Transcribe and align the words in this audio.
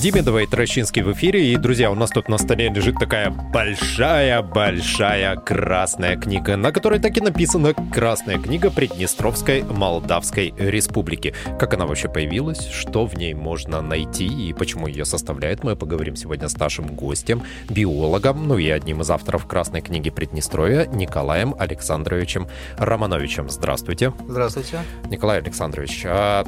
Демидова 0.00 0.38
и 0.38 0.46
Трощинский 0.46 1.02
в 1.02 1.12
эфире. 1.12 1.52
И, 1.52 1.56
друзья, 1.58 1.90
у 1.90 1.94
нас 1.94 2.08
тут 2.08 2.30
на 2.30 2.38
столе 2.38 2.70
лежит 2.70 2.94
такая 2.98 3.28
большая-большая 3.28 5.36
красная 5.36 6.16
книга, 6.16 6.56
на 6.56 6.72
которой 6.72 6.98
так 6.98 7.18
и 7.18 7.20
написано 7.20 7.74
«Красная 7.92 8.38
книга 8.38 8.70
Приднестровской 8.70 9.62
Молдавской 9.62 10.54
Республики». 10.56 11.34
Как 11.58 11.74
она 11.74 11.84
вообще 11.84 12.08
появилась, 12.08 12.66
что 12.68 13.04
в 13.04 13.18
ней 13.18 13.34
можно 13.34 13.82
найти 13.82 14.24
и 14.24 14.54
почему 14.54 14.86
ее 14.86 15.04
составляет, 15.04 15.64
мы 15.64 15.76
поговорим 15.76 16.16
сегодня 16.16 16.48
с 16.48 16.56
нашим 16.56 16.86
гостем, 16.86 17.42
биологом, 17.68 18.48
ну 18.48 18.56
и 18.56 18.70
одним 18.70 19.02
из 19.02 19.10
авторов 19.10 19.46
«Красной 19.46 19.82
книги 19.82 20.08
Приднестровья» 20.08 20.86
Николаем 20.86 21.54
Александровичем 21.58 22.48
Романовичем. 22.78 23.50
Здравствуйте. 23.50 24.14
Здравствуйте. 24.26 24.78
Николай 25.10 25.40
Александрович, 25.40 26.04
а 26.06 26.46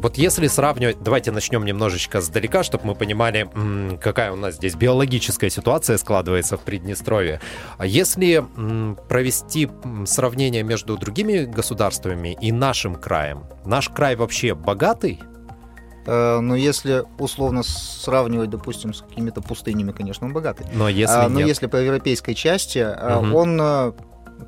вот 0.00 0.16
если 0.16 0.46
сравнивать, 0.46 1.02
давайте 1.02 1.30
начнем 1.30 1.64
немножечко 1.64 2.20
сдалека, 2.20 2.62
чтобы 2.62 2.86
мы 2.86 2.94
понимали, 2.94 3.48
какая 4.00 4.32
у 4.32 4.36
нас 4.36 4.56
здесь 4.56 4.74
биологическая 4.74 5.50
ситуация 5.50 5.98
складывается 5.98 6.56
в 6.56 6.60
Приднестровье. 6.62 7.40
А 7.78 7.86
если 7.86 8.44
провести 9.08 9.68
сравнение 10.06 10.62
между 10.62 10.96
другими 10.96 11.44
государствами 11.44 12.36
и 12.40 12.52
нашим 12.52 12.94
краем, 12.94 13.44
наш 13.64 13.88
край 13.88 14.16
вообще 14.16 14.54
богатый? 14.54 15.20
Э, 16.06 16.40
но 16.40 16.56
если 16.56 17.04
условно 17.18 17.62
сравнивать, 17.62 18.50
допустим, 18.50 18.94
с 18.94 19.02
какими-то 19.02 19.42
пустынями, 19.42 19.92
конечно, 19.92 20.26
он 20.26 20.32
богатый. 20.32 20.66
Но 20.72 20.88
если, 20.88 21.14
а, 21.14 21.28
но 21.28 21.40
если 21.40 21.66
по 21.66 21.76
европейской 21.76 22.34
части, 22.34 22.78
угу. 22.78 23.36
он 23.36 23.60
э, 23.60 23.92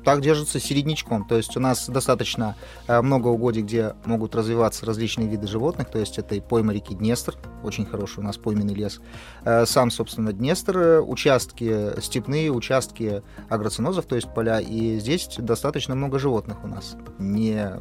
так 0.03 0.21
держится 0.21 0.59
середнячком. 0.59 1.25
То 1.27 1.37
есть 1.37 1.55
у 1.57 1.59
нас 1.59 1.89
достаточно 1.89 2.55
э, 2.87 3.01
много 3.01 3.27
угодий, 3.27 3.61
где 3.61 3.95
могут 4.05 4.35
развиваться 4.35 4.85
различные 4.85 5.27
виды 5.27 5.47
животных. 5.47 5.89
То 5.89 5.99
есть 5.99 6.17
это 6.17 6.35
и 6.35 6.39
пойма 6.41 6.73
реки 6.73 6.93
Днестр, 6.93 7.35
очень 7.63 7.85
хороший 7.85 8.19
у 8.19 8.23
нас 8.23 8.37
пойменный 8.37 8.73
лес. 8.73 9.01
Э, 9.45 9.65
сам, 9.65 9.91
собственно, 9.91 10.33
Днестр, 10.33 10.77
э, 10.77 11.01
участки 11.01 11.99
степные, 12.01 12.51
участки 12.51 13.23
агроцинозов, 13.49 14.05
то 14.05 14.15
есть 14.15 14.33
поля. 14.33 14.59
И 14.59 14.99
здесь 14.99 15.27
достаточно 15.37 15.95
много 15.95 16.19
животных 16.19 16.63
у 16.63 16.67
нас. 16.67 16.95
Не 17.19 17.71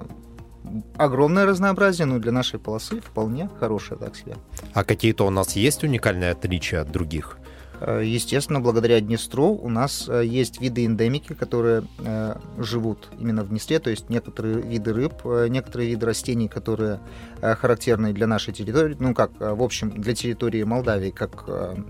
огромное 0.96 1.46
разнообразие, 1.46 2.06
но 2.06 2.18
для 2.18 2.32
нашей 2.32 2.58
полосы 2.58 3.00
вполне 3.00 3.48
хорошее, 3.58 3.98
так 3.98 4.16
себе. 4.16 4.36
А 4.74 4.84
какие-то 4.84 5.26
у 5.26 5.30
нас 5.30 5.56
есть 5.56 5.82
уникальные 5.84 6.32
отличия 6.32 6.80
от 6.80 6.90
других? 6.90 7.38
Э, 7.84 8.02
естественно, 8.04 8.60
благодаря 8.60 9.00
Днестру 9.00 9.58
у 9.60 9.68
нас 9.68 10.08
э, 10.08 10.24
есть 10.24 10.60
виды 10.60 10.84
эндемики, 10.84 11.32
которые 11.32 11.84
э, 11.98 12.36
живут 12.58 13.08
именно 13.18 13.42
в 13.42 13.48
Днестре, 13.48 13.80
то 13.80 13.90
есть 13.90 14.08
некоторые 14.08 14.60
виды 14.60 14.92
рыб, 14.92 15.24
некоторые 15.48 15.90
виды 15.90 16.06
растений, 16.06 16.48
которые 16.48 17.00
характерны 17.40 18.12
для 18.12 18.26
нашей 18.26 18.54
территории, 18.54 18.96
ну 18.98 19.14
как, 19.14 19.32
в 19.38 19.62
общем, 19.62 19.90
для 19.90 20.14
территории 20.14 20.62
Молдавии, 20.62 21.10
как 21.10 21.44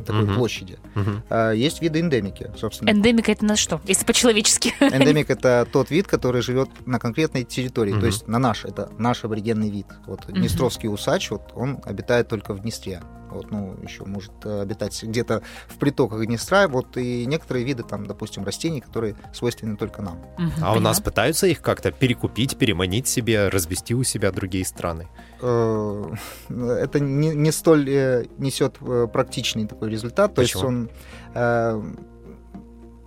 такой 0.06 0.24
угу. 0.24 0.34
площади. 0.34 0.78
Угу. 0.96 1.52
Есть 1.54 1.82
виды 1.82 2.00
эндемики, 2.00 2.50
собственно. 2.56 2.90
Эндемика 2.90 3.32
это 3.32 3.44
на 3.44 3.56
что, 3.56 3.80
если 3.86 4.04
по-человечески? 4.06 4.74
Эндемик 4.80 5.30
это 5.30 5.66
тот 5.70 5.90
вид, 5.90 6.06
который 6.06 6.40
живет 6.42 6.70
на 6.86 6.98
конкретной 6.98 7.44
территории, 7.44 7.92
угу. 7.92 8.00
то 8.00 8.06
есть 8.06 8.28
на 8.28 8.38
наш, 8.38 8.64
это 8.64 8.90
наш 8.98 9.24
аборигенный 9.24 9.68
вид. 9.68 9.86
Вот 10.06 10.24
угу. 10.24 10.32
Днестровский 10.32 10.88
усач, 10.88 11.30
вот 11.30 11.52
он 11.54 11.80
обитает 11.84 12.28
только 12.28 12.54
в 12.54 12.60
Днестре 12.60 13.02
вот, 13.32 13.50
ну, 13.50 13.76
еще 13.82 14.04
может 14.04 14.32
э, 14.44 14.62
обитать 14.62 15.02
где-то 15.02 15.42
в 15.68 15.78
притоках 15.78 16.24
Днестра, 16.26 16.68
вот, 16.68 16.96
и 16.96 17.26
некоторые 17.26 17.64
виды, 17.64 17.82
там, 17.82 18.06
допустим, 18.06 18.44
растений, 18.44 18.80
которые 18.80 19.16
свойственны 19.32 19.76
только 19.76 20.02
нам. 20.02 20.18
а 20.60 20.74
у 20.74 20.80
нас 20.80 21.00
пытаются 21.00 21.46
их 21.46 21.60
как-то 21.60 21.90
перекупить, 21.90 22.56
переманить 22.56 23.08
себе, 23.08 23.48
развести 23.48 23.94
у 23.94 24.04
себя 24.04 24.30
другие 24.32 24.64
страны? 24.64 25.08
Э, 25.40 26.14
это 26.48 27.00
не, 27.00 27.34
не 27.34 27.52
столь 27.52 27.90
э, 27.90 28.24
несет 28.38 28.78
практичный 29.12 29.66
такой 29.66 29.90
результат, 29.90 30.34
то 30.34 30.42
Почему? 30.42 30.62
есть 30.62 30.90
он 31.34 31.98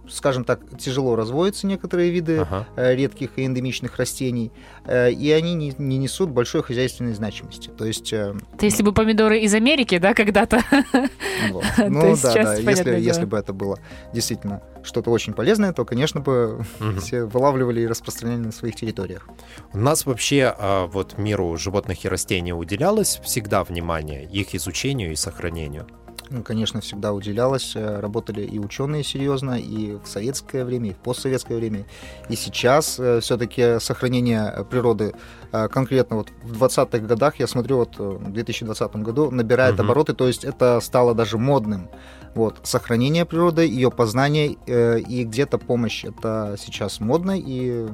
скажем 0.10 0.44
так, 0.44 0.60
тяжело 0.78 1.16
разводятся 1.16 1.68
некоторые 1.68 2.12
виды 2.12 2.40
ага. 2.40 2.68
Э, 2.76 2.96
редких 2.96 3.32
и 3.38 3.46
эндемичных 3.46 3.98
растений, 3.98 4.52
э, 4.86 5.12
и 5.12 5.32
они 5.32 5.54
не, 5.54 5.74
не 5.78 5.98
несут 5.98 6.30
большой 6.30 6.64
хозяйственной 6.64 7.14
значимости. 7.14 7.70
То 7.70 7.86
есть... 7.86 8.14
Это 8.14 8.36
если 8.62 8.84
бы 8.84 8.94
помидоры 8.94 9.40
из 9.40 9.54
Америки, 9.54 9.98
да, 9.98 10.14
когда-то? 10.14 10.62
Вот. 11.52 11.64
Ну 11.78 12.16
да, 12.22 12.34
да, 12.34 12.56
если, 12.56 13.00
если 13.00 13.26
бы 13.26 13.38
это 13.38 13.54
было 13.54 13.78
действительно 14.14 14.62
что-то 14.86 15.12
очень 15.12 15.34
полезное, 15.34 15.74
то, 15.74 15.84
конечно 15.86 16.22
бы, 16.22 16.66
угу. 16.80 17.00
все 17.02 17.26
вылавливали 17.26 17.82
и 17.82 17.88
распространяли 17.88 18.40
на 18.40 18.52
своих 18.52 18.76
территориях. 18.76 19.28
У 19.74 19.78
нас 19.78 20.06
вообще 20.06 20.54
а, 20.58 20.88
вот 20.88 21.18
миру 21.18 21.58
животных 21.58 22.06
и 22.06 22.10
растений 22.10 22.54
уделялось 22.54 23.20
всегда 23.24 23.64
внимание 23.64 24.24
их 24.24 24.56
изучению 24.56 25.12
и 25.12 25.16
сохранению? 25.16 25.88
Ну, 26.30 26.44
конечно, 26.44 26.82
всегда 26.82 27.14
уделялось. 27.14 27.76
Э, 27.76 28.00
работали 28.00 28.42
и 28.42 28.60
ученые 28.60 29.04
серьезно, 29.04 29.60
и 29.60 29.98
в 30.04 30.08
советское 30.08 30.66
время, 30.66 30.90
и 30.90 30.94
в 30.94 30.98
постсоветское 30.98 31.58
время. 31.58 31.86
И 32.30 32.36
сейчас 32.36 33.00
э, 33.00 33.20
все-таки 33.22 33.80
сохранение 33.80 34.66
природы 34.70 35.14
э, 35.52 35.68
конкретно 35.68 36.18
вот 36.18 36.30
в 36.44 36.64
20-х 36.64 37.00
годах, 37.00 37.40
я 37.40 37.48
смотрю, 37.48 37.78
вот 37.78 37.98
в 37.98 38.32
2020 38.32 38.96
году 38.98 39.30
набирает 39.30 39.76
угу. 39.76 39.84
обороты, 39.84 40.14
то 40.14 40.28
есть 40.28 40.44
это 40.44 40.80
стало 40.80 41.14
даже 41.14 41.38
модным. 41.38 41.90
Вот, 42.34 42.60
сохранение 42.64 43.26
природы, 43.26 43.66
ее 43.66 43.90
познание 43.90 44.58
и 44.68 45.24
где-то 45.24 45.58
помощь, 45.58 46.04
это 46.04 46.58
сейчас 46.60 47.00
модно, 47.00 47.32
и 47.38 47.88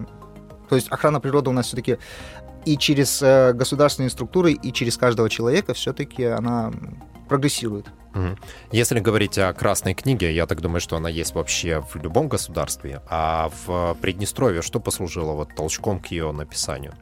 то 0.68 0.76
есть 0.76 0.88
охрана 0.88 1.20
природы 1.20 1.50
у 1.50 1.54
нас 1.54 1.68
все-таки 1.68 1.98
и 2.66 2.78
через 2.78 3.22
государственные 3.56 4.10
структуры, 4.10 4.54
и 4.54 4.72
через 4.72 4.98
каждого 4.98 5.30
человека 5.30 5.74
все-таки 5.74 6.24
она 6.24 6.72
прогрессирует. 7.28 7.88
Если 8.72 9.00
говорить 9.00 9.38
о 9.38 9.54
Красной 9.54 9.94
книге, 9.94 10.34
я 10.34 10.46
так 10.46 10.62
думаю, 10.62 10.82
что 10.82 10.98
она 10.98 11.10
есть 11.10 11.34
вообще 11.34 11.82
в 11.82 11.96
любом 11.96 12.28
государстве. 12.28 13.02
А 13.10 13.50
в 13.66 13.96
Приднестровье 14.02 14.62
что 14.62 14.80
послужило 14.80 15.32
вот 15.32 15.56
толчком 15.56 16.00
к 16.00 16.08
ее 16.08 16.32
написанию? 16.32 16.94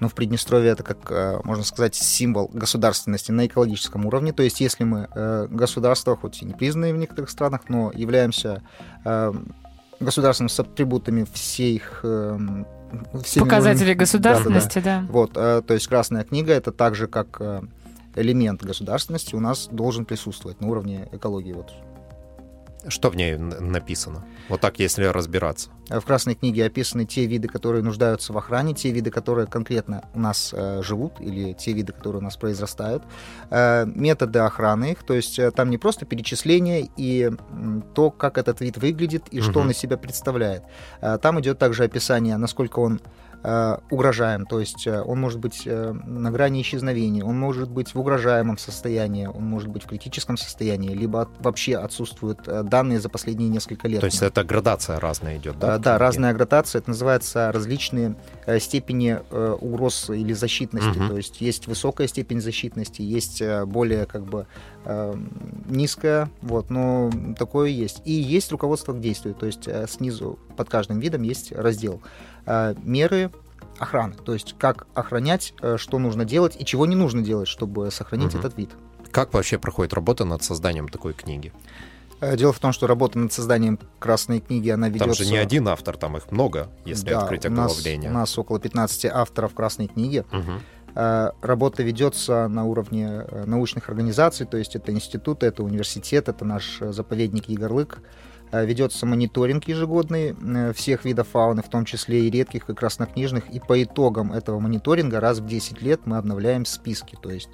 Ну, 0.00 0.08
в 0.08 0.14
Приднестровье 0.14 0.72
это, 0.72 0.82
как 0.82 1.10
э, 1.10 1.40
можно 1.44 1.62
сказать, 1.62 1.94
символ 1.94 2.50
государственности 2.52 3.30
на 3.30 3.46
экологическом 3.46 4.04
уровне. 4.04 4.32
То 4.32 4.42
есть, 4.42 4.60
если 4.60 4.82
мы 4.82 5.08
э, 5.14 5.46
государство, 5.48 6.16
хоть 6.16 6.42
и 6.42 6.44
не 6.44 6.54
признанные 6.54 6.92
в 6.92 6.96
некоторых 6.96 7.30
странах, 7.30 7.62
но 7.68 7.92
являемся 7.94 8.62
э, 9.04 9.32
государством 10.00 10.48
с 10.48 10.58
атрибутами 10.58 11.24
всех 11.32 12.04
показателей 13.38 13.94
государственности, 13.94 14.78
да, 14.78 15.00
да, 15.00 15.06
да. 15.06 15.12
Вот, 15.12 15.32
то 15.32 15.74
есть 15.74 15.86
Красная 15.86 16.24
книга 16.24 16.52
это 16.52 16.72
также 16.72 17.06
как 17.06 17.40
элемент 18.14 18.62
государственности 18.62 19.34
у 19.34 19.40
нас 19.40 19.68
должен 19.70 20.04
присутствовать 20.04 20.60
на 20.60 20.68
уровне 20.68 21.08
экологии. 21.12 21.52
Вот. 21.52 21.72
Что 22.88 23.10
в 23.10 23.16
ней 23.16 23.36
написано? 23.36 24.24
Вот 24.48 24.60
так, 24.60 24.78
если 24.78 25.04
разбираться. 25.04 25.70
В 25.88 26.00
Красной 26.00 26.34
книге 26.34 26.66
описаны 26.66 27.04
те 27.04 27.26
виды, 27.26 27.48
которые 27.48 27.82
нуждаются 27.82 28.32
в 28.32 28.38
охране, 28.38 28.74
те 28.74 28.90
виды, 28.90 29.10
которые 29.10 29.46
конкретно 29.46 30.04
у 30.14 30.20
нас 30.20 30.52
э, 30.52 30.82
живут, 30.82 31.20
или 31.20 31.52
те 31.52 31.72
виды, 31.72 31.92
которые 31.92 32.20
у 32.20 32.24
нас 32.24 32.36
произрастают, 32.36 33.04
э, 33.50 33.86
методы 33.86 34.40
охраны 34.40 34.92
их, 34.92 35.02
то 35.04 35.14
есть 35.14 35.38
э, 35.38 35.50
там 35.50 35.70
не 35.70 35.78
просто 35.78 36.06
перечисление 36.06 36.88
и 36.96 37.30
э, 37.30 37.80
то, 37.94 38.10
как 38.10 38.38
этот 38.38 38.60
вид 38.60 38.78
выглядит 38.78 39.24
и 39.30 39.40
угу. 39.40 39.50
что 39.50 39.60
он 39.60 39.70
из 39.70 39.78
себя 39.78 39.96
представляет. 39.96 40.64
Э, 41.00 41.18
там 41.20 41.40
идет 41.40 41.58
также 41.58 41.84
описание, 41.84 42.36
насколько 42.36 42.80
он 42.80 43.00
Э, 43.00 43.21
угрожаем, 43.90 44.46
то 44.46 44.60
есть 44.60 44.86
э, 44.86 45.02
он 45.02 45.20
может 45.20 45.40
быть 45.40 45.62
э, 45.66 45.92
на 45.92 46.30
грани 46.30 46.62
исчезновения, 46.62 47.24
он 47.24 47.40
может 47.40 47.68
быть 47.68 47.92
в 47.92 47.98
угрожаемом 47.98 48.56
состоянии, 48.56 49.26
он 49.26 49.44
может 49.44 49.68
быть 49.68 49.82
в 49.82 49.86
критическом 49.88 50.36
состоянии, 50.36 50.90
либо 50.90 51.28
вообще 51.40 51.76
отсутствуют 51.76 52.42
данные 52.44 53.00
за 53.00 53.08
последние 53.08 53.48
несколько 53.48 53.88
лет. 53.88 53.98
То 53.98 54.06
есть 54.06 54.22
это 54.22 54.44
градация 54.44 55.00
разная 55.00 55.38
идет, 55.38 55.58
да? 55.58 55.78
Да, 55.78 55.98
разная 55.98 56.32
градация, 56.34 56.78
это 56.78 56.90
называется 56.90 57.50
различные 57.50 58.14
степени 58.60 59.18
угроз 59.60 60.10
или 60.10 60.34
защитности, 60.34 60.98
угу. 60.98 61.08
то 61.08 61.16
есть 61.16 61.40
есть 61.40 61.66
высокая 61.66 62.06
степень 62.06 62.40
защитности, 62.40 63.02
есть 63.02 63.42
более 63.66 64.06
как 64.06 64.24
бы 64.24 64.46
низкая, 65.68 66.30
вот, 66.42 66.70
но 66.70 67.10
такое 67.36 67.70
есть. 67.70 68.02
И 68.04 68.12
есть 68.12 68.52
руководство 68.52 68.92
к 68.92 69.00
действию, 69.00 69.34
то 69.34 69.46
есть 69.46 69.68
снизу 69.88 70.38
под 70.52 70.68
каждым 70.68 71.00
видом 71.00 71.22
есть 71.22 71.52
раздел. 71.52 72.00
Э, 72.46 72.74
меры 72.82 73.30
охраны, 73.78 74.14
то 74.14 74.32
есть 74.32 74.54
как 74.58 74.86
охранять, 74.94 75.54
э, 75.60 75.76
что 75.78 75.98
нужно 75.98 76.24
делать 76.24 76.56
и 76.58 76.64
чего 76.64 76.86
не 76.86 76.96
нужно 76.96 77.22
делать, 77.22 77.48
чтобы 77.48 77.90
сохранить 77.90 78.34
угу. 78.34 78.38
этот 78.38 78.56
вид. 78.56 78.70
Как 79.10 79.34
вообще 79.34 79.58
проходит 79.58 79.92
работа 79.92 80.24
над 80.24 80.42
созданием 80.42 80.88
такой 80.88 81.12
книги? 81.12 81.52
Э, 82.20 82.36
дело 82.36 82.52
в 82.52 82.58
том, 82.58 82.72
что 82.72 82.86
работа 82.86 83.18
над 83.18 83.32
созданием 83.32 83.78
Красной 83.98 84.40
книги, 84.40 84.68
она 84.70 84.88
ведется... 84.88 85.06
Там 85.06 85.14
же 85.14 85.30
не 85.30 85.36
один 85.36 85.68
автор, 85.68 85.96
там 85.96 86.16
их 86.16 86.30
много, 86.30 86.68
если 86.84 87.10
да, 87.10 87.22
открыть 87.22 87.46
оглавление. 87.46 88.10
У 88.10 88.14
нас, 88.14 88.30
у 88.30 88.36
нас 88.36 88.38
около 88.38 88.60
15 88.60 89.06
авторов 89.06 89.54
Красной 89.54 89.88
книги. 89.88 90.24
Угу. 90.32 90.52
Работа 91.40 91.82
ведется 91.82 92.48
на 92.48 92.66
уровне 92.66 93.24
научных 93.46 93.88
организаций, 93.88 94.44
то 94.44 94.58
есть 94.58 94.76
это 94.76 94.92
институты, 94.92 95.46
это 95.46 95.62
университет, 95.62 96.28
это 96.28 96.44
наш 96.44 96.80
заповедник 96.80 97.48
Егорлык. 97.48 98.00
Ведется 98.52 99.06
мониторинг 99.06 99.64
ежегодный 99.64 100.34
всех 100.74 101.04
видов 101.04 101.28
фауны, 101.28 101.62
в 101.62 101.68
том 101.68 101.84
числе 101.84 102.26
и 102.26 102.30
редких, 102.30 102.68
и 102.68 102.74
краснокнижных. 102.74 103.48
И 103.50 103.60
по 103.60 103.82
итогам 103.82 104.32
этого 104.32 104.60
мониторинга 104.60 105.20
раз 105.20 105.38
в 105.38 105.46
10 105.46 105.80
лет 105.80 106.02
мы 106.04 106.18
обновляем 106.18 106.66
списки. 106.66 107.16
То 107.22 107.30
есть 107.30 107.48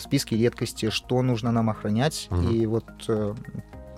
списки 0.00 0.34
редкости, 0.34 0.90
что 0.90 1.20
нужно 1.22 1.50
нам 1.50 1.68
охранять. 1.68 2.28
Угу. 2.30 2.40
И 2.42 2.66
вот 2.66 2.84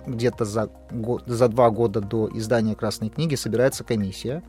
где-то 0.07 0.45
за, 0.45 0.69
год, 0.91 1.23
за 1.25 1.47
два 1.47 1.69
года 1.69 2.01
до 2.01 2.29
издания 2.33 2.75
Красной 2.75 3.09
книги 3.09 3.35
собирается 3.35 3.83
комиссия 3.83 4.41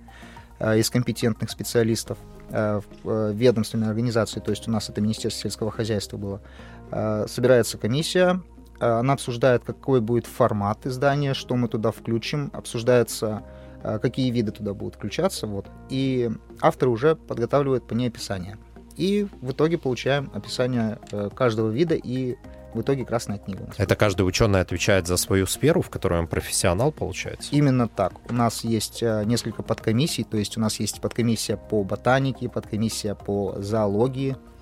э, 0.58 0.78
из 0.78 0.88
компетентных 0.88 1.50
специалистов 1.50 2.18
э, 2.50 2.80
в 3.02 3.10
э, 3.10 3.32
ведомственной 3.34 3.88
организации, 3.88 4.40
то 4.40 4.50
есть 4.50 4.68
у 4.68 4.70
нас 4.70 4.88
это 4.88 5.00
Министерство 5.00 5.42
сельского 5.42 5.70
хозяйства 5.70 6.16
было, 6.16 6.40
собирается 7.28 7.76
комиссия, 7.76 8.40
она 8.80 9.14
обсуждает, 9.14 9.64
какой 9.64 10.00
будет 10.00 10.26
формат 10.26 10.86
издания, 10.86 11.34
что 11.34 11.56
мы 11.56 11.68
туда 11.68 11.90
включим, 11.90 12.50
обсуждается, 12.52 13.42
какие 13.82 14.30
виды 14.30 14.52
туда 14.52 14.74
будут 14.74 14.96
включаться, 14.96 15.46
вот, 15.46 15.66
и 15.88 16.30
авторы 16.60 16.90
уже 16.90 17.16
подготавливают 17.16 17.86
по 17.86 17.94
ней 17.94 18.08
описание. 18.08 18.58
И 18.96 19.28
в 19.40 19.52
итоге 19.52 19.78
получаем 19.78 20.30
описание 20.34 20.98
каждого 21.34 21.70
вида 21.70 21.94
и 21.94 22.36
в 22.74 22.80
итоге 22.82 23.04
Красная 23.04 23.38
книга. 23.38 23.68
Это 23.76 23.96
каждый 23.96 24.22
ученый 24.22 24.60
отвечает 24.60 25.06
за 25.06 25.16
свою 25.16 25.46
сферу, 25.46 25.82
в 25.82 25.90
которой 25.90 26.20
он 26.20 26.26
профессионал, 26.26 26.92
получается? 26.92 27.48
Именно 27.52 27.88
так. 27.88 28.12
У 28.30 28.34
нас 28.34 28.64
есть 28.64 29.02
э, 29.02 29.24
несколько 29.24 29.62
подкомиссий, 29.62 30.24
то 30.24 30.36
есть 30.36 30.56
у 30.56 30.60
нас 30.60 30.78
есть 30.78 31.00
подкомиссия 31.00 31.56
по 31.56 31.82
ботанике, 31.82 32.48
подкомиссия 32.48 33.14
по 33.14 33.54
зоологии, 33.58 34.36
Э, 34.36 34.57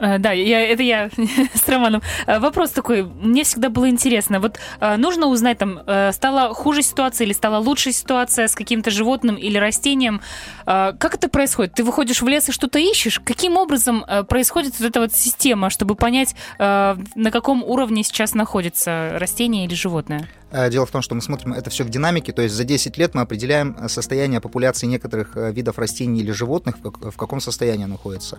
да, 0.00 0.32
я, 0.32 0.60
это 0.60 0.82
я 0.82 1.10
с 1.54 1.68
Романом. 1.68 2.02
Э, 2.26 2.38
вопрос 2.38 2.70
такой, 2.70 3.04
мне 3.04 3.44
всегда 3.44 3.68
было 3.68 3.88
интересно. 3.88 4.40
Вот 4.40 4.58
э, 4.80 4.96
нужно 4.96 5.26
узнать, 5.26 5.58
там, 5.58 5.80
стала 6.12 6.54
хуже 6.54 6.82
ситуация 6.82 7.26
или 7.26 7.32
стала 7.32 7.58
лучше 7.58 7.92
ситуация 7.92 8.48
с 8.48 8.54
каким-то 8.54 8.90
животным 8.90 9.36
или 9.36 9.58
растением. 9.58 10.20
Как 10.64 11.14
это 11.14 11.28
происходит? 11.28 11.74
Ты 11.74 11.84
выходишь 11.84 12.22
в 12.22 12.28
лес 12.28 12.48
и 12.48 12.52
что-то 12.52 12.78
ищешь? 12.78 13.20
Каким 13.20 13.56
образом 13.56 14.04
происходит 14.28 14.78
вот 14.78 14.88
эта 14.88 15.00
вот 15.00 15.12
система, 15.12 15.70
чтобы 15.70 15.94
понять, 15.94 16.34
на 16.58 17.30
каком 17.30 17.62
уровне 17.62 18.02
сейчас 18.02 18.34
находится 18.34 19.16
растение 19.18 19.64
или 19.66 19.74
животное? 19.74 20.28
Э, 20.52 20.68
дело 20.70 20.86
в 20.86 20.90
том, 20.90 21.02
что 21.02 21.14
мы 21.14 21.22
смотрим 21.22 21.52
это 21.52 21.70
все 21.70 21.84
в 21.84 21.88
динамике, 21.88 22.32
то 22.32 22.42
есть 22.42 22.54
за 22.54 22.64
10 22.64 22.96
лет 22.98 23.14
мы 23.14 23.22
определяем 23.22 23.76
э, 23.78 23.88
состояние 23.88 24.40
популяции 24.40 24.86
некоторых 24.86 25.36
э, 25.36 25.52
видов 25.52 25.78
растений 25.78 26.20
или 26.20 26.32
животных, 26.32 26.76
в 26.82 27.16
каком 27.16 27.40
состоянии 27.40 27.84
находится. 27.84 28.38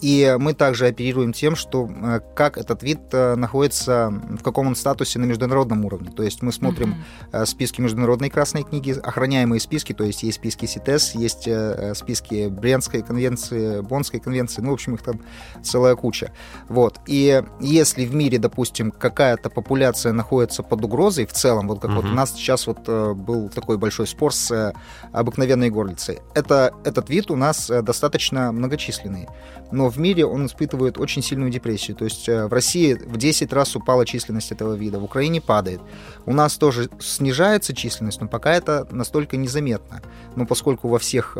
И 0.00 0.36
мы 0.38 0.54
также 0.54 0.86
оперируем 0.86 1.32
тем, 1.32 1.56
что 1.56 1.88
как 2.34 2.58
этот 2.58 2.82
вид 2.82 3.00
находится, 3.12 4.10
в 4.10 4.42
каком 4.42 4.66
он 4.68 4.76
статусе 4.76 5.18
на 5.18 5.24
международном 5.24 5.84
уровне. 5.84 6.10
То 6.10 6.22
есть 6.22 6.42
мы 6.42 6.52
смотрим 6.52 7.02
uh-huh. 7.32 7.46
списки 7.46 7.80
международной 7.80 8.30
красной 8.30 8.64
книги, 8.64 8.92
охраняемые 8.92 9.60
списки, 9.60 9.92
то 9.92 10.04
есть 10.04 10.22
есть 10.22 10.38
списки 10.38 10.66
СИТЕС, 10.66 11.14
есть 11.14 11.48
списки 11.94 12.48
Брянской 12.48 13.02
конвенции, 13.02 13.80
Боннской 13.80 14.20
конвенции, 14.20 14.62
ну, 14.62 14.70
в 14.70 14.74
общем, 14.74 14.94
их 14.94 15.02
там 15.02 15.20
целая 15.62 15.94
куча. 15.94 16.32
Вот. 16.68 17.00
И 17.06 17.42
если 17.60 18.04
в 18.04 18.14
мире, 18.14 18.38
допустим, 18.38 18.90
какая-то 18.90 19.50
популяция 19.50 20.12
находится 20.12 20.62
под 20.62 20.84
угрозой 20.84 21.26
в 21.26 21.32
целом, 21.32 21.51
целом, 21.52 21.68
вот 21.68 21.80
как 21.80 21.90
угу. 21.90 22.00
вот 22.00 22.10
у 22.10 22.14
нас 22.14 22.32
сейчас 22.32 22.66
вот 22.66 22.78
э, 22.86 23.14
был 23.14 23.48
такой 23.48 23.76
большой 23.76 24.06
спор 24.06 24.32
с 24.32 24.50
э, 24.50 24.72
обыкновенной 25.12 25.70
горлицей. 25.70 26.20
Это, 26.34 26.72
этот 26.84 27.10
вид 27.10 27.30
у 27.30 27.36
нас 27.36 27.70
э, 27.70 27.82
достаточно 27.82 28.52
многочисленный, 28.52 29.28
но 29.70 29.88
в 29.88 29.98
мире 29.98 30.24
он 30.24 30.46
испытывает 30.46 30.98
очень 30.98 31.22
сильную 31.22 31.50
депрессию. 31.50 31.96
То 31.96 32.04
есть 32.04 32.28
в 32.28 32.52
России 32.52 32.94
в 32.94 33.16
10 33.16 33.52
раз 33.52 33.76
упала 33.76 34.06
численность 34.06 34.52
этого 34.52 34.74
вида, 34.74 34.98
в 34.98 35.04
Украине 35.04 35.40
падает. 35.40 35.80
У 36.26 36.32
нас 36.32 36.56
тоже 36.56 36.88
снижается 37.00 37.74
численность, 37.74 38.20
но 38.20 38.28
пока 38.28 38.52
это 38.52 38.86
настолько 38.90 39.36
незаметно. 39.36 40.00
Но 40.36 40.46
поскольку 40.46 40.88
во 40.88 40.98
всех 40.98 41.36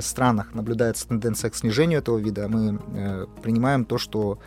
странах 0.00 0.54
наблюдается 0.54 1.08
тенденция 1.08 1.50
к 1.50 1.54
снижению 1.54 1.98
этого 1.98 2.18
вида, 2.18 2.48
мы 2.48 2.78
принимаем 3.42 3.84
то, 3.84 3.98
что 3.98 4.38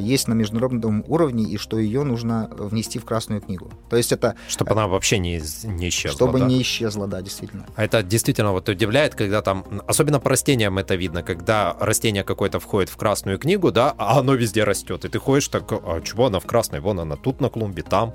есть 0.00 0.28
на 0.28 0.34
международном 0.34 1.04
уровне 1.08 1.44
и 1.44 1.58
что 1.58 1.78
ее 1.78 2.04
нужно 2.04 2.48
внести 2.56 2.98
в 2.98 3.04
Красную 3.04 3.40
книгу. 3.40 3.70
То 3.88 3.96
есть 3.96 4.12
это 4.12 4.34
чтобы 4.48 4.72
она 4.72 4.86
вообще 4.86 5.18
не, 5.18 5.40
не 5.64 5.88
исчезла. 5.88 6.16
Чтобы 6.16 6.38
да? 6.40 6.46
не 6.46 6.62
исчезла, 6.62 7.06
да, 7.06 7.22
действительно. 7.22 7.66
А 7.76 7.84
это 7.84 8.02
действительно 8.02 8.52
вот 8.52 8.68
удивляет, 8.68 9.14
когда 9.14 9.42
там, 9.42 9.64
особенно 9.86 10.20
по 10.20 10.30
растениям 10.30 10.78
это 10.78 10.94
видно, 10.94 11.22
когда 11.22 11.76
растение 11.80 12.24
какое-то 12.24 12.60
входит 12.60 12.88
в 12.88 12.96
красную 12.96 13.38
книгу, 13.38 13.70
да, 13.70 13.94
а 13.98 14.18
оно 14.18 14.34
везде 14.34 14.64
растет. 14.64 15.04
И 15.04 15.08
ты 15.08 15.18
ходишь 15.18 15.48
так, 15.48 15.70
а 15.72 16.00
чего 16.00 16.26
она 16.26 16.40
в 16.40 16.46
красной? 16.46 16.80
Вон 16.80 17.00
она 17.00 17.16
тут 17.16 17.40
на 17.40 17.48
клумбе, 17.48 17.82
там. 17.82 18.14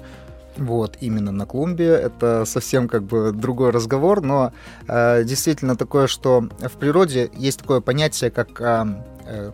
Вот, 0.58 0.98
именно 1.00 1.32
на 1.32 1.46
клумбе. 1.46 1.88
Это 1.88 2.44
совсем 2.46 2.88
как 2.88 3.04
бы 3.04 3.32
другой 3.32 3.72
разговор, 3.72 4.22
но 4.22 4.52
э, 4.88 5.24
действительно 5.24 5.76
такое, 5.76 6.08
что 6.08 6.50
в 6.60 6.78
природе 6.78 7.30
есть 7.34 7.60
такое 7.60 7.80
понятие, 7.80 8.30
как 8.30 8.60
э, 8.60 8.86
э, 9.26 9.52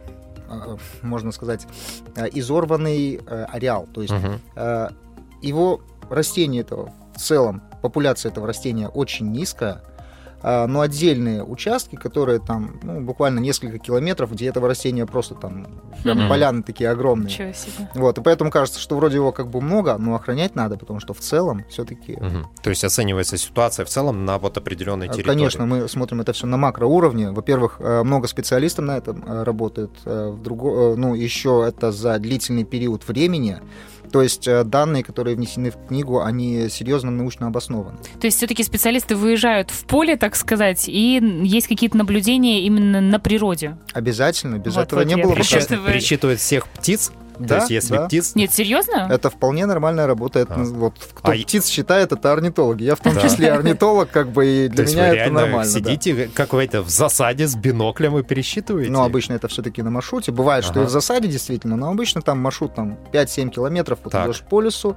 можно 1.02 1.31
сказать, 1.31 1.68
э, 2.16 2.28
изорванный 2.34 3.16
э, 3.16 3.46
ареал. 3.46 3.88
То 3.94 4.02
есть 4.02 4.13
угу. 4.13 4.40
э, 4.56 4.90
его 5.42 5.81
растение 6.10 6.62
этого 6.62 6.92
в 7.16 7.19
целом, 7.19 7.62
популяция 7.81 8.31
этого 8.31 8.48
растения 8.48 8.88
очень 8.90 9.31
низкая, 9.31 9.81
но 10.45 10.81
отдельные 10.81 11.44
участки, 11.44 11.95
которые 11.95 12.39
там 12.39 12.80
ну, 12.83 13.01
буквально 13.01 13.39
несколько 13.39 13.80
километров, 13.80 14.31
где 14.31 14.47
этого 14.47 14.68
растения 14.68 15.06
просто 15.06 15.33
там 15.36 15.68
прям 16.03 16.19
mm-hmm. 16.19 16.30
поляны 16.30 16.63
такие 16.63 16.89
огромные. 16.89 17.25
Ничего 17.27 17.53
себе. 17.53 17.89
Вот, 17.95 18.18
и 18.18 18.21
поэтому 18.21 18.51
кажется, 18.51 18.80
что 18.80 18.95
вроде 18.95 19.15
его 19.15 19.31
как 19.31 19.50
бы 19.50 19.62
много, 19.62 19.97
но 19.97 20.15
охранять 20.15 20.56
надо, 20.56 20.77
потому 20.77 21.00
что 21.00 21.13
в 21.13 21.19
целом 21.19 21.65
все-таки... 21.69 22.13
Mm-hmm. 22.13 22.44
То 22.62 22.69
есть 22.69 22.83
оценивается 22.83 23.38
ситуация 23.38 23.86
в 23.86 23.89
целом 23.89 24.25
на 24.25 24.38
вот 24.38 24.57
определенной 24.57 25.07
а, 25.07 25.13
территории? 25.13 25.36
Конечно, 25.36 25.65
мы 25.65 25.88
смотрим 25.88 26.21
это 26.21 26.33
все 26.33 26.47
на 26.47 26.57
макроуровне. 26.57 27.31
Во-первых, 27.31 27.77
э, 27.80 28.03
много 28.03 28.27
специалистов 28.27 28.86
на 28.86 28.97
этом 28.97 29.24
э, 29.25 29.44
работает. 29.44 29.92
Э, 30.06 30.30
в 30.30 30.42
друго... 30.42 30.95
Ну, 30.95 31.15
еще 31.15 31.65
это 31.68 31.92
за 31.92 32.19
длительный 32.19 32.63
период 32.63 33.07
времени. 33.07 33.59
То 34.16 34.22
есть 34.22 34.48
э, 34.48 34.64
данные, 34.64 35.04
которые 35.04 35.36
внесены 35.36 35.72
в 35.72 35.88
книгу, 35.90 36.22
они 36.22 36.70
серьезно 36.70 37.12
научно 37.12 37.48
обоснованы. 37.48 37.98
То 38.22 38.28
есть 38.28 38.38
все-таки 38.38 38.64
специалисты 38.64 39.18
выезжают 39.18 39.72
в 39.72 39.84
поле, 39.84 40.16
так 40.16 40.38
сказать, 40.38 40.88
и 40.88 41.22
есть 41.44 41.68
какие-то 41.68 41.98
наблюдения 41.98 42.62
именно 42.62 43.02
на 43.02 43.20
природе? 43.20 43.76
Обязательно, 43.92 44.58
без 44.58 44.76
вот, 44.76 44.84
этого 44.84 45.00
вот 45.02 45.08
не 45.10 45.22
было 45.22 45.32
бы. 45.32 45.36
Пересчитывают 45.36 46.40
всех 46.40 46.70
птиц 46.70 47.12
да, 47.40 47.48
То 47.48 47.56
есть, 47.56 47.72
если 47.72 47.98
да. 47.98 48.06
птиц... 48.06 48.36
Нет, 48.36 48.54
серьезно? 48.54 49.08
Это 49.10 49.30
вполне 49.30 49.66
нормальная 49.66 50.08
работа. 50.08 50.40
Это, 50.40 50.56
а. 50.56 50.64
вот, 50.64 50.96
кто 51.14 51.32
а 51.32 51.36
птиц 51.36 51.68
считает, 51.68 52.12
это 52.12 52.31
орнитологи. 52.31 52.83
Я 52.83 52.95
в 52.95 53.00
том 53.00 53.14
да. 53.16 53.21
числе 53.21 53.52
орнитолог, 53.52 54.09
как 54.09 54.31
бы, 54.31 54.45
и 54.45 54.68
для 54.69 54.86
То 54.86 54.92
меня 54.92 55.07
это 55.14 55.31
нормально. 55.31 55.71
сидите 55.71 56.14
да. 56.14 56.31
как 56.33 56.54
в, 56.54 56.57
в 56.57 56.90
засаде 56.90 57.48
с 57.48 57.56
биноклем 57.56 58.18
и 58.18 58.24
пересчитываете? 58.24 58.92
Ну, 58.92 59.04
обычно 59.04 59.33
это 59.33 59.48
все-таки 59.48 59.81
на 59.81 59.90
маршруте. 59.90 60.31
Бывает, 60.31 60.64
ага. 60.64 60.74
что 60.74 60.83
и 60.83 60.86
в 60.86 60.90
засаде 60.90 61.28
действительно, 61.28 61.76
но 61.76 61.90
обычно 61.90 62.21
там 62.21 62.40
маршрут 62.40 62.76
там 62.76 62.98
5-7 63.12 63.50
километров, 63.50 64.00
вот 64.04 64.14
идешь 64.14 64.42
по 64.42 64.62
лесу, 64.62 64.95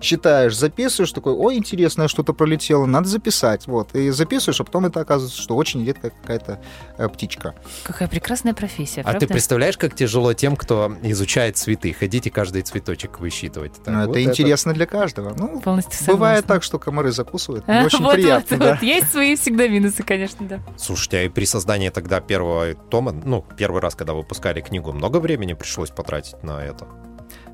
считаешь, 0.00 0.56
записываешь, 0.56 1.12
такой, 1.12 1.34
ой, 1.34 1.56
интересное 1.56 2.08
что-то 2.08 2.32
пролетело, 2.32 2.86
надо 2.86 3.08
записать. 3.08 3.66
Вот, 3.66 3.94
и 3.94 4.10
записываешь, 4.10 4.60
а 4.60 4.64
потом 4.64 4.86
это 4.86 5.00
оказывается, 5.00 5.40
что 5.40 5.56
очень 5.56 5.84
редкая 5.84 6.10
какая-то 6.10 6.60
э, 6.98 7.08
птичка. 7.08 7.54
Какая 7.82 8.08
прекрасная 8.08 8.54
профессия, 8.54 9.02
А 9.02 9.14
ты 9.14 9.26
представляешь, 9.26 9.76
как 9.76 9.94
тяжело 9.94 10.32
тем, 10.32 10.56
кто 10.56 10.96
изучает 11.02 11.56
цветы? 11.56 11.79
Ходите 11.98 12.30
каждый 12.30 12.62
цветочек 12.62 13.20
высчитывать. 13.20 13.74
Так, 13.82 13.94
ну, 13.94 14.06
вот 14.06 14.10
это, 14.10 14.20
это 14.20 14.30
интересно 14.30 14.72
для 14.72 14.86
каждого. 14.86 15.34
Ну, 15.36 15.60
Полностью 15.60 16.06
бывает 16.06 16.46
так, 16.46 16.62
что 16.62 16.78
комары 16.78 17.12
закусывают. 17.12 17.64
А, 17.66 17.84
очень 17.84 18.02
вот, 18.02 18.14
приятно, 18.14 18.56
вот, 18.56 18.64
да. 18.64 18.72
вот. 18.74 18.82
Есть 18.82 19.10
свои 19.10 19.36
всегда 19.36 19.68
минусы, 19.68 20.02
конечно, 20.02 20.46
да. 20.46 20.60
Слушайте, 20.76 21.18
а 21.18 21.22
и 21.22 21.28
при 21.28 21.44
создании 21.44 21.88
тогда 21.88 22.20
первого 22.20 22.74
тома, 22.74 23.12
ну, 23.12 23.44
первый 23.56 23.80
раз, 23.80 23.94
когда 23.94 24.12
выпускали 24.12 24.60
книгу, 24.60 24.92
много 24.92 25.18
времени 25.18 25.54
пришлось 25.54 25.90
потратить 25.90 26.42
на 26.42 26.62
это? 26.62 26.86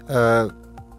Э, 0.09 0.51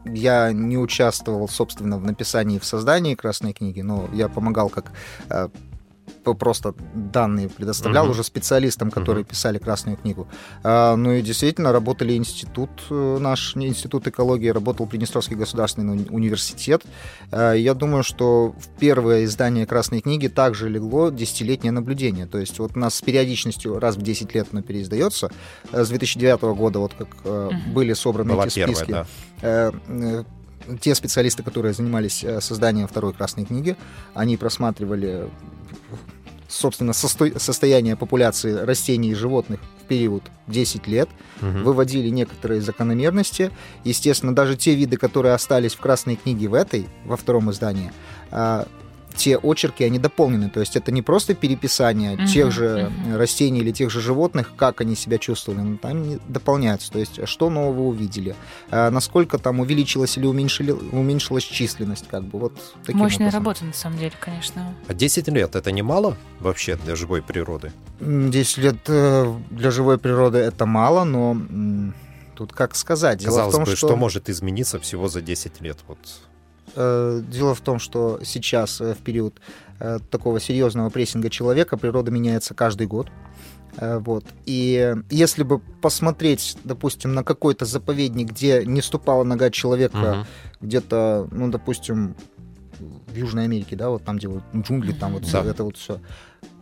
я 0.06 0.52
не 0.52 0.78
участвовал, 0.78 1.48
собственно, 1.48 1.98
в 1.98 2.06
написании 2.06 2.58
и 2.58 2.60
в 2.60 2.66
создании 2.66 3.16
Красной 3.16 3.54
книги, 3.54 3.82
но 3.82 4.08
я 4.14 4.30
помогал 4.30 4.70
как 4.70 4.92
э, 5.30 5.50
просто 6.34 6.74
данные 6.94 7.50
предоставлял 7.50 8.08
uh-huh. 8.08 8.12
уже 8.12 8.24
специалистам, 8.24 8.92
которые 8.92 9.24
uh-huh. 9.24 9.30
писали 9.30 9.58
Красную 9.58 9.98
книгу. 9.98 10.28
А, 10.64 10.96
ну 10.96 11.14
и 11.14 11.22
действительно 11.22 11.72
работали 11.72 12.16
институт 12.16 12.70
э, 12.90 13.18
наш, 13.20 13.56
институт 13.56 14.08
экологии, 14.08 14.50
работал 14.50 14.88
Приднестровский 14.88 15.36
государственный 15.36 16.08
университет. 16.10 16.84
А, 17.32 17.54
я 17.54 17.74
думаю, 17.74 18.04
что 18.04 18.56
в 18.58 18.80
первое 18.80 19.26
издание 19.26 19.66
Красной 19.66 20.02
книги 20.02 20.28
также 20.28 20.70
легло 20.70 21.10
десятилетнее 21.10 21.72
наблюдение. 21.72 22.26
То 22.26 22.38
есть 22.38 22.60
вот 22.60 22.72
у 22.76 22.80
нас 22.80 22.96
с 22.96 23.02
периодичностью 23.02 23.80
раз 23.80 23.96
в 23.96 24.02
10 24.02 24.34
лет 24.34 24.48
оно 24.52 24.62
переиздается. 24.62 25.32
Э, 25.72 25.84
с 25.84 25.90
2009 25.90 26.42
года 26.58 26.80
вот 26.80 26.94
как 26.94 27.08
uh-huh. 27.24 27.74
были 27.74 27.94
собраны 27.94 28.34
Была 28.34 28.48
эти 28.48 28.56
первая, 28.56 28.76
списки. 28.76 29.06
Да 29.42 30.26
те 30.82 30.96
специалисты, 30.96 31.44
которые 31.44 31.74
занимались 31.74 32.26
созданием 32.42 32.88
второй 32.88 33.14
красной 33.14 33.46
книги, 33.46 33.78
они 34.14 34.36
просматривали 34.36 35.30
собственно, 36.48 36.92
состо- 36.92 37.38
состояние 37.40 37.96
популяции 37.96 38.54
растений 38.54 39.10
и 39.12 39.14
животных 39.14 39.60
в 39.82 39.86
период 39.88 40.24
10 40.48 40.88
лет, 40.88 41.10
Мгм. 41.42 41.64
выводили 41.64 42.10
некоторые 42.10 42.62
закономерности. 42.62 43.52
Естественно, 43.84 44.34
даже 44.36 44.56
те 44.56 44.76
виды, 44.76 44.98
которые 44.98 45.34
остались 45.34 45.74
в 45.76 45.80
Красной 45.80 46.16
книге 46.16 46.48
в 46.48 46.54
этой, 46.54 46.88
во 47.06 47.18
втором 47.18 47.52
издании, 47.52 47.92
а, 48.32 48.68
те 49.18 49.38
очерки, 49.38 49.84
они 49.84 50.00
дополнены. 50.00 50.50
То 50.50 50.62
есть 50.62 50.76
это 50.76 50.92
не 50.92 51.02
просто 51.02 51.34
переписание 51.34 52.16
Мгм, 52.16 52.26
тех 52.28 52.52
же 52.52 52.92
мгм. 53.06 53.18
растений 53.18 53.60
или 53.60 53.72
тех 53.72 53.90
же 53.90 54.00
животных, 54.00 54.54
как 54.56 54.80
они 54.82 54.96
себя 54.96 55.18
чувствовали, 55.18 55.62
но 55.62 55.78
там 55.78 55.92
они 55.92 56.20
дополняются. 56.28 56.92
То 56.92 57.00
есть 57.00 57.28
что 57.28 57.50
нового 57.50 57.82
увидели, 57.88 58.36
а, 58.70 58.90
насколько 58.92 59.38
там 59.38 59.60
увеличилась 59.60 60.18
или 60.18 60.26
уменьшили, 60.26 60.72
уменьшилась 60.72 61.44
численность, 61.44 62.08
как 62.08 62.24
бы 62.24 62.40
вот 62.40 62.54
таким 62.86 63.00
Мощная 63.00 63.28
образом. 63.28 63.40
работа, 63.44 63.66
на 63.66 63.74
самом 63.74 63.98
деле, 63.98 64.14
конечно. 64.20 64.74
А 64.88 64.94
10 64.94 65.28
лет 65.30 65.56
это 65.56 65.72
немало 65.72 66.16
вообще 66.40 66.76
для 66.78 66.96
живой 66.96 67.22
природы? 67.22 67.72
М, 68.00 68.30
10 68.32 68.58
лет 68.60 68.78
э, 68.88 69.34
для 69.50 69.72
живой 69.72 69.98
природы 69.98 70.38
это 70.38 70.66
мало, 70.66 71.04
но 71.04 71.36
тут 72.36 72.54
как 72.54 72.76
сказать. 72.76 73.18
Дело 73.20 73.32
Казалось 73.32 73.54
в 73.54 73.58
том, 73.58 73.64
бы, 73.66 73.76
что... 73.76 73.88
что 73.88 73.96
может 73.96 74.30
измениться 74.30 74.80
всего 74.80 75.08
за 75.08 75.22
10 75.22 75.60
лет? 75.62 75.78
Вот. 75.88 75.98
Э, 76.78 77.22
Дело 77.28 77.54
в 77.56 77.62
том, 77.62 77.80
что 77.80 78.20
сейчас, 78.24 78.80
э, 78.82 78.94
в 78.94 79.00
период 79.00 79.42
э, 79.80 80.00
такого 80.12 80.40
серьезного 80.40 80.90
прессинга 80.90 81.30
человека, 81.30 81.76
природа 81.78 82.12
меняется 82.12 82.54
каждый 82.54 82.88
год. 82.88 83.08
Э, 83.78 83.98
Вот. 84.00 84.26
И 84.46 84.96
если 85.10 85.44
бы 85.44 85.60
посмотреть, 85.82 86.58
допустим, 86.64 87.14
на 87.14 87.24
какой-то 87.24 87.66
заповедник, 87.66 88.30
где 88.32 88.64
не 88.66 88.82
ступала 88.82 89.24
нога 89.24 89.50
человека, 89.50 89.98
Мгм. 89.98 90.26
где-то, 90.62 91.28
ну, 91.32 91.50
допустим, 91.50 92.16
в 92.80 93.16
Южной 93.16 93.46
Америке, 93.46 93.76
да, 93.76 93.90
вот 93.90 94.04
там, 94.04 94.18
где 94.18 94.28
вот 94.28 94.44
джунгли, 94.56 94.92
там 94.94 95.14
вот 95.14 95.30
Да. 95.32 95.44
это 95.44 95.64
вот 95.64 95.78
все. 95.78 96.00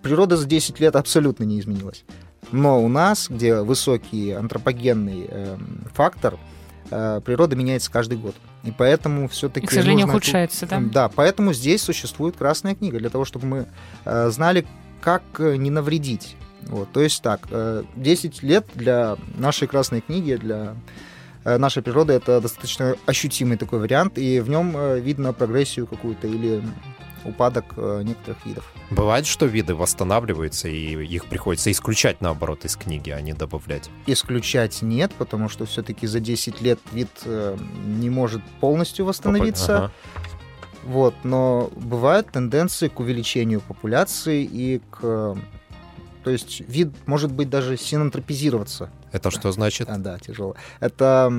Природа 0.02 0.38
за 0.38 0.46
10 0.48 0.80
лет 0.80 0.96
абсолютно 0.96 1.44
не 1.44 1.60
изменилась. 1.60 2.06
Но 2.52 2.82
у 2.84 2.88
нас, 2.88 3.28
где 3.30 3.62
высокий 3.62 4.32
антропогенный 4.32 5.26
эм, 5.30 5.84
фактор, 5.94 6.36
э, 6.36 6.38
природа 6.89 7.56
меняется 7.56 7.92
каждый 7.92 8.18
год. 8.18 8.36
И 8.63 8.72
поэтому 8.72 9.27
все-таки... 9.27 9.68
К 9.68 9.72
сожалению, 9.72 10.08
ухудшается, 10.08 10.65
да? 10.65 10.80
Да, 10.82 11.10
поэтому 11.10 11.54
здесь 11.54 11.82
существует 11.82 12.36
красная 12.36 12.75
книга, 12.75 13.00
для 13.00 13.10
того, 13.10 13.25
чтобы 13.25 13.46
мы 13.46 13.68
э, 14.06 14.30
знали, 14.30 14.65
как 15.01 15.24
э, 15.38 15.56
не 15.56 15.70
навредить. 15.70 16.36
Вот, 16.63 16.92
то 16.92 17.01
есть 17.01 17.22
так, 17.22 17.42
э, 17.51 17.84
10 17.96 18.42
лет 18.42 18.65
для 18.74 19.18
нашей 19.38 19.68
красной 19.68 20.01
книги, 20.01 20.36
для 20.36 20.75
э, 21.44 21.58
нашей 21.58 21.84
природы 21.84 22.13
это 22.13 22.42
достаточно 22.42 22.96
ощутимый 23.06 23.58
такой 23.58 23.80
вариант, 23.80 24.18
и 24.18 24.39
в 24.39 24.50
нем 24.50 24.75
э, 24.75 25.00
видно 25.00 25.32
прогрессию 25.32 25.86
какую-то 25.86 26.27
или 26.27 26.63
упадок 27.25 27.65
э, 27.77 28.01
некоторых 28.03 28.46
видов. 28.46 28.72
Бывает, 28.89 29.25
что 29.25 29.46
виды 29.46 29.75
восстанавливаются, 29.75 30.67
и 30.67 31.05
их 31.05 31.25
приходится 31.25 31.72
исключать, 31.72 32.22
наоборот, 32.22 32.65
из 32.65 32.75
книги, 32.75 33.10
а 33.10 33.20
не 33.22 33.34
добавлять. 33.34 33.89
Исключать 34.08 34.82
нет, 34.82 35.12
потому 35.17 35.50
что 35.50 35.65
все-таки 35.65 36.08
за 36.08 36.20
10 36.20 36.62
лет 36.62 36.79
вид 36.91 37.10
э, 37.25 37.58
не 37.86 38.10
может 38.10 38.41
полностью 38.60 39.05
восстановиться. 39.05 39.77
Ага. 39.77 39.91
Вот, 40.84 41.15
но 41.24 41.72
бывают 41.75 42.32
тенденции 42.32 42.88
к 42.89 43.00
увеличению 43.00 43.62
популяции 43.62 44.44
и 44.44 44.82
к... 44.91 45.36
То 46.24 46.32
есть 46.32 46.62
вид 46.62 46.89
может 47.08 47.32
быть 47.32 47.50
даже 47.50 47.75
синантропизироваться. 47.75 48.89
Это 49.12 49.32
что 49.32 49.51
значит? 49.51 49.89
А, 49.89 49.98
да, 49.98 50.20
тяжело. 50.20 50.55
Это, 50.79 51.32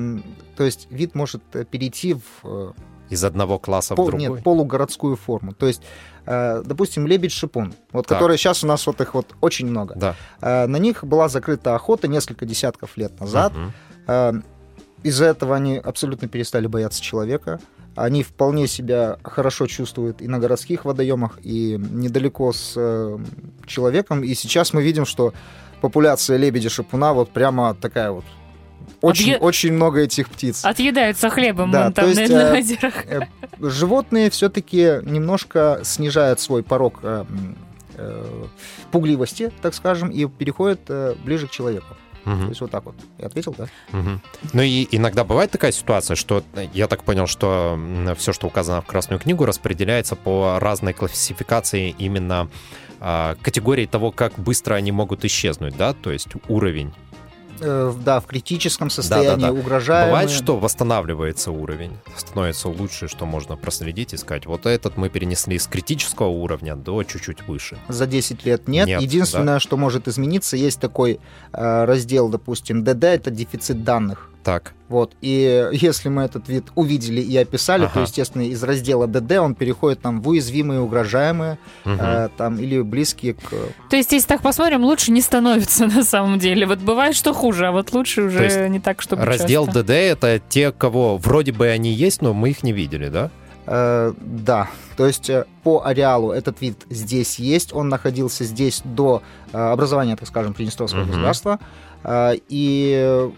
то 0.55 0.63
есть 0.63 0.87
вид 0.89 1.15
может 1.15 1.43
перейти 1.69 2.13
в 2.15 2.21
э, 2.43 2.71
Из 3.09 3.23
одного 3.23 3.57
класса 3.59 3.93
в 3.93 3.97
пол- 3.97 4.07
другой? 4.07 4.27
нет, 4.29 4.43
полугородскую 4.43 5.15
форму. 5.15 5.53
То 5.53 5.67
есть, 5.67 5.81
э, 6.25 6.61
допустим, 6.65 7.07
лебедь-шипун, 7.07 7.73
вот, 7.93 8.07
Так. 8.07 8.17
которые 8.17 8.37
сейчас 8.37 8.63
у 8.63 8.67
нас 8.67 8.85
вот 8.87 8.99
их 9.01 9.13
вот 9.13 9.35
очень 9.41 9.67
много. 9.67 9.95
Да. 9.95 10.15
Э, 10.41 10.67
На 10.67 10.77
них 10.77 11.03
была 11.03 11.29
закрыта 11.29 11.75
охота 11.75 12.07
несколько 12.07 12.45
десятков 12.45 12.97
лет 12.97 13.19
назад. 13.19 13.53
Мгм. 13.53 13.73
Э, 14.07 14.33
Из-за 15.03 15.25
этого 15.25 15.55
они 15.55 15.77
абсолютно 15.77 16.27
перестали 16.27 16.65
бояться 16.67 17.01
человека. 17.01 17.59
Они 17.95 18.23
вполне 18.23 18.67
себя 18.67 19.17
хорошо 19.23 19.67
чувствуют 19.67 20.21
и 20.21 20.27
на 20.27 20.39
городских 20.39 20.85
водоемах, 20.85 21.39
и 21.43 21.77
недалеко 21.79 22.51
с 22.51 22.73
э, 22.75 23.17
человеком. 23.67 24.23
И 24.23 24.33
сейчас 24.33 24.73
мы 24.73 24.81
видим, 24.83 25.05
что 25.05 25.33
популяция 25.81 26.37
лебедя-шипуна 26.37 27.13
вот 27.13 27.29
прямо 27.31 27.73
такая 27.75 28.11
вот. 28.11 28.25
Очень, 29.01 29.33
Объе- 29.33 29.37
очень 29.39 29.73
много 29.73 30.01
этих 30.01 30.29
птиц. 30.29 30.65
Отъедаются 30.65 31.29
хлебом 31.29 31.71
Да, 31.71 31.83
вон 31.85 31.93
то 31.93 32.05
есть, 32.07 32.31
на, 32.31 32.51
на 32.51 32.55
э, 32.55 32.59
озерах. 32.59 33.05
Э, 33.05 33.21
Животные 33.59 34.29
все-таки 34.29 34.99
немножко 35.03 35.81
снижают 35.83 36.39
свой 36.39 36.63
порог 36.63 36.99
э, 37.03 37.25
э, 37.95 38.43
пугливости, 38.91 39.51
так 39.61 39.73
скажем, 39.73 40.09
и 40.09 40.25
переходят 40.25 40.81
э, 40.89 41.15
ближе 41.23 41.47
к 41.47 41.51
человеку. 41.51 41.95
То 42.23 42.31
Мгм. 42.31 42.49
есть 42.49 42.59
вот 42.59 42.71
так 42.71 42.83
вот. 42.83 42.95
Я 43.19 43.27
ответил, 43.27 43.55
да? 43.57 43.67
Мгм. 43.93 44.21
Ну 44.51 44.61
и 44.61 44.85
иногда 44.91 45.23
бывает 45.23 45.49
такая 45.49 45.71
ситуация, 45.71 46.15
что 46.15 46.43
э, 46.55 46.67
я 46.73 46.87
так 46.87 47.03
понял, 47.03 47.25
что 47.27 47.79
все, 48.17 48.33
что 48.33 48.47
указано 48.47 48.81
в 48.81 48.85
Красную 48.85 49.19
книгу, 49.19 49.45
распределяется 49.45 50.15
по 50.15 50.57
разной 50.59 50.91
классификации 50.93 51.95
именно 51.97 52.49
а, 52.99 53.35
категории 53.41 53.85
того, 53.85 54.11
как 54.11 54.33
быстро 54.39 54.73
они 54.75 54.91
могут 54.91 55.23
исчезнуть, 55.23 55.77
да, 55.77 55.93
то 55.93 56.11
есть 56.11 56.27
уровень. 56.47 56.91
Э, 57.59 57.93
да, 58.03 58.19
в 58.19 58.25
критическом 58.25 58.89
состоянии, 58.89 59.41
Да-да-да. 59.41 59.59
угрожаемые. 59.59 60.11
Бывает, 60.11 60.29
что 60.29 60.57
восстанавливается 60.57 61.51
уровень, 61.51 61.97
становится 62.15 62.69
лучше, 62.69 63.07
что 63.07 63.25
можно 63.25 63.55
проследить 63.55 64.13
и 64.13 64.17
сказать, 64.17 64.45
вот 64.45 64.65
этот 64.65 64.97
мы 64.97 65.09
перенесли 65.09 65.57
с 65.57 65.67
критического 65.67 66.27
уровня 66.27 66.75
до 66.75 67.03
чуть-чуть 67.03 67.47
выше. 67.47 67.77
За 67.87 68.05
10 68.05 68.45
лет 68.45 68.67
нет. 68.67 68.87
Нет, 68.87 69.01
Единственное, 69.01 69.59
что 69.59 69.77
может 69.77 70.07
измениться, 70.07 70.57
есть 70.57 70.79
такой 70.79 71.19
э, 71.53 71.85
раздел, 71.85 72.29
допустим, 72.29 72.83
ДД, 72.83 73.05
это 73.05 73.31
дефицит 73.31 73.83
данных. 73.83 74.29
Так, 74.47 74.71
Вот. 74.87 75.11
И 75.19 75.67
если 75.73 76.07
мы 76.07 76.21
этот 76.21 76.47
вид 76.47 76.63
увидели 76.75 77.19
и 77.19 77.35
описали, 77.35 77.81
то, 77.83 77.91
Ага. 77.91 78.01
естественно, 78.03 78.43
из 78.43 78.63
раздела 78.63 79.05
ДД 79.05 79.39
он 79.39 79.55
переходит 79.55 79.99
там 79.99 80.21
в 80.21 80.29
уязвимые, 80.29 80.79
угрожаемые, 80.79 81.57
мгм. 81.83 81.97
э, 81.99 82.29
там, 82.37 82.57
или 82.57 82.81
близкие 82.81 83.33
к... 83.33 83.49
То 83.89 83.97
есть, 83.97 84.13
если 84.13 84.25
так 84.25 84.41
посмотрим, 84.41 84.85
лучше 84.85 85.11
не 85.11 85.19
становится 85.19 85.85
на 85.97 86.01
самом 86.05 86.39
деле. 86.39 86.65
Вот 86.65 86.79
бывает, 86.79 87.13
что 87.17 87.33
хуже, 87.33 87.67
а 87.67 87.71
вот 87.73 87.91
лучше 87.91 88.21
уже 88.21 88.37
То 88.37 88.43
есть 88.45 88.69
не 88.69 88.79
так, 88.79 89.01
чтобы 89.01 89.25
раздел 89.25 89.65
часто. 89.65 89.83
ДД 89.83 89.89
это 89.89 90.39
те, 90.47 90.71
кого 90.71 91.17
вроде 91.17 91.51
бы 91.51 91.67
они 91.67 91.91
есть, 91.91 92.21
но 92.21 92.33
мы 92.33 92.51
их 92.51 92.63
не 92.63 92.71
видели, 92.71 93.09
да? 93.09 93.29
Э, 93.65 94.13
да, 94.21 94.69
то 94.95 95.05
есть 95.05 95.29
э, 95.29 95.43
по 95.63 95.85
ареалу 95.85 96.31
этот 96.31 96.61
вид 96.61 96.85
здесь 96.89 97.37
есть, 97.37 97.73
он 97.73 97.89
находился 97.89 98.45
здесь 98.45 98.79
до 98.85 99.21
э, 99.51 99.57
образования, 99.57 100.15
так 100.15 100.25
скажем, 100.29 100.53
Приднестровского 100.53 101.01
Мгм. 101.01 101.09
государства, 101.09 101.59
э, 102.05 102.35
и 102.47 103.29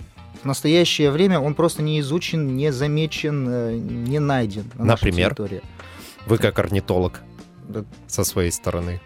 в 0.41 0.45
настоящее 0.45 1.11
время 1.11 1.39
он 1.39 1.53
просто 1.53 1.81
не 1.83 1.99
изучен, 1.99 2.55
не 2.55 2.71
замечен, 2.71 3.47
э, 3.49 3.73
не 3.77 4.19
найден 4.19 4.65
на 4.75 4.85
Например? 4.85 5.29
территории. 5.29 5.61
Вы 6.25 6.37
как 6.37 6.59
орнитолог 6.59 7.21
Да, 7.67 7.83
со 8.07 8.23
своей 8.23 8.51
стороны. 8.51 9.01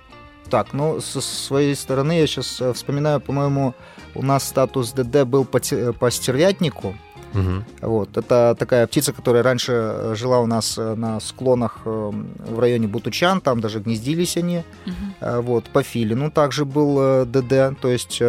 Так, 0.50 0.74
ну, 0.74 1.02
со 1.02 1.22
своей 1.22 1.75
стороны 1.75 2.20
я 2.20 2.28
сейчас 2.28 2.62
вспоминаю, 2.75 3.20
по-моему, 3.22 3.74
у 4.16 4.22
нас 4.24 4.48
статус 4.48 4.92
ДД 4.92 5.24
был 5.24 5.46
по, 5.46 5.60
те- 5.60 5.94
по 5.94 6.12
стервятнику, 6.12 6.96
Мгм. 7.34 7.66
Вот. 7.82 8.18
Это 8.18 8.56
такая 8.58 8.88
птица, 8.88 9.13
которая 9.13 9.44
раньше 9.44 9.72
э, 9.74 10.16
жила 10.16 10.40
у 10.40 10.46
нас 10.46 10.78
э, 10.78 10.96
на 10.96 11.20
склонах 11.20 11.80
э, 11.86 12.12
в 12.50 12.60
районе 12.60 12.88
Бутучан, 12.88 13.42
там 13.42 13.60
даже 13.60 13.80
гнездились 13.80 14.38
они. 14.38 14.63
Э, 15.20 15.42
Вот. 15.42 15.66
По 15.66 15.84
филину 15.84 16.32
также 16.32 16.66
был 16.66 17.25
ДД, 17.25 17.80
то 17.82 17.90
есть 17.90 18.22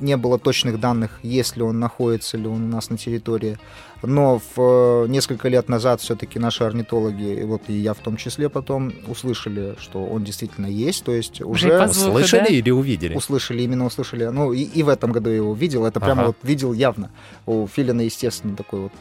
не 0.00 0.16
было 0.16 0.38
точных 0.38 0.80
данных, 0.80 1.20
есть 1.22 1.56
ли 1.56 1.62
он, 1.62 1.78
находится 1.78 2.38
ли 2.38 2.46
он 2.46 2.64
у 2.64 2.68
нас 2.68 2.90
на 2.90 2.96
территории. 2.96 3.58
Но 4.02 4.38
в, 4.38 5.04
э, 5.04 5.06
несколько 5.08 5.48
лет 5.48 5.68
назад 5.68 6.00
все-таки 6.00 6.38
наши 6.38 6.64
орнитологи, 6.64 7.40
и 7.40 7.44
вот 7.44 7.62
и 7.68 7.74
я 7.74 7.92
в 7.92 7.98
том 7.98 8.16
числе 8.16 8.48
потом, 8.48 8.92
услышали, 9.08 9.76
что 9.78 10.04
он 10.04 10.24
действительно 10.24 10.66
есть, 10.66 11.04
то 11.04 11.12
есть 11.12 11.40
Уже 11.42 11.68
уже... 11.68 11.78
по 11.78 11.88
звуку, 11.88 12.16
Услышали 12.16 12.40
да? 12.40 12.46
или 12.46 12.70
увидели? 12.70 13.14
Услышали, 13.14 13.62
именно 13.62 13.84
услышали. 13.84 14.24
Ну, 14.24 14.52
и, 14.52 14.62
и 14.62 14.82
в 14.82 14.88
этом 14.88 15.12
году 15.12 15.28
я 15.30 15.36
его 15.36 15.52
видел. 15.54 15.84
Это 15.84 16.00
прямо 16.00 16.22
Ага. 16.22 16.26
вот 16.28 16.36
видел 16.42 16.72
явно. 16.72 17.10
У 17.46 17.66
Филина, 17.66 18.00
естественно, 18.00 18.56
такой 18.56 18.80
вот 18.80 18.92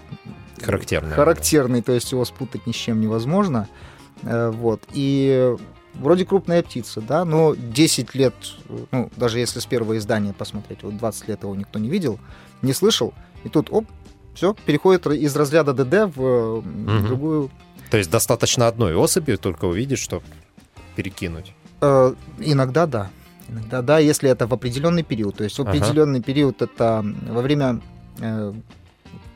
Характерный. 0.61 1.11
характерный, 1.15 1.81
то 1.81 1.93
есть 1.93 2.11
его 2.11 2.25
спутать 2.25 2.67
ни 2.67 2.71
с 2.73 2.75
чем 2.75 2.99
невозможно. 2.99 3.67
Э, 4.23 4.49
Вот. 4.51 4.81
И 4.93 5.55
вроде 5.93 6.25
крупная 6.25 6.61
птица, 6.61 6.99
да, 7.01 7.23
но 7.23 7.55
10 7.55 8.15
лет, 8.15 8.33
ну, 8.91 9.09
даже 9.15 9.39
если 9.39 9.59
с 9.59 9.65
первого 9.65 9.97
издания 9.97 10.33
посмотреть, 10.33 10.83
вот 10.83 10.97
20 10.97 11.27
лет 11.29 11.43
его 11.43 11.55
никто 11.55 11.79
не 11.79 11.89
видел, 11.89 12.19
не 12.61 12.73
слышал, 12.73 13.13
и 13.45 13.49
тут, 13.49 13.69
оп, 13.71 13.85
все, 14.39 14.55
переходит 14.65 15.05
из 15.07 15.35
разряда 15.35 15.73
ДД 15.73 16.15
в 16.15 16.61
Мгм. 16.61 17.05
другую. 17.07 17.49
То 17.91 17.97
есть 17.97 18.09
достаточно 18.09 18.67
одной 18.67 18.95
особи 18.95 19.35
только 19.35 19.65
увидеть, 19.65 19.99
чтобы 19.99 20.23
перекинуть. 20.95 21.53
Э, 21.81 22.13
Иногда 22.39 22.85
да. 22.85 23.09
Иногда 23.49 23.81
да, 23.81 23.99
если 23.99 24.29
это 24.29 24.47
в 24.47 24.53
определенный 24.53 25.03
период. 25.03 25.35
То 25.35 25.43
есть 25.43 25.57
в 25.57 25.61
Ага. 25.61 25.71
определенный 25.71 26.21
период 26.21 26.61
это 26.61 27.03
во 27.27 27.41
время 27.41 27.81
э, 28.21 28.53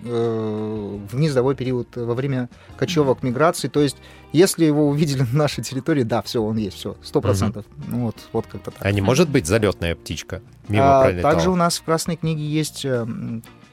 э, 0.06 0.98
в 1.12 1.16
низовой 1.20 1.56
период 1.56 1.88
во 1.98 2.14
время 2.14 2.48
кочевок 2.78 3.24
миграции. 3.24 3.68
То 3.68 3.82
есть, 3.82 3.98
если 4.32 4.64
его 4.66 4.88
увидели 4.88 5.24
на 5.34 5.38
нашей 5.40 5.64
территории, 5.66 6.04
да, 6.04 6.22
все, 6.22 6.42
он 6.42 6.56
есть, 6.58 6.78
все, 6.78 6.96
сто 7.04 7.20
процентов. 7.20 7.66
Ну 7.88 8.06
вот, 8.06 8.16
вот 8.32 8.46
как-то 8.48 8.72
так. 8.72 8.86
А 8.86 8.92
не 8.92 9.02
может 9.02 9.28
быть 9.30 9.48
залетная 9.48 9.96
птичка 9.96 10.42
мимо 10.70 11.00
А, 11.00 11.04
пролетала? 11.04 11.34
также 11.34 11.50
у 11.50 11.56
нас 11.58 11.78
в 11.80 11.84
Красной 11.84 12.16
книге 12.16 12.44
есть 12.46 12.86
э, 12.86 13.06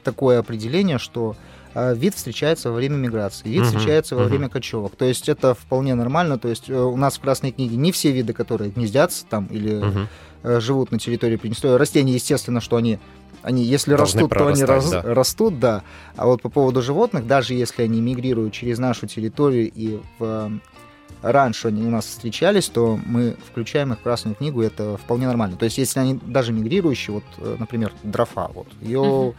такое 0.03 0.39
определение, 0.39 0.97
что 0.97 1.35
э, 1.73 1.95
вид 1.95 2.15
встречается 2.15 2.69
во 2.69 2.75
время 2.75 2.95
миграции, 2.95 3.47
вид 3.47 3.59
Мгм, 3.61 3.65
встречается 3.67 4.15
во 4.15 4.21
мгм. 4.23 4.29
время 4.29 4.49
кочевок. 4.49 4.95
То 4.95 5.05
есть 5.05 5.29
это 5.29 5.53
вполне 5.53 5.95
нормально. 5.95 6.37
То 6.37 6.47
есть 6.49 6.69
э, 6.69 6.73
у 6.75 6.95
нас 6.97 7.17
в 7.17 7.21
Красной 7.21 7.51
книге 7.51 7.75
не 7.77 7.91
все 7.91 8.11
виды, 8.11 8.33
которые 8.33 8.71
гнездятся 8.71 9.25
там 9.25 9.45
или 9.45 10.07
э, 10.43 10.59
живут 10.59 10.91
на 10.91 10.99
территории 10.99 11.35
Приднестровья. 11.37 11.77
Растения, 11.77 12.13
естественно, 12.13 12.61
что 12.61 12.75
они, 12.75 12.99
они 13.43 13.63
если 13.63 13.95
Должны 13.95 14.21
растут, 14.21 14.37
то 14.37 14.47
они 14.47 14.63
раз- 14.63 14.89
да. 14.89 15.01
растут, 15.03 15.59
да. 15.59 15.83
А 16.17 16.25
вот 16.25 16.41
по 16.41 16.49
поводу 16.49 16.81
животных, 16.81 17.27
даже 17.27 17.53
если 17.53 17.83
они 17.83 18.01
мигрируют 18.01 18.53
через 18.53 18.79
нашу 18.79 19.07
территорию 19.07 19.71
и 19.73 19.99
в, 20.19 20.51
раньше 21.21 21.67
они 21.67 21.85
у 21.85 21.89
нас 21.91 22.05
встречались, 22.05 22.67
то 22.69 22.99
мы 23.05 23.35
включаем 23.51 23.93
их 23.93 23.99
в 23.99 24.01
Красную 24.01 24.35
книгу, 24.35 24.63
и 24.63 24.65
это 24.65 24.97
вполне 24.97 25.27
нормально. 25.27 25.55
То 25.57 25.65
есть 25.65 25.77
если 25.77 25.99
они 25.99 26.19
даже 26.25 26.51
мигрирующие, 26.53 27.13
вот, 27.13 27.59
например, 27.59 27.93
дрофа, 28.03 28.49
вот, 28.53 28.67
ее 28.81 29.01
Мгм. 29.01 29.35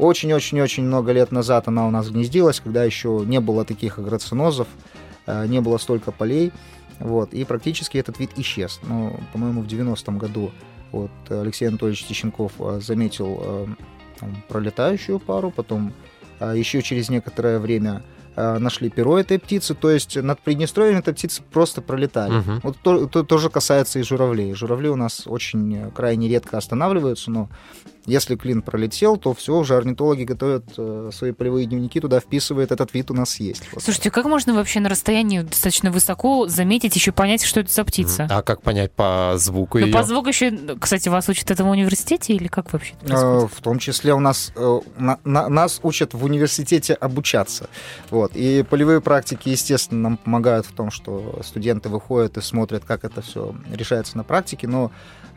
Очень-очень-очень 0.00 0.84
много 0.84 1.12
лет 1.12 1.30
назад 1.30 1.68
она 1.68 1.86
у 1.86 1.90
нас 1.90 2.08
гнездилась, 2.10 2.60
когда 2.60 2.84
еще 2.84 3.22
не 3.26 3.40
было 3.40 3.64
таких 3.64 3.98
агроцинозов, 3.98 4.66
э, 5.26 5.46
не 5.46 5.60
было 5.60 5.78
столько 5.78 6.10
полей, 6.10 6.52
вот, 6.98 7.34
и 7.34 7.44
практически 7.44 7.98
этот 7.98 8.18
вид 8.18 8.30
исчез. 8.36 8.80
Но, 8.82 9.18
по-моему, 9.32 9.62
в 9.62 9.66
90-м 9.66 10.18
году 10.18 10.50
вот 10.92 11.10
Алексей 11.28 11.68
Анатольевич 11.68 12.04
Тищенков 12.04 12.52
э, 12.58 12.80
заметил 12.82 13.38
э, 13.42 13.66
там, 14.18 14.42
пролетающую 14.48 15.18
пару, 15.18 15.50
потом 15.50 15.92
еще 16.54 16.80
через 16.80 17.10
некоторое 17.10 17.58
время 17.58 18.02
нашли 18.36 18.88
перо 18.88 19.18
этой 19.18 19.38
птицы, 19.38 19.74
то 19.74 19.90
есть 19.90 20.16
над 20.16 20.40
Приднестровьем 20.40 20.96
эта 20.96 21.12
птица 21.12 21.42
просто 21.42 21.82
пролетали. 21.82 22.32
Мгм. 22.32 22.60
Вот 22.62 22.78
то, 22.82 23.06
то- 23.06 23.24
тоже 23.24 23.50
касается 23.50 23.98
и 23.98 24.02
журавлей. 24.02 24.54
Журавли 24.54 24.88
у 24.88 24.96
нас 24.96 25.26
очень 25.26 25.90
крайне 25.90 26.28
редко 26.28 26.56
останавливаются, 26.56 27.30
но 27.30 27.50
если 28.06 28.36
клин 28.36 28.62
пролетел, 28.62 29.16
то 29.16 29.34
все, 29.34 29.54
уже 29.56 29.76
орнитологи 29.76 30.24
готовят 30.24 30.64
э, 30.76 31.10
свои 31.12 31.32
полевые 31.32 31.66
дневники, 31.66 32.00
туда 32.00 32.20
вписывает 32.20 32.72
этот 32.72 32.94
вид 32.94 33.10
у 33.10 33.14
нас 33.14 33.38
есть. 33.40 33.62
Вот. 33.72 33.82
Слушайте, 33.82 34.10
как 34.10 34.24
можно 34.26 34.54
вообще 34.54 34.80
на 34.80 34.88
расстоянии 34.88 35.40
достаточно 35.42 35.90
высоко 35.90 36.46
заметить, 36.48 36.94
еще 36.96 37.12
понять, 37.12 37.42
что 37.42 37.60
это 37.60 37.72
за 37.72 37.84
птица? 37.84 38.26
А 38.30 38.42
как 38.42 38.62
понять 38.62 38.92
по 38.92 39.34
звуку 39.36 39.78
Ну, 39.78 39.86
ее? 39.86 39.92
по 39.92 40.02
звуку 40.02 40.28
еще, 40.28 40.50
кстати, 40.80 41.08
вас 41.08 41.28
учат 41.28 41.50
этому 41.50 41.70
университете 41.72 42.32
или 42.34 42.48
как 42.48 42.72
вообще 42.72 42.94
это 43.02 43.04
Э, 43.04 43.08
происходит? 43.08 43.52
В 43.54 43.60
том 43.62 43.78
числе 43.78 44.14
у 44.14 44.20
нас 44.20 44.52
э, 44.56 44.80
на- 44.98 45.18
на- 45.24 45.48
нас 45.48 45.80
учат 45.82 46.14
в 46.14 46.24
университете 46.24 46.94
обучаться. 46.94 47.68
Вот. 48.10 48.32
И 48.34 48.62
полевые 48.62 49.00
практики, 49.00 49.48
естественно, 49.50 50.00
нам 50.00 50.16
помогают 50.16 50.66
в 50.66 50.72
том, 50.72 50.90
что 50.90 51.40
студенты 51.44 51.88
выходят 51.88 52.36
и 52.36 52.40
смотрят, 52.40 52.84
как 52.84 53.04
это 53.04 53.20
все 53.22 53.54
решается 53.72 54.16
на 54.16 54.24
практике. 54.24 54.66
Но 54.68 54.90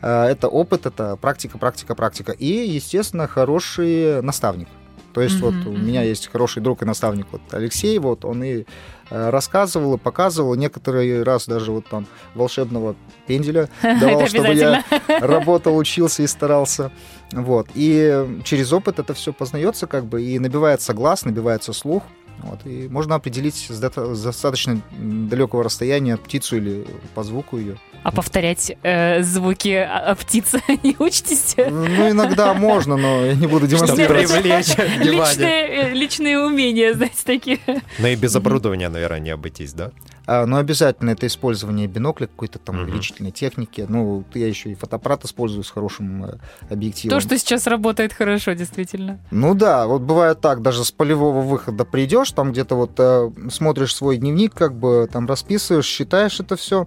это 0.06 0.48
опыт, 0.48 0.86
это 0.86 1.16
практика, 1.16 1.58
практика, 1.58 1.94
практика. 1.94 2.32
И, 2.32 2.46
естественно, 2.46 3.26
хороший 3.26 4.22
наставник. 4.22 4.68
То 5.14 5.20
есть 5.20 5.40
Мгм, 5.40 5.44
вот 5.44 5.66
у 5.66 5.76
меня 5.76 6.02
есть 6.02 6.26
хороший 6.26 6.60
друг 6.60 6.82
и 6.82 6.84
наставник, 6.84 7.28
вот 7.30 7.40
Алексей, 7.52 7.96
вот 8.00 8.24
он 8.24 8.42
и 8.42 8.64
э, 9.10 9.30
рассказывал 9.30 9.94
и 9.94 9.98
показывал, 9.98 10.56
некоторый 10.56 11.22
раз 11.22 11.46
даже 11.46 11.70
вот 11.70 11.86
там 11.86 12.06
волшебного 12.34 12.96
пенделя 13.28 13.68
давал, 13.82 14.26
чтобы 14.26 14.54
я 14.54 14.84
работал, 15.20 15.76
учился 15.76 16.24
и 16.24 16.26
старался. 16.26 16.90
Вот. 17.30 17.68
И 17.74 18.40
через 18.42 18.72
опыт 18.72 18.98
это 18.98 19.14
все 19.14 19.32
познается, 19.32 19.86
как 19.86 20.04
бы, 20.04 20.20
и 20.20 20.36
набивается 20.40 20.94
глаз, 20.94 21.24
набивается 21.24 21.72
слух. 21.72 22.02
Вот, 22.38 22.66
и 22.66 22.88
можно 22.88 23.14
определить 23.14 23.68
с 23.70 23.78
достаточно 23.78 24.82
далекого 24.98 25.62
расстояния 25.62 26.16
птицу 26.16 26.56
или 26.56 26.84
по 27.14 27.22
звуку 27.22 27.56
ее. 27.56 27.78
А 28.04 28.12
повторять 28.12 28.76
э, 28.82 29.22
звуки 29.22 29.70
а, 29.70 30.10
а 30.10 30.14
птицы 30.14 30.60
не 30.82 30.94
учитесь? 30.98 31.54
Ну, 31.56 32.10
иногда 32.10 32.52
можно, 32.52 32.98
но 32.98 33.24
я 33.24 33.34
не 33.34 33.46
буду 33.46 33.66
демонстрировать. 33.66 34.30
Личные, 34.98 35.66
э, 35.68 35.92
личные 35.94 36.38
умения, 36.38 36.92
знаете, 36.92 37.16
такие. 37.24 37.58
Но 37.98 38.08
и 38.08 38.14
без 38.14 38.36
оборудования, 38.36 38.90
наверное, 38.90 39.20
не 39.20 39.30
обойтись, 39.30 39.72
да? 39.72 39.90
А, 40.26 40.44
но 40.44 40.58
обязательно 40.58 41.10
это 41.10 41.26
использование 41.26 41.86
бинокля, 41.86 42.26
какой-то 42.26 42.58
там 42.58 42.76
Мгм. 42.76 42.84
увеличительной 42.84 43.30
техники. 43.30 43.86
Ну, 43.88 44.24
я 44.34 44.48
еще 44.48 44.70
и 44.70 44.74
фотоаппарат 44.74 45.24
использую 45.24 45.64
с 45.64 45.70
хорошим 45.70 46.24
э, 46.26 46.34
объективом. 46.70 47.16
То, 47.18 47.20
что 47.20 47.38
сейчас 47.38 47.66
работает 47.66 48.12
хорошо, 48.12 48.52
действительно. 48.52 49.18
Ну 49.30 49.54
да, 49.54 49.86
вот 49.86 50.02
бывает 50.02 50.40
так, 50.42 50.60
даже 50.60 50.84
с 50.84 50.92
полевого 50.92 51.40
выхода 51.40 51.86
придешь, 51.86 52.32
там 52.32 52.52
где-то 52.52 52.74
вот 52.74 52.92
э, 52.98 53.30
смотришь 53.50 53.94
свой 53.94 54.18
дневник, 54.18 54.54
как 54.54 54.74
бы 54.74 55.08
там 55.10 55.26
расписываешь, 55.26 55.86
считаешь 55.86 56.38
это 56.40 56.56
все. 56.56 56.86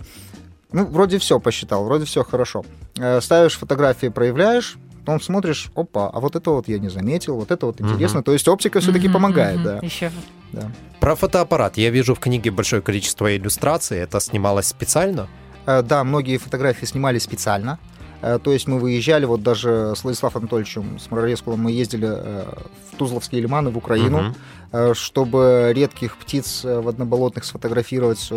Ну, 0.71 0.85
вроде 0.85 1.17
все 1.17 1.39
посчитал, 1.39 1.85
вроде 1.85 2.05
все 2.05 2.23
хорошо. 2.23 2.63
Э, 2.97 3.21
ставишь 3.21 3.57
фотографии, 3.57 4.07
проявляешь, 4.07 4.77
потом 5.05 5.21
смотришь, 5.21 5.69
опа, 5.75 6.09
а 6.09 6.19
вот 6.19 6.35
это 6.35 6.51
вот 6.51 6.67
я 6.67 6.77
не 6.79 6.89
заметил, 6.89 7.35
вот 7.37 7.51
это 7.51 7.65
вот 7.67 7.79
интересно. 7.81 8.21
То 8.23 8.33
есть 8.33 8.47
оптика 8.47 8.79
все-таки 8.81 9.07
Мгм, 9.07 9.13
помогает, 9.13 9.55
мгм. 9.55 9.63
да. 9.63 9.79
Еще. 9.81 10.11
да. 10.51 10.69
Про 10.99 11.15
фотоаппарат. 11.15 11.77
Я 11.77 11.89
вижу 11.89 12.15
в 12.15 12.19
книге 12.19 12.51
большое 12.51 12.81
количество 12.81 13.33
иллюстраций. 13.35 13.97
Это 13.99 14.19
снималось 14.19 14.67
специально? 14.67 15.27
Э, 15.65 15.81
Да, 15.81 16.03
многие 16.03 16.37
фотографии 16.37 16.85
снимали 16.85 17.19
специально. 17.19 17.79
Э, 18.21 18.39
То 18.41 18.51
есть 18.51 18.67
мы 18.67 18.79
выезжали, 18.79 19.25
вот 19.25 19.43
даже 19.43 19.93
с 19.95 20.03
Владиславом 20.03 20.43
Анатольевичем, 20.43 20.99
с 20.99 21.09
Мурарескулом 21.11 21.61
мы 21.61 21.71
ездили 21.71 22.07
э, 22.09 22.45
в 22.91 22.97
Тузловские 22.97 23.41
лиманы, 23.41 23.69
в 23.69 23.77
Украину, 23.77 24.35
э, 24.71 24.93
чтобы 24.93 25.71
редких 25.75 26.17
птиц 26.17 26.65
э, 26.65 26.79
в 26.79 26.87
одноболотных 26.87 27.45
сфотографировать. 27.45 28.31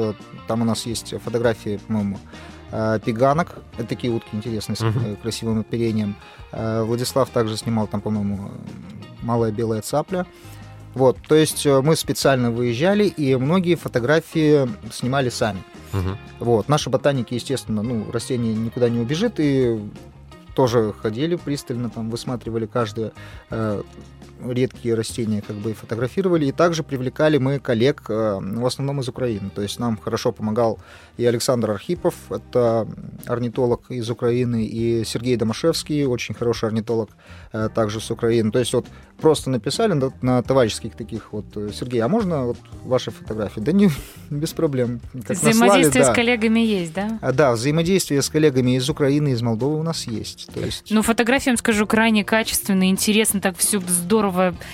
Там 0.47 0.62
у 0.62 0.64
нас 0.64 0.87
есть 0.87 1.14
фотографии, 1.25 1.81
по-моему, 1.87 2.19
пиганок. 3.05 3.57
Это 3.79 3.88
такие 3.88 4.12
утки 4.12 4.37
интересные, 4.37 4.77
с 4.77 4.83
э, 4.83 5.16
красивым 5.23 5.61
оперением. 5.61 6.14
Владислав 6.53 7.31
также 7.31 7.57
снимал 7.57 7.87
там, 7.87 8.01
по-моему, 8.01 8.51
«Малая 9.23 9.53
белая 9.53 9.83
цапля». 9.83 10.27
Вот, 10.95 11.16
то 11.29 11.37
есть 11.37 11.64
мы 11.66 11.95
специально 11.95 12.51
выезжали, 12.51 13.05
и 13.05 13.37
многие 13.37 13.77
фотографии 13.77 14.69
снимали 14.93 15.29
сами. 15.29 15.62
Мгм. 15.92 16.16
Вот. 16.38 16.68
Наши 16.68 16.90
ботаники, 16.90 17.35
естественно, 17.35 17.83
ну, 17.83 18.11
растение 18.12 18.55
никуда 18.55 18.88
не 18.88 18.98
убежит, 18.98 19.35
и 19.38 19.81
тоже 20.55 20.92
ходили 21.00 21.37
пристально, 21.37 21.90
там, 21.90 22.11
высматривали 22.11 22.66
каждое 22.66 23.12
э, 23.50 23.83
редкие 24.48 24.94
растения, 24.94 25.42
как 25.46 25.57
бы 25.57 25.70
и 25.70 25.74
фотографировали, 25.74 26.46
и 26.46 26.53
также 26.53 26.83
привлекали 26.83 27.38
мы 27.38 27.59
коллег, 27.59 28.05
э, 28.09 28.38
в 28.40 28.66
основном 28.66 29.00
из 29.00 29.09
Украины. 29.09 29.50
То 29.55 29.62
есть 29.62 29.79
нам 29.79 29.96
хорошо 29.96 30.33
помогал 30.33 30.79
и 31.20 31.26
Александр 31.26 31.70
Архипов, 31.70 32.14
это 32.31 32.88
орнитолог 33.26 33.90
из 33.90 34.09
Украины, 34.09 34.64
и 34.64 35.05
Сергей 35.05 35.37
Домашевский, 35.37 36.07
очень 36.07 36.35
хороший 36.35 36.68
орнитолог, 36.68 37.11
э, 37.53 37.68
также 37.74 38.00
с 38.00 38.11
Украины. 38.11 38.50
То 38.50 38.59
есть 38.59 38.72
вот 38.72 38.87
просто 39.20 39.50
написали 39.50 39.92
на, 39.92 40.12
на 40.22 40.42
товарищеских 40.42 40.94
таких 40.94 41.33
вот, 41.33 41.44
э, 41.57 41.70
Сергей, 41.74 42.00
а 42.00 42.09
можно 42.09 42.46
вот 42.46 42.57
ваши 42.85 43.11
фотографии? 43.11 43.61
Да 43.61 43.72
не, 43.72 43.90
без 44.31 44.53
проблем. 44.53 45.00
Как 45.12 45.29
наслали, 45.29 45.53
Взаимодействие 45.53 46.05
да. 46.05 46.12
с 46.12 46.14
коллегами 46.14 46.61
есть, 46.61 46.94
да? 46.94 47.18
А, 47.20 47.33
Да, 47.33 47.53
взаимодействие 47.53 48.22
с 48.22 48.29
коллегами 48.31 48.76
из 48.76 48.88
Украины, 48.88 49.33
из 49.33 49.42
Молдовы 49.42 49.79
у 49.79 49.83
нас 49.83 50.07
есть. 50.07 50.48
То 50.55 50.61
есть... 50.61 50.90
Ну, 50.90 51.03
фотографиям, 51.03 51.57
скажу, 51.59 51.87
крайне 51.87 52.24
качественно, 52.24 52.88
интересно, 52.88 53.40
так 53.40 53.59
все 53.59 53.81
здорово. 53.81 54.30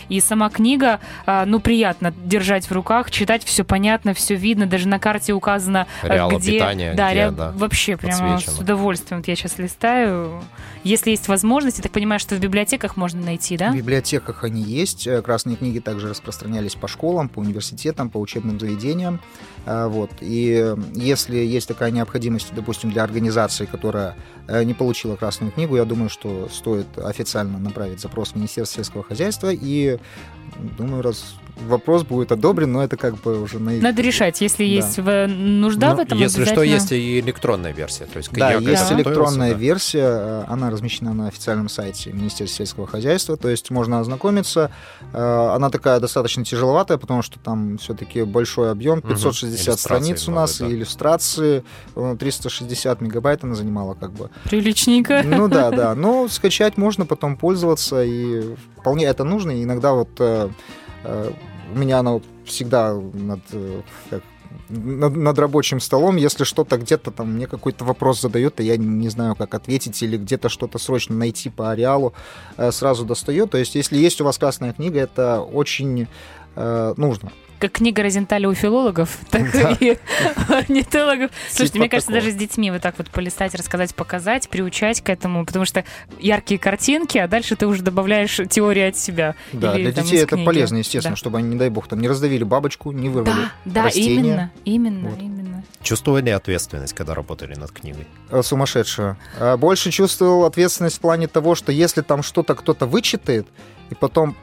И 0.08 0.20
сама 0.20 0.50
книга, 0.50 1.00
а, 1.26 1.44
ну, 1.46 1.60
приятно 1.60 2.12
держать 2.24 2.66
в 2.66 2.72
руках, 2.72 3.10
читать, 3.10 3.44
все 3.44 3.64
понятно, 3.64 4.14
все 4.14 4.34
видно, 4.34 4.66
даже 4.66 4.88
на 4.88 4.98
карте 4.98 5.32
указано, 5.32 5.86
а, 6.02 6.08
Реалы 6.08 6.38
где... 6.38 6.52
питания, 6.52 6.94
да, 6.94 7.10
где, 7.10 7.24
ре- 7.24 7.30
да, 7.30 7.52
вообще 7.52 7.96
прямо 7.96 8.38
с 8.38 8.58
удовольствием. 8.58 9.20
Вот 9.20 9.28
я 9.28 9.36
сейчас 9.36 9.58
листаю. 9.58 10.42
Если 10.86 11.10
есть 11.10 11.26
возможность, 11.26 11.78
я 11.78 11.82
так 11.82 11.90
понимаю, 11.90 12.20
что 12.20 12.36
в 12.36 12.38
библиотеках 12.38 12.96
можно 12.96 13.20
найти, 13.20 13.56
да? 13.56 13.72
В 13.72 13.76
библиотеках 13.76 14.44
они 14.44 14.62
есть. 14.62 15.08
Э, 15.08 15.20
Красные 15.20 15.56
книги 15.56 15.80
также 15.80 16.08
распространялись 16.08 16.76
по 16.76 16.86
школам, 16.86 17.28
по 17.28 17.40
университетам, 17.40 18.08
по 18.08 18.18
учебным 18.18 18.60
заведениям. 18.60 19.20
А, 19.64 19.88
Вот. 19.88 20.12
И 20.20 20.52
э, 20.52 20.76
если 20.94 21.38
есть 21.38 21.66
такая 21.66 21.90
необходимость, 21.90 22.54
допустим, 22.54 22.92
для 22.92 23.02
организации, 23.02 23.66
которая 23.66 24.14
э, 24.46 24.62
не 24.62 24.74
получила 24.74 25.16
Красную 25.16 25.50
книгу, 25.50 25.74
я 25.74 25.84
думаю, 25.84 26.08
что 26.08 26.48
стоит 26.52 26.86
официально 26.98 27.58
направить 27.58 27.98
запрос 27.98 28.30
в 28.30 28.36
Министерство 28.36 28.76
сельского 28.76 29.02
хозяйства. 29.02 29.50
И 29.52 29.98
думаю, 30.78 31.02
раз 31.02 31.34
вопрос 31.68 32.02
будет 32.02 32.32
одобрен, 32.32 32.70
но 32.70 32.84
это 32.84 32.98
как 32.98 33.18
бы 33.22 33.40
уже 33.40 33.58
на 33.58 33.70
их... 33.70 33.82
Надо 33.82 34.02
решать, 34.02 34.42
если 34.42 34.58
Да. 34.64 34.70
есть 34.70 34.98
в- 34.98 35.26
нужда 35.26 35.94
в 35.94 35.96
Ну, 35.96 36.02
этом. 36.02 36.18
Если 36.18 36.44
что, 36.44 36.62
есть 36.62 36.92
и 36.92 37.18
электронная 37.20 37.72
версия. 37.72 38.04
То 38.04 38.18
есть 38.18 38.30
Да, 38.30 38.52
есть 38.52 38.66
когда 38.88 38.94
электронная 39.00 39.52
да. 39.52 39.58
версия, 39.58 40.04
э, 40.04 40.44
она 40.48 40.68
размещена 40.68 41.14
на 41.14 41.28
официальном 41.28 41.70
сайте 41.70 42.12
Министерства 42.12 42.58
сельского 42.58 42.86
хозяйства, 42.86 43.38
то 43.38 43.48
есть 43.48 43.70
можно 43.70 44.00
ознакомиться. 44.00 44.70
Э, 45.14 45.52
Она 45.56 45.70
такая 45.70 45.98
достаточно 45.98 46.44
тяжеловатая, 46.44 46.98
потому 46.98 47.22
что 47.22 47.38
там 47.38 47.78
все-таки 47.78 48.22
большой 48.24 48.70
объем, 48.70 48.98
Мгм. 48.98 49.08
560 49.08 49.66
Иллюстраций 49.66 49.78
страниц 49.80 50.28
у 50.28 50.32
нас, 50.32 50.60
много, 50.60 50.70
да. 50.70 50.74
и 50.74 50.78
иллюстрации, 50.78 51.64
э, 51.94 52.16
360 52.20 53.00
мегабайт 53.00 53.44
она 53.44 53.54
занимала 53.54 53.94
как 53.94 54.12
бы. 54.12 54.28
Приличненько. 54.44 55.22
Ну 55.24 55.48
да, 55.48 55.70
да, 55.70 55.94
но 55.94 56.28
скачать 56.28 56.76
можно, 56.76 57.06
потом 57.06 57.36
пользоваться, 57.38 58.02
и 58.04 58.54
вполне 58.78 59.06
это 59.06 59.24
нужно, 59.24 59.52
и 59.52 59.62
иногда 59.64 59.94
вот 59.94 60.10
э, 61.04 61.30
у 61.74 61.78
меня 61.78 61.98
она 61.98 62.12
вот 62.12 62.24
всегда 62.44 62.94
над, 62.94 63.40
э, 63.52 63.82
как, 64.10 64.22
над, 64.68 65.16
над 65.16 65.38
рабочим 65.38 65.80
столом, 65.80 66.16
если 66.16 66.44
что-то 66.44 66.76
где-то 66.76 67.10
там 67.10 67.32
мне 67.34 67.46
какой-то 67.46 67.84
вопрос 67.84 68.20
задает, 68.20 68.60
и 68.60 68.64
я 68.64 68.76
не 68.76 69.08
знаю, 69.08 69.34
как 69.34 69.54
ответить, 69.54 70.02
или 70.02 70.16
где-то 70.16 70.48
что-то 70.48 70.78
срочно 70.78 71.14
найти 71.14 71.50
по 71.50 71.70
ареалу, 71.70 72.14
э, 72.56 72.70
сразу 72.72 73.04
достаю. 73.04 73.46
То 73.46 73.58
есть, 73.58 73.74
если 73.74 73.98
есть 73.98 74.20
у 74.20 74.24
вас 74.24 74.38
красная 74.38 74.72
книга, 74.72 75.00
это 75.00 75.40
очень 75.40 76.08
э, 76.54 76.94
нужно. 76.96 77.32
Как 77.58 77.72
книга 77.72 78.02
Розенталя 78.02 78.48
у 78.48 78.54
филологов, 78.54 79.16
так 79.30 79.50
Да. 79.52 79.76
и 79.80 79.96
орнитологов. 80.48 81.30
Слушайте, 81.48 81.72
Типа 81.72 81.78
мне 81.78 81.88
кажется, 81.88 82.08
такого. 82.12 82.22
даже 82.24 82.34
с 82.34 82.38
детьми 82.38 82.70
вот 82.70 82.82
так 82.82 82.94
вот 82.98 83.10
полистать, 83.10 83.54
рассказать, 83.54 83.94
показать, 83.94 84.48
приучать 84.48 85.00
к 85.00 85.08
этому, 85.08 85.44
потому 85.46 85.64
что 85.64 85.84
яркие 86.18 86.58
картинки, 86.60 87.18
а 87.18 87.28
дальше 87.28 87.56
ты 87.56 87.66
уже 87.66 87.82
добавляешь 87.82 88.40
теорию 88.50 88.88
от 88.90 88.96
себя. 88.96 89.34
Да, 89.52 89.74
Или 89.74 89.84
для 89.84 89.92
там 89.92 90.04
детей 90.04 90.18
это 90.18 90.34
книги. 90.36 90.44
полезно, 90.44 90.76
естественно, 90.76 91.14
Да. 91.14 91.18
чтобы 91.18 91.38
они, 91.38 91.48
не 91.48 91.56
дай 91.56 91.70
бог, 91.70 91.88
там 91.88 92.00
не 92.00 92.08
раздавили 92.08 92.44
бабочку, 92.44 92.92
не 92.92 93.08
вырвали 93.08 93.36
Да, 93.64 93.84
да, 93.84 93.88
именно, 93.88 94.52
именно, 94.64 95.08
Вот. 95.10 95.18
именно. 95.20 95.64
Чувствовали 95.82 96.30
ответственность, 96.30 96.92
когда 96.94 97.14
работали 97.14 97.54
над 97.54 97.70
книгой? 97.72 98.06
Э, 98.30 98.42
сумасшедшую. 98.42 99.16
А 99.38 99.56
Больше 99.56 99.90
чувствовал 99.90 100.44
ответственность 100.44 100.96
в 100.96 101.00
плане 101.00 101.26
того, 101.28 101.54
что 101.54 101.72
если 101.72 102.02
там 102.02 102.22
что-то 102.22 102.54
кто-то 102.54 102.86
вычитает, 102.86 103.46
и 103.90 103.94
потом 103.94 104.36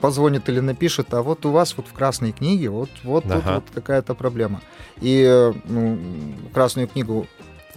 позвонит 0.00 0.48
или 0.48 0.60
напишет, 0.60 1.12
а 1.14 1.22
вот 1.22 1.44
у 1.46 1.50
вас 1.50 1.76
вот 1.76 1.86
в 1.88 1.92
красной 1.92 2.32
книге 2.32 2.68
вот, 2.70 2.90
вот 3.02 3.24
тут 3.24 3.32
Ага. 3.32 3.54
вот 3.56 3.64
какая-то 3.74 4.14
проблема. 4.14 4.60
И 5.00 5.52
ну, 5.64 5.98
красную 6.52 6.88
книгу 6.88 7.26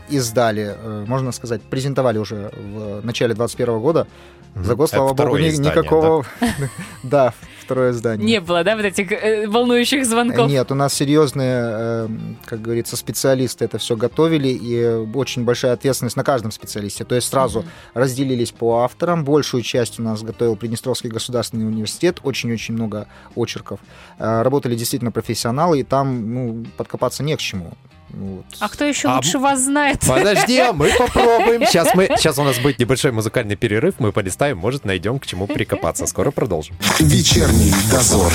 издали, 0.09 0.75
э, 0.77 1.05
можно 1.07 1.31
сказать, 1.31 1.61
презентовали 1.61 2.17
уже 2.17 2.51
в 2.55 3.05
начале 3.05 3.33
2021 3.33 3.79
года. 3.79 4.07
За 4.55 4.75
год, 4.75 4.89
Это 4.89 4.97
слава 4.97 5.09
богу, 5.09 5.13
второе 5.15 5.41
ни- 5.43 5.49
издание, 5.49 5.71
никакого... 5.71 6.25
Да, 7.03 7.33
второе 7.61 7.91
издание. 7.91 8.27
Не 8.27 8.41
было, 8.41 8.63
да, 8.63 8.75
вот 8.75 8.83
этих 8.83 9.11
э, 9.11 9.47
волнующих 9.47 10.05
звонков? 10.05 10.49
Нет, 10.49 10.71
у 10.71 10.75
нас 10.75 10.93
серьезные, 10.93 11.61
э, 11.63 12.07
как 12.45 12.61
говорится, 12.61 12.97
специалисты 12.97 13.63
это 13.65 13.77
все 13.77 13.95
готовили, 13.95 14.49
и 14.49 14.85
очень 15.15 15.45
большая 15.45 15.73
ответственность 15.73 16.17
на 16.17 16.23
каждом 16.23 16.51
специалисте. 16.51 17.05
То 17.05 17.15
есть 17.15 17.29
сразу 17.29 17.63
разделились 17.93 18.51
по 18.51 18.81
авторам. 18.83 19.23
Большую 19.23 19.63
часть 19.63 19.99
у 19.99 20.03
нас 20.03 20.21
готовил 20.21 20.57
Приднестровский 20.57 21.09
государственный 21.09 21.65
университет, 21.65 22.19
очень-очень 22.23 22.73
много 22.73 23.07
очерков. 23.35 23.79
Э, 24.19 24.41
Работали 24.41 24.75
действительно 24.75 25.11
профессионалы, 25.11 25.79
и 25.79 25.83
там 25.83 26.33
ну, 26.33 26.65
подкопаться 26.75 27.23
не 27.23 27.35
к 27.37 27.39
чему. 27.39 27.71
Вот. 28.13 28.45
А 28.59 28.69
кто 28.69 28.85
еще 28.85 29.07
А 29.07 29.15
лучше 29.15 29.39
вас 29.39 29.61
знает? 29.61 29.99
Подожди, 30.07 30.57
а 30.59 30.73
мы 30.73 30.89
попробуем. 30.97 31.65
Сейчас, 31.65 31.93
мы, 31.95 32.09
сейчас 32.17 32.37
у 32.39 32.43
нас 32.43 32.59
будет 32.59 32.79
небольшой 32.79 33.11
музыкальный 33.11 33.55
перерыв, 33.55 33.95
мы 33.99 34.11
полистаем, 34.11 34.57
может, 34.57 34.85
найдем 34.85 35.19
к 35.19 35.25
чему 35.25 35.47
прикопаться. 35.47 36.05
Скоро 36.05 36.31
продолжим. 36.31 36.75
Вечерний 36.99 37.73
дозор. 37.89 38.31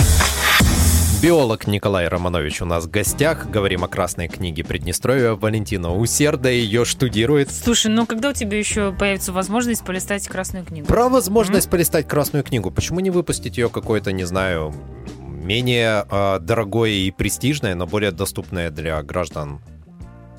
Биолог 1.23 1.67
Николай 1.67 2.09
Романович 2.09 2.61
у 2.61 2.67
нас 2.67 2.85
в 2.85 2.91
гостях. 2.91 3.49
Говорим 3.51 3.83
о 3.85 3.89
красной 3.89 4.29
книге 4.29 4.65
Приднестровья. 4.65 5.33
Валентина 5.33 5.95
усердно 5.95 6.49
ее 6.49 6.85
штудирует. 6.85 7.51
Слушай, 7.51 7.91
ну 7.91 8.07
когда 8.07 8.31
у 8.31 8.33
тебя 8.35 8.59
еще 8.59 8.93
появится 8.93 9.33
возможность 9.33 9.83
полистать 9.85 10.29
красную 10.29 10.65
книгу? 10.65 10.87
Про 10.87 11.09
возможность 11.09 11.71
полистать 11.71 12.07
красную 12.07 12.45
книгу. 12.45 12.71
Почему 12.71 13.01
не 13.01 13.11
выпустить 13.11 13.57
ее 13.57 13.71
какое-то, 13.71 14.12
не 14.12 14.25
знаю, 14.25 14.75
менее 15.47 16.05
э, 16.11 16.39
дорогое 16.41 16.91
и 16.91 17.11
престижное, 17.11 17.75
но 17.75 17.87
более 17.87 18.11
доступное 18.11 18.71
для 18.71 19.03
граждан? 19.03 19.61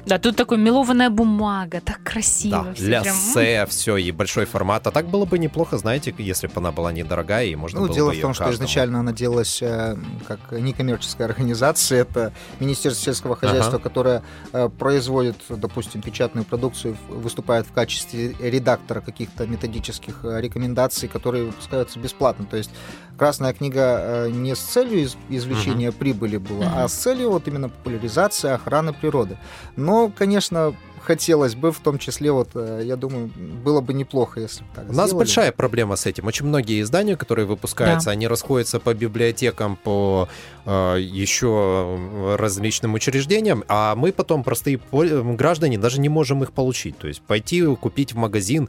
Да, 0.08 0.18
тут 0.20 0.36
такой 0.38 0.58
мелованная 0.58 1.10
бумага, 1.10 1.82
так 1.82 2.02
красиво. 2.04 2.64
Да, 2.64 2.74
всё 2.74 2.84
для 2.86 3.02
прям, 3.02 3.68
все 3.68 3.98
и 3.98 4.12
большой 4.12 4.46
формат. 4.46 4.88
А 4.88 4.92
так 4.92 5.08
было 5.08 5.26
бы 5.26 5.38
неплохо, 5.38 5.78
знаете, 5.78 6.14
если 6.18 6.48
бы 6.48 6.54
она 6.56 6.72
была 6.72 6.94
недорогая 6.94 7.46
и 7.46 7.56
можно 7.56 7.82
Ну, 7.82 7.88
было 7.88 7.96
дело 7.96 8.10
бы 8.12 8.16
в 8.18 8.22
том, 8.22 8.34
что 8.34 8.50
изначально 8.54 9.00
она 9.00 9.12
делалась 9.12 9.62
э, 9.62 9.98
как 10.28 10.40
некоммерческая 10.52 11.28
организация. 11.28 12.02
Это 12.02 12.32
Министерство 12.62 13.04
сельского 13.04 13.36
хозяйства, 13.36 13.76
Ага. 13.76 13.84
которое 13.84 14.24
э, 14.54 14.70
производит, 14.70 15.36
допустим, 15.50 16.02
печатную 16.02 16.46
продукцию, 16.46 16.98
выступает 17.10 17.68
в 17.68 17.74
качестве 17.74 18.34
редактора 18.40 19.02
каких-то 19.02 19.46
методических 19.46 20.20
э, 20.24 20.40
рекомендаций, 20.42 21.10
которые 21.10 21.46
выпускаются 21.46 22.00
бесплатно. 22.00 22.46
То 22.46 22.56
есть 22.58 22.72
Красная 23.18 23.52
книга 23.52 23.98
э, 24.00 24.30
не 24.30 24.54
с 24.56 24.60
целью 24.60 25.00
из- 25.02 25.18
извлечения 25.28 25.92
прибыли 25.92 26.38
была, 26.38 26.66
Мгм. 26.66 26.78
а 26.78 26.88
с 26.88 26.94
целью 26.94 27.32
вот 27.32 27.48
именно 27.48 27.68
популяризации, 27.68 28.52
охраны 28.52 28.94
природы. 28.94 29.40
Но, 29.76 29.97
конечно, 30.16 30.76
хотелось 31.08 31.56
бы, 31.56 31.72
в 31.72 31.80
том 31.80 31.98
числе, 32.00 32.32
вот, 32.32 32.50
э, 32.56 32.82
я 32.84 32.98
думаю, 32.98 33.32
было 33.64 33.80
бы 33.80 33.94
неплохо, 33.94 34.42
если 34.42 34.62
бы 34.64 34.68
так 34.76 34.84
У 34.90 34.94
нас 34.94 35.08
сделали. 35.08 35.18
большая 35.26 35.52
проблема 35.54 35.96
с 35.96 36.06
этим. 36.06 36.28
Очень 36.28 36.48
многие 36.48 36.82
издания, 36.82 37.16
которые 37.16 37.46
выпускаются, 37.46 38.12
они 38.12 38.28
расходятся 38.28 38.80
по 38.80 38.94
библиотекам, 38.94 39.78
по 39.78 40.28
э, 40.66 40.98
еще 41.00 42.36
различным 42.38 42.94
учреждениям, 42.94 43.64
а 43.70 43.96
мы 43.96 44.12
потом, 44.12 44.44
простые 44.44 44.78
пол- 44.78 45.36
граждане, 45.36 45.78
даже 45.78 46.02
не 46.02 46.10
можем 46.10 46.44
их 46.44 46.52
получить. 46.52 46.98
То 46.98 47.08
есть 47.08 47.22
пойти 47.22 47.64
купить 47.76 48.12
в 48.14 48.18
магазин, 48.18 48.68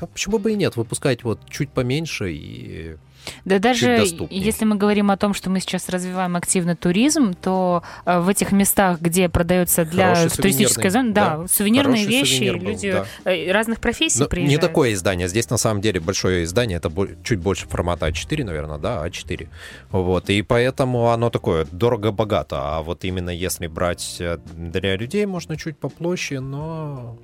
а 0.00 0.06
почему 0.06 0.38
бы 0.38 0.52
и 0.52 0.54
нет, 0.54 0.76
выпускать 0.76 1.24
вот 1.24 1.40
чуть 1.50 1.70
поменьше 1.70 2.32
и... 2.32 2.96
Да 3.44 3.58
даже 3.58 4.06
если 4.30 4.64
мы 4.64 4.76
говорим 4.76 5.10
о 5.10 5.16
том, 5.16 5.34
что 5.34 5.50
мы 5.50 5.60
сейчас 5.60 5.88
развиваем 5.88 6.36
активно 6.36 6.76
туризм, 6.76 7.34
то 7.34 7.82
э, 8.04 8.20
в 8.20 8.28
этих 8.28 8.52
местах, 8.52 9.00
где 9.00 9.28
продается 9.28 9.84
для 9.84 10.28
туристической 10.28 10.90
зоны, 10.90 11.12
да, 11.12 11.38
да. 11.38 11.48
сувенирные 11.48 12.06
вещи, 12.06 12.36
сувенир 12.36 12.58
был, 12.58 12.66
люди 12.68 12.92
да. 13.24 13.30
э, 13.30 13.52
разных 13.52 13.80
профессий 13.80 14.20
не 14.20 14.28
приезжают. 14.28 14.60
такое 14.60 14.92
издание. 14.92 15.28
Здесь 15.28 15.50
на 15.50 15.56
самом 15.56 15.80
деле 15.80 16.00
большое 16.00 16.44
издание, 16.44 16.78
это 16.78 16.90
чуть 17.22 17.38
больше 17.38 17.66
формата 17.66 18.08
А4, 18.08 18.44
наверное, 18.44 18.78
да, 18.78 19.06
А4. 19.06 19.48
Вот, 19.90 20.30
и 20.30 20.42
поэтому 20.42 21.10
оно 21.10 21.30
такое 21.30 21.66
дорого-богато. 21.70 22.76
А 22.76 22.82
вот 22.82 23.04
именно 23.04 23.30
если 23.30 23.66
брать 23.66 24.16
э, 24.20 24.38
для 24.56 24.96
людей, 24.96 25.26
можно 25.26 25.56
чуть 25.56 25.78
попроще, 25.78 26.40
но 26.40 27.18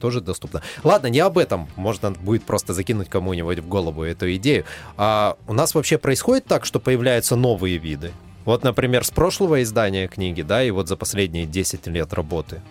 тоже 0.00 0.20
доступно. 0.20 0.62
Ладно, 0.82 1.06
не 1.08 1.20
об 1.20 1.38
этом. 1.38 1.68
Можно 1.76 2.10
будет 2.10 2.42
просто 2.42 2.74
закинуть 2.74 3.08
кому-нибудь 3.08 3.58
в 3.60 3.68
голову 3.68 4.02
эту 4.02 4.34
идею. 4.36 4.64
А 4.96 5.36
у 5.46 5.52
нас 5.52 5.74
вообще 5.74 5.98
происходит 5.98 6.46
так, 6.46 6.64
что 6.64 6.80
появляются 6.80 7.36
новые 7.36 7.78
виды? 7.78 8.12
Вот, 8.44 8.64
например, 8.64 9.04
с 9.04 9.10
прошлого 9.10 9.62
издания 9.62 10.08
книги, 10.08 10.42
да, 10.42 10.64
и 10.64 10.70
вот 10.70 10.88
за 10.88 10.96
последние 10.96 11.46
10 11.46 11.86
лет 11.86 12.12
работы. 12.14 12.62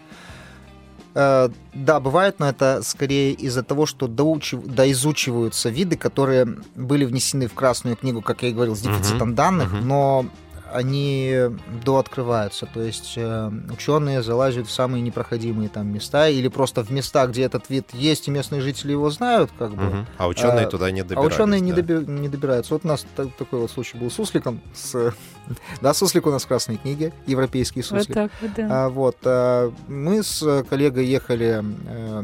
Э, 1.15 1.49
Да, 1.73 1.99
бывает, 1.99 2.39
но 2.39 2.49
это 2.49 2.81
скорее 2.83 3.33
из-за 3.33 3.63
того, 3.63 3.85
что 3.85 4.07
доучив... 4.07 4.65
доизучиваются 4.65 5.69
виды, 5.69 5.97
которые 5.97 6.47
были 6.75 7.05
внесены 7.05 7.47
в 7.47 7.53
Красную 7.53 7.95
книгу, 7.95 8.21
как 8.21 8.43
я 8.43 8.49
и 8.49 8.53
говорил, 8.53 8.75
с 8.75 8.81
дефицитом 8.81 9.35
данных, 9.35 9.71
мгм. 9.71 9.87
но 9.87 10.25
они 10.73 11.35
дооткрываются. 11.85 12.65
То 12.65 12.81
есть 12.81 13.13
э, 13.15 13.51
ученые 13.71 14.21
залазят 14.23 14.67
в 14.67 14.71
самые 14.71 15.01
непроходимые 15.01 15.69
там 15.69 15.87
места 15.91 16.27
или 16.29 16.47
просто 16.47 16.83
в 16.83 16.91
места, 16.91 17.25
где 17.27 17.43
этот 17.43 17.69
вид 17.69 17.87
есть, 17.93 18.27
и 18.27 18.31
местные 18.31 18.61
жители 18.61 18.91
его 18.91 19.09
знают, 19.09 19.51
как 19.57 19.71
бы. 19.75 19.83
Мгм. 19.83 20.07
А 20.17 20.27
ученые 20.27 20.65
А- 20.65 20.69
туда 20.69 20.91
не 20.91 21.01
А 21.01 21.03
добирались. 21.03 21.33
ученые 21.33 21.59
не, 21.61 21.73
да. 21.73 21.81
доби- 21.81 22.09
не 22.09 22.29
добираются. 22.29 22.73
Вот 22.73 22.85
у 22.85 22.87
нас 22.87 23.05
та- 23.15 23.25
такой 23.25 23.59
вот 23.59 23.71
случай 23.71 23.97
был 23.97 24.09
с 24.11 24.13
сусликом. 24.15 24.61
С... 24.73 25.13
Да, 25.81 25.93
суслик 25.93 26.27
у 26.27 26.31
нас 26.31 26.43
в 26.43 26.47
Красной 26.47 26.77
книге, 26.77 27.11
европейский 27.25 27.79
Вот 27.81 27.87
суслик. 28.01 28.13
так 28.13 28.31
вот, 28.41 28.51
да. 28.55 28.67
А, 28.85 28.89
вот, 28.89 29.17
а, 29.23 29.73
мы 29.87 30.21
с 30.21 30.63
коллегой 30.69 31.07
ехали 31.07 31.63
э, 31.87 32.23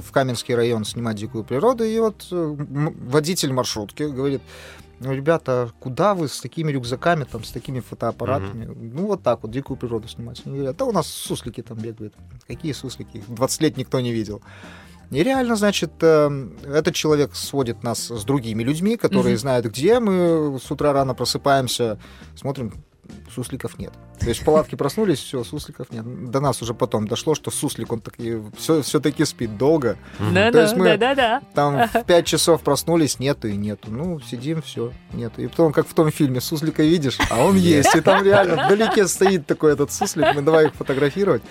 в 0.00 0.12
Каменский 0.12 0.54
район 0.54 0.84
снимать 0.84 1.16
дикую 1.16 1.42
природу, 1.44 1.82
и 1.84 1.98
вот 1.98 2.26
э, 2.30 2.34
м- 2.36 2.94
водитель 3.08 3.52
маршрутки 3.52 4.04
говорит, 4.04 4.40
ну, 5.04 5.12
ребята, 5.12 5.70
куда 5.80 6.14
вы 6.14 6.28
с 6.28 6.40
такими 6.40 6.72
рюкзаками, 6.72 7.24
там, 7.24 7.44
с 7.44 7.50
такими 7.52 7.80
фотоаппаратами? 7.80 8.64
Ну, 8.64 9.06
вот 9.06 9.22
так 9.22 9.42
вот, 9.42 9.50
дикую 9.52 9.76
природу 9.76 10.08
снимать. 10.08 10.42
Они 10.46 10.56
говорят, 10.56 10.76
да 10.76 10.84
у 10.84 10.92
нас 10.92 11.06
суслики 11.06 11.62
там 11.62 11.78
бегают. 11.78 12.14
Какие 12.48 12.72
суслики? 12.72 13.18
Их 13.18 13.28
20 13.28 13.60
лет 13.62 13.76
никто 13.76 14.00
не 14.00 14.12
видел. 14.12 14.42
И 15.10 15.22
реально, 15.22 15.54
значит, 15.56 15.92
э, 16.00 16.48
этот 16.64 16.94
человек 16.94 17.34
сводит 17.34 17.82
нас 17.82 18.10
с 18.10 18.24
другими 18.24 18.62
людьми, 18.64 18.96
которые 18.96 19.34
Мгм. 19.34 19.40
знают, 19.40 19.66
где 19.66 20.00
мы 20.00 20.58
с 20.58 20.70
утра 20.70 20.92
рано 20.92 21.14
просыпаемся, 21.14 21.98
смотрим, 22.34 22.72
сусликов 23.34 23.78
нет. 23.78 23.92
То 24.20 24.26
есть 24.28 24.40
в 24.42 24.44
палатке 24.44 24.76
проснулись, 24.76 25.18
все, 25.18 25.42
сусликов 25.44 25.90
нет. 25.90 26.30
До 26.30 26.40
нас 26.40 26.62
уже 26.62 26.72
потом 26.74 27.08
дошло, 27.08 27.34
что 27.34 27.50
суслик, 27.50 27.92
он 27.92 28.00
таки, 28.00 28.38
все, 28.56 28.82
все-таки 28.82 29.24
спит 29.24 29.56
долго. 29.58 29.96
Да, 30.32 30.52
то 30.52 30.62
есть 30.62 30.76
мы- 30.76 30.96
да, 30.96 30.96
да, 30.96 31.14
да. 31.14 31.42
Там 31.54 31.88
в 31.88 32.04
5 32.04 32.26
часов 32.26 32.62
проснулись, 32.62 33.18
нету 33.18 33.48
и 33.48 33.56
нету. 33.56 33.90
Ну, 33.90 34.20
сидим, 34.20 34.62
все, 34.62 34.92
нету. 35.12 35.42
И 35.42 35.46
потом, 35.48 35.72
как 35.72 35.86
в 35.88 35.94
том 35.94 36.10
фильме, 36.10 36.40
суслика 36.40 36.82
видишь, 36.82 37.18
а 37.30 37.44
он 37.44 37.56
есть. 37.56 37.94
И 37.94 38.00
там 38.00 38.24
реально 38.24 38.66
вдалеке 38.66 39.06
стоит 39.08 39.46
такой 39.46 39.72
этот 39.72 39.92
суслик, 39.92 40.34
мы 40.34 40.42
давай 40.42 40.66
их 40.66 40.74
фотографировать. 40.74 41.42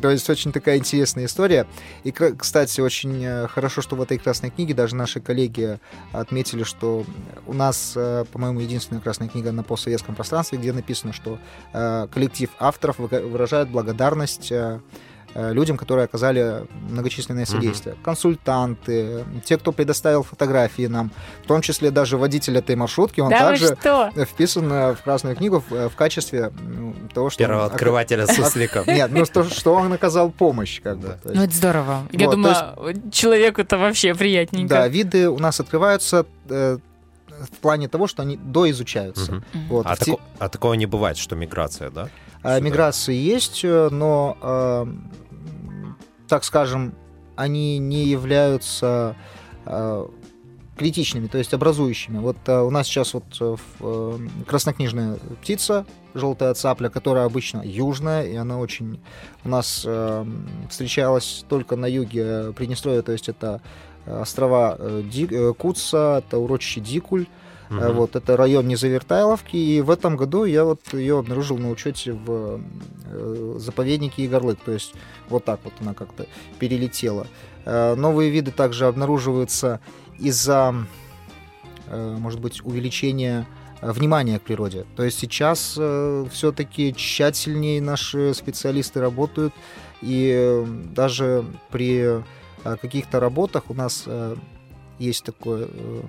То 0.00 0.10
есть 0.10 0.28
очень 0.30 0.52
такая 0.52 0.76
интересная 0.78 1.24
история. 1.24 1.66
И, 2.04 2.12
кстати, 2.12 2.80
очень 2.80 3.24
э, 3.24 3.48
хорошо, 3.48 3.82
что 3.82 3.96
в 3.96 4.02
этой 4.02 4.18
красной 4.18 4.50
книге 4.50 4.74
даже 4.74 4.94
наши 4.94 5.20
коллеги 5.20 5.80
отметили, 6.12 6.62
что 6.62 7.04
у 7.46 7.52
нас, 7.52 7.94
э, 7.96 8.24
по-моему, 8.30 8.60
единственная 8.60 9.00
красная 9.00 9.28
книга 9.28 9.50
на 9.50 9.64
постсоветском 9.64 10.14
пространстве, 10.14 10.58
где 10.58 10.72
написано, 10.72 11.12
что 11.12 11.38
э, 11.72 12.06
коллектив 12.12 12.50
авторов 12.58 12.98
выражает 12.98 13.68
благодарность 13.68 14.52
людям, 15.34 15.76
которые 15.76 16.04
оказали 16.06 16.66
многочисленное 16.88 17.46
содействие. 17.46 17.94
Консультанты, 18.02 19.24
те, 19.44 19.58
кто 19.58 19.72
предоставил 19.72 20.22
фотографии 20.22 20.86
нам, 20.86 21.10
в 21.44 21.46
том 21.46 21.60
числе 21.62 21.90
даже 21.90 22.16
водитель 22.16 22.58
этой 22.58 22.76
маршрутки, 22.76 23.20
он 23.20 23.30
Да 23.30 23.38
также 23.38 23.76
что? 23.76 24.10
вписан 24.24 24.72
э, 24.72 24.94
в 24.94 25.02
Красную 25.02 25.36
книгу 25.36 25.62
в, 25.68 25.72
э, 25.74 25.88
в 25.88 25.94
качестве 25.96 26.52
того, 27.14 27.30
что... 27.30 27.38
Первого 27.38 27.66
он 27.66 27.70
открывателя 27.72 28.26
сусликов. 28.26 28.86
Нет, 28.86 29.10
ну 29.12 29.24
что, 29.24 29.44
что 29.44 29.74
он 29.74 29.92
оказал 29.92 30.30
помощь, 30.30 30.80
как 30.82 30.98
бы. 30.98 31.08
Да. 31.08 31.14
то 31.14 31.28
Ну, 31.28 31.42
есть. 31.42 31.46
это 31.46 31.54
здорово. 31.56 32.02
Я 32.12 32.26
Вот, 32.26 32.32
думаю, 32.32 33.10
человеку-то 33.12 33.78
вообще 33.78 34.14
приятненько. 34.14 34.68
Да, 34.74 34.88
виды 34.88 35.28
у 35.28 35.38
нас 35.38 35.60
открываются 35.60 36.26
э, 36.48 36.78
в 37.28 37.56
плане 37.60 37.88
того, 37.88 38.06
что 38.06 38.22
они 38.22 38.36
доизучаются. 38.36 39.32
Мгм. 39.32 39.44
Вот, 39.68 39.86
А 39.86 39.96
тако- 39.96 40.20
а 40.38 40.48
такого 40.48 40.74
не 40.74 40.86
бывает, 40.86 41.16
что 41.16 41.36
миграция, 41.36 41.90
да? 41.90 42.08
А, 42.42 42.56
Сюда. 42.56 42.60
Миграции 42.60 43.14
есть, 43.14 43.60
э, 43.64 43.88
но, 43.90 44.36
э, 44.40 44.86
так 46.28 46.44
скажем, 46.44 46.94
они 47.36 47.78
не 47.78 48.04
являются 48.04 49.16
э, 49.66 50.06
критичными, 50.76 51.26
то 51.26 51.36
есть 51.36 51.52
образующими. 51.52 52.18
Вот 52.18 52.36
э, 52.46 52.60
у 52.60 52.70
нас 52.70 52.86
сейчас 52.86 53.12
вот 53.12 53.24
э, 53.40 53.56
э, 53.80 54.18
краснокнижная 54.46 55.18
птица, 55.42 55.84
желтая 56.14 56.54
цапля, 56.54 56.88
которая 56.88 57.26
обычно 57.26 57.62
южная, 57.62 58.24
и 58.24 58.34
она 58.36 58.58
очень 58.58 59.00
у 59.44 59.48
нас 59.50 59.82
э, 59.86 60.26
встречалась 60.70 61.44
только 61.48 61.76
на 61.76 61.84
юге 61.86 62.52
Приднестровья, 62.54 63.02
то 63.02 63.12
есть 63.12 63.28
это 63.28 63.60
э, 64.06 64.20
острова 64.22 64.78
Ди- 65.02 65.52
Куца, 65.52 66.22
это 66.26 66.38
урочище 66.38 66.80
Дикуль, 66.80 67.26
Э, 67.70 67.74
Мгм. 67.74 67.92
Вот, 67.94 68.16
это 68.16 68.36
район 68.36 68.66
Незавертайловки, 68.66 69.56
и 69.56 69.80
в 69.80 69.90
этом 69.90 70.16
году 70.16 70.44
я 70.44 70.64
вот 70.64 70.80
ее 70.92 71.18
обнаружил 71.18 71.56
на 71.58 71.70
учете 71.70 72.12
в 72.12 72.60
э, 73.06 73.54
заповеднике 73.58 74.24
Егорлык, 74.24 74.58
то 74.64 74.72
есть 74.72 74.92
вот 75.28 75.44
так 75.44 75.60
вот 75.64 75.72
она 75.80 75.94
как-то 75.94 76.26
перелетела. 76.58 77.26
Э, 77.64 77.94
Новые 77.94 78.30
виды 78.30 78.50
также 78.50 78.86
обнаруживаются 78.86 79.80
из-за, 80.18 80.74
э, 81.86 82.16
может 82.18 82.40
быть, 82.40 82.64
увеличения 82.64 83.46
э, 83.80 83.92
внимания 83.92 84.40
к 84.40 84.42
природе. 84.42 84.84
То 84.96 85.04
есть 85.04 85.18
сейчас 85.18 85.78
все-таки 86.32 86.92
тщательнее 86.94 87.80
наши 87.80 88.34
специалисты 88.34 89.00
работают, 89.00 89.54
и 90.02 90.32
э, 90.34 90.66
даже 90.92 91.44
при 91.70 92.22
э, 92.64 92.76
каких-то 92.80 93.20
работах 93.20 93.64
у 93.68 93.74
нас 93.74 94.04
э, 94.06 94.34
есть 94.98 95.24
такое, 95.24 95.68
э, 95.70 96.02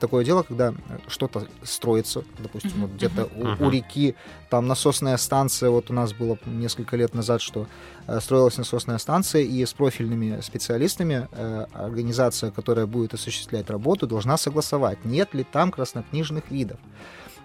такое 0.00 0.24
дело, 0.24 0.42
когда 0.42 0.74
что-то 1.08 1.46
строится, 1.62 2.24
допустим, 2.38 2.72
вот 2.76 2.90
где-то 2.92 3.28
у, 3.36 3.64
у 3.66 3.70
реки, 3.70 4.14
там 4.50 4.66
насосная 4.66 5.16
станция, 5.16 5.70
вот 5.70 5.90
у 5.90 5.92
нас 5.94 6.12
было 6.12 6.38
несколько 6.46 6.96
лет 6.96 7.14
назад, 7.14 7.40
что 7.40 7.66
э, 8.06 8.20
строилась 8.20 8.56
насосная 8.56 8.98
станция, 8.98 9.42
и 9.42 9.64
с 9.64 9.72
профильными 9.72 10.40
специалистами 10.40 11.28
э, 11.32 11.66
организация, 11.72 12.50
которая 12.50 12.86
будет 12.86 13.14
осуществлять 13.14 13.70
работу, 13.70 14.06
должна 14.06 14.36
согласовать, 14.36 15.04
нет 15.04 15.34
ли 15.34 15.44
там 15.44 15.70
краснокнижных 15.70 16.50
видов. 16.50 16.78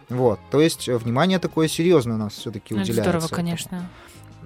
Вот, 0.10 0.39
то 0.52 0.60
есть 0.60 0.89
э, 0.89 0.97
внимание 0.97 1.39
такое 1.39 1.67
серьезное 1.67 2.15
у 2.15 2.19
нас 2.19 2.34
все-таки 2.34 2.73
Ну, 2.73 2.82
уделяется. 2.82 3.04
здорово, 3.04 3.25
этому. 3.25 3.36
конечно. 3.36 3.89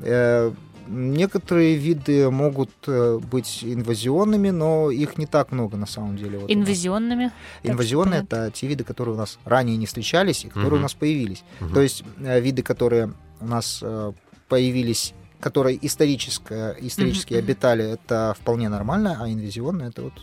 Э, 0.02 0.52
Некоторые 0.88 1.76
виды 1.76 2.30
могут 2.30 2.72
э, 2.88 3.19
быть 3.19 3.63
инвазионными, 3.63 4.50
но 4.50 4.91
их 4.91 5.17
не 5.17 5.26
так 5.26 5.52
много 5.52 5.78
на 5.78 5.86
самом 5.86 6.17
деле. 6.17 6.39
Вот. 6.39 6.52
Инвазионными. 6.52 7.32
Инвазионные 7.63 8.22
это 8.22 8.52
те 8.52 8.67
виды, 8.67 8.84
которые 8.84 9.15
у 9.15 9.17
нас 9.17 9.39
ранее 9.46 9.78
не 9.78 9.86
встречались 9.86 10.46
и 10.46 10.48
которые 10.48 10.72
Мгм. 10.72 10.80
у 10.80 10.82
нас 10.84 10.93
появились. 10.93 11.43
Мгм. 11.60 11.74
То 11.74 11.82
есть 11.82 12.04
э, 12.19 12.39
виды, 12.39 12.63
которые 12.63 13.13
у 13.39 13.46
нас 13.46 13.80
э, 13.82 14.12
появились, 14.50 15.13
которые 15.39 15.78
исторически, 15.86 16.54
исторически 16.80 17.34
мгм. 17.34 17.43
обитали, 17.43 17.86
это 17.86 18.36
вполне 18.39 18.69
нормально, 18.69 19.17
а 19.19 19.30
инвазионные 19.30 19.89
это 19.89 20.04
вот 20.04 20.13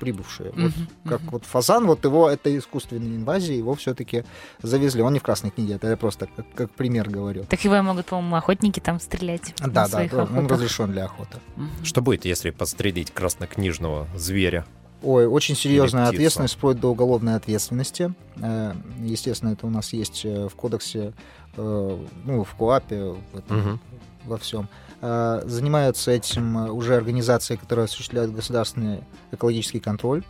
прибывшие. 0.00 0.50
Вот 0.50 0.58
Мгм, 0.58 0.88
как 1.04 1.20
мгм. 1.20 1.30
вот 1.30 1.44
фазан, 1.44 1.86
вот 1.86 2.04
его, 2.04 2.28
это 2.28 2.56
искусственная 2.58 3.16
инвазия, 3.16 3.56
его 3.56 3.74
все-таки 3.74 4.24
завезли. 4.62 5.02
Он 5.02 5.12
не 5.12 5.18
в 5.20 5.22
Красной 5.22 5.50
книге, 5.50 5.74
это 5.74 5.88
я 5.88 5.96
просто 5.96 6.26
как, 6.34 6.46
как 6.54 6.70
пример 6.72 7.08
говорю. 7.08 7.44
Так 7.44 7.62
его 7.64 7.80
могут, 7.82 8.06
по-моему, 8.06 8.34
охотники 8.36 8.80
там 8.80 8.98
стрелять. 8.98 9.54
Да, 9.58 9.86
да, 9.86 10.08
да, 10.08 10.24
он 10.24 10.46
разрешен 10.46 10.90
для 10.90 11.04
охоты. 11.04 11.38
Мгм. 11.56 11.70
Что 11.84 12.02
будет, 12.02 12.24
если 12.24 12.50
подстрелить 12.50 13.12
краснокнижного 13.12 14.08
зверя? 14.16 14.64
Ой, 15.02 15.26
очень 15.26 15.56
серьезная 15.56 16.08
ответственность, 16.08 16.54
вплоть 16.54 16.78
до 16.78 16.90
уголовной 16.90 17.36
ответственности. 17.36 18.12
Э, 18.36 18.74
Естественно, 19.02 19.50
это 19.52 19.66
у 19.66 19.70
нас 19.70 19.92
есть 19.94 20.22
э, 20.24 20.48
в 20.48 20.54
кодексе, 20.54 21.12
э, 21.56 21.98
ну, 22.24 22.44
в 22.44 22.54
КОАПе, 22.54 23.14
в 23.32 23.38
этом, 23.38 23.58
Мгм. 23.58 23.80
во 24.26 24.36
всем. 24.36 24.68
Э, 25.02 25.42
Занимаются 25.44 26.10
этим 26.10 26.58
э, 26.58 26.70
уже 26.70 26.94
организации, 26.94 27.56
которые 27.56 27.84
осуществляют 27.84 28.32
государственный 28.32 29.02
экологический 29.32 29.80
контроль, 29.80 30.22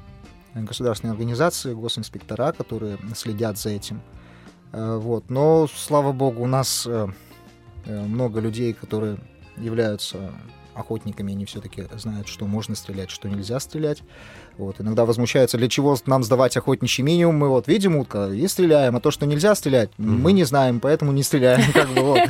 э, 0.55 0.63
государственные 0.63 1.13
организации, 1.13 1.75
госинспектора, 1.75 2.53
которые 2.53 2.99
следят 3.15 3.59
за 3.59 3.71
этим. 3.71 4.01
Вот. 4.73 5.31
Но, 5.31 5.67
слава 5.67 6.13
богу, 6.13 6.45
у 6.45 6.47
нас 6.47 6.87
много 7.85 8.39
людей, 8.39 8.73
которые 8.73 9.19
являются 9.57 10.31
охотниками, 10.75 11.33
они 11.33 11.45
все-таки 11.45 11.87
знают, 11.97 12.29
что 12.29 12.47
можно 12.47 12.77
стрелять, 12.77 13.11
что 13.11 13.29
нельзя 13.29 13.59
стрелять. 13.59 14.03
Вот. 14.59 14.81
Иногда 14.81 15.05
возмущаются, 15.05 15.59
для 15.59 15.69
чего 15.69 15.97
нам 16.07 16.23
сдавать 16.23 16.57
охотничий 16.57 17.03
минимум. 17.03 17.37
Мы 17.37 17.49
вот 17.49 17.67
видим 17.67 17.97
утка 17.97 18.29
и 18.29 18.47
стреляем, 18.47 18.95
а 18.95 19.01
то, 19.01 19.11
что 19.11 19.27
нельзя 19.27 19.57
стрелять, 19.57 19.91
мы 19.99 20.33
не 20.33 20.45
знаем, 20.45 20.79
поэтому 20.79 21.11
не 21.11 21.25
стреляем. 21.25 21.73
Как 21.75 21.89
бы, 21.89 22.03
вот. 22.03 22.21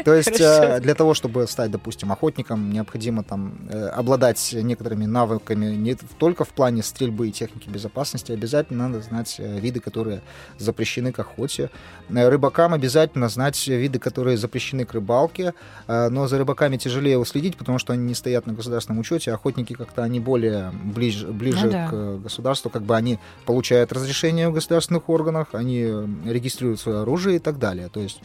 То 0.04 0.14
есть 0.14 0.40
э, 0.40 0.80
для 0.80 0.94
того, 0.94 1.14
чтобы 1.14 1.46
стать, 1.46 1.70
допустим, 1.70 2.12
охотником, 2.12 2.72
необходимо 2.72 3.22
там 3.22 3.54
э, 3.68 3.88
обладать 3.88 4.52
некоторыми 4.52 5.06
навыками 5.06 5.66
не 5.74 5.94
только 6.18 6.44
в 6.44 6.50
плане 6.50 6.82
стрельбы 6.82 7.28
и 7.28 7.32
техники 7.32 7.68
безопасности, 7.68 8.32
обязательно 8.32 8.88
надо 8.88 9.02
знать 9.02 9.36
э, 9.38 9.58
виды, 9.58 9.80
которые 9.80 10.22
запрещены 10.58 11.12
к 11.12 11.18
охоте. 11.18 11.70
Рыбакам 12.08 12.74
обязательно 12.74 13.28
знать 13.28 13.66
виды, 13.66 13.98
которые 13.98 14.36
запрещены 14.36 14.84
к 14.84 14.94
рыбалке, 14.94 15.54
но 15.86 16.26
за 16.26 16.38
рыбаками 16.38 16.76
тяжелее 16.76 17.18
уследить, 17.18 17.56
потому 17.56 17.78
что 17.78 17.92
они 17.92 18.04
не 18.04 18.14
стоят 18.14 18.46
на 18.46 18.52
государственном 18.52 19.00
учете, 19.00 19.32
охотники 19.32 19.74
как-то 19.74 20.02
они 20.02 20.20
более 20.20 20.72
ближе, 20.72 21.26
ближе 21.28 21.66
Ну 21.66 21.72
да. 21.72 21.88
к 21.88 22.22
государству, 22.22 22.70
как 22.70 22.82
бы 22.82 22.96
они 22.96 23.18
получают 23.46 23.92
разрешение 23.92 24.48
в 24.48 24.52
государственных 24.52 25.08
органах, 25.08 25.48
они 25.52 25.84
регистрируют 26.24 26.80
свое 26.80 27.00
оружие 27.00 27.36
и 27.36 27.38
так 27.38 27.58
далее. 27.58 27.88
То 27.88 28.00
есть 28.00 28.20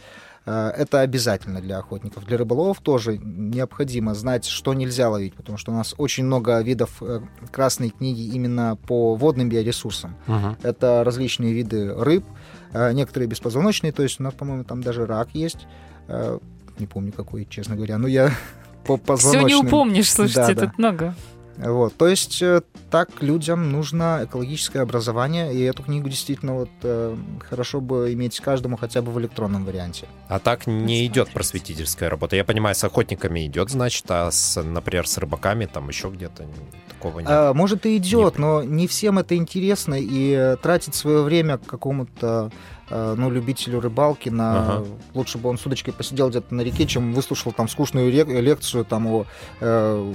это 0.50 1.00
обязательно 1.00 1.60
для 1.60 1.78
охотников. 1.78 2.24
Для 2.24 2.38
рыболовов 2.38 2.80
тоже 2.80 3.18
необходимо 3.18 4.14
знать, 4.14 4.44
что 4.46 4.74
нельзя 4.74 5.08
ловить, 5.10 5.34
потому 5.34 5.58
что 5.58 5.72
у 5.72 5.74
нас 5.74 5.94
очень 5.98 6.24
много 6.24 6.60
видов 6.60 7.02
э, 7.02 7.20
красной 7.50 7.90
книги 7.90 8.22
именно 8.34 8.76
по 8.86 9.16
водным 9.16 9.48
биоресурсам. 9.48 10.16
Мгм. 10.26 10.56
Это 10.62 11.02
различные 11.04 11.52
виды 11.52 11.92
рыб, 11.94 12.24
э, 12.72 12.92
некоторые 12.92 13.28
беспозвоночные, 13.28 13.92
то 13.92 14.02
есть 14.04 14.20
у 14.20 14.22
нас, 14.22 14.34
по-моему, 14.34 14.64
там 14.64 14.82
даже 14.82 15.04
рак 15.06 15.28
есть. 15.34 15.66
Э, 16.08 16.38
Не 16.78 16.86
помню 16.86 17.10
какой, 17.12 17.46
честно 17.50 17.74
говоря, 17.74 17.98
но 17.98 18.06
я 18.06 18.30
по 18.86 18.96
Все 18.96 19.04
позвоночным. 19.04 19.48
не 19.48 19.54
упомнишь, 19.66 20.12
слушайте, 20.12 20.54
Да, 20.54 20.54
да. 20.54 20.66
тут 20.66 20.78
много. 20.78 21.14
Вот, 21.58 21.96
то 21.96 22.06
есть 22.06 22.42
э, 22.42 22.60
так 22.90 23.22
людям 23.22 23.72
нужно 23.72 24.20
экологическое 24.24 24.82
образование, 24.82 25.54
и 25.54 25.60
эту 25.62 25.82
книгу 25.82 26.08
действительно 26.08 26.54
вот 26.54 26.70
э, 26.82 27.16
хорошо 27.48 27.80
бы 27.80 28.12
иметь 28.12 28.38
каждому 28.40 28.76
хотя 28.76 29.00
бы 29.02 29.10
в 29.10 29.18
электронном 29.20 29.64
варианте. 29.64 30.06
А 30.28 30.38
так 30.38 30.66
не 30.66 30.72
Посмотрите. 30.74 31.06
идет 31.06 31.30
просветительская 31.30 32.10
работа. 32.10 32.36
Я 32.36 32.44
понимаю, 32.44 32.74
с 32.74 32.84
охотниками 32.84 33.46
идет, 33.46 33.70
значит, 33.70 34.04
а 34.08 34.30
с, 34.30 34.60
например, 34.62 35.06
с 35.06 35.16
рыбаками 35.18 35.66
там 35.66 35.88
еще 35.88 36.08
где-то 36.08 36.46
такого 36.88 37.20
нет. 37.20 37.28
А, 37.30 37.54
может 37.54 37.86
и 37.86 37.96
идет, 37.96 38.36
Не- 38.36 38.40
но 38.40 38.62
не 38.62 38.86
всем 38.86 39.18
это 39.18 39.36
интересно, 39.36 39.94
и 39.98 40.32
э, 40.32 40.56
тратить 40.62 40.94
свое 40.94 41.22
время 41.22 41.58
к 41.58 41.64
какому-то 41.66 42.50
ну, 42.90 43.30
любителю 43.30 43.80
рыбалки 43.80 44.28
на... 44.28 44.60
Ага. 44.78 44.84
Лучше 45.14 45.38
бы 45.38 45.48
он 45.48 45.58
с 45.58 45.66
удочкой 45.66 45.92
посидел 45.92 46.28
где-то 46.30 46.54
на 46.54 46.60
реке, 46.62 46.86
чем 46.86 47.12
выслушал 47.14 47.52
там 47.52 47.68
скучную 47.68 48.10
рек- 48.12 48.28
лекцию 48.28 48.84
там 48.84 49.06
о... 49.06 49.26
э, 49.60 49.64
О 49.64 50.02
том, 50.02 50.12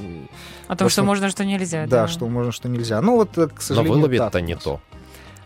что 0.68 0.78
Просто- 0.78 1.04
можно, 1.04 1.30
что 1.30 1.46
нельзя. 1.46 1.86
да, 1.88 2.08
что 2.08 2.28
можно, 2.28 2.52
что 2.52 2.70
нельзя. 2.70 3.02
Ну 3.02 3.16
вот, 3.18 3.38
э, 3.38 3.48
к 3.48 3.56
Но 3.56 3.62
сожалению, 3.62 3.94
выловит-то 3.98 4.30
так 4.30 4.42
у 4.42 4.46
не 4.46 4.56
то. 4.56 4.80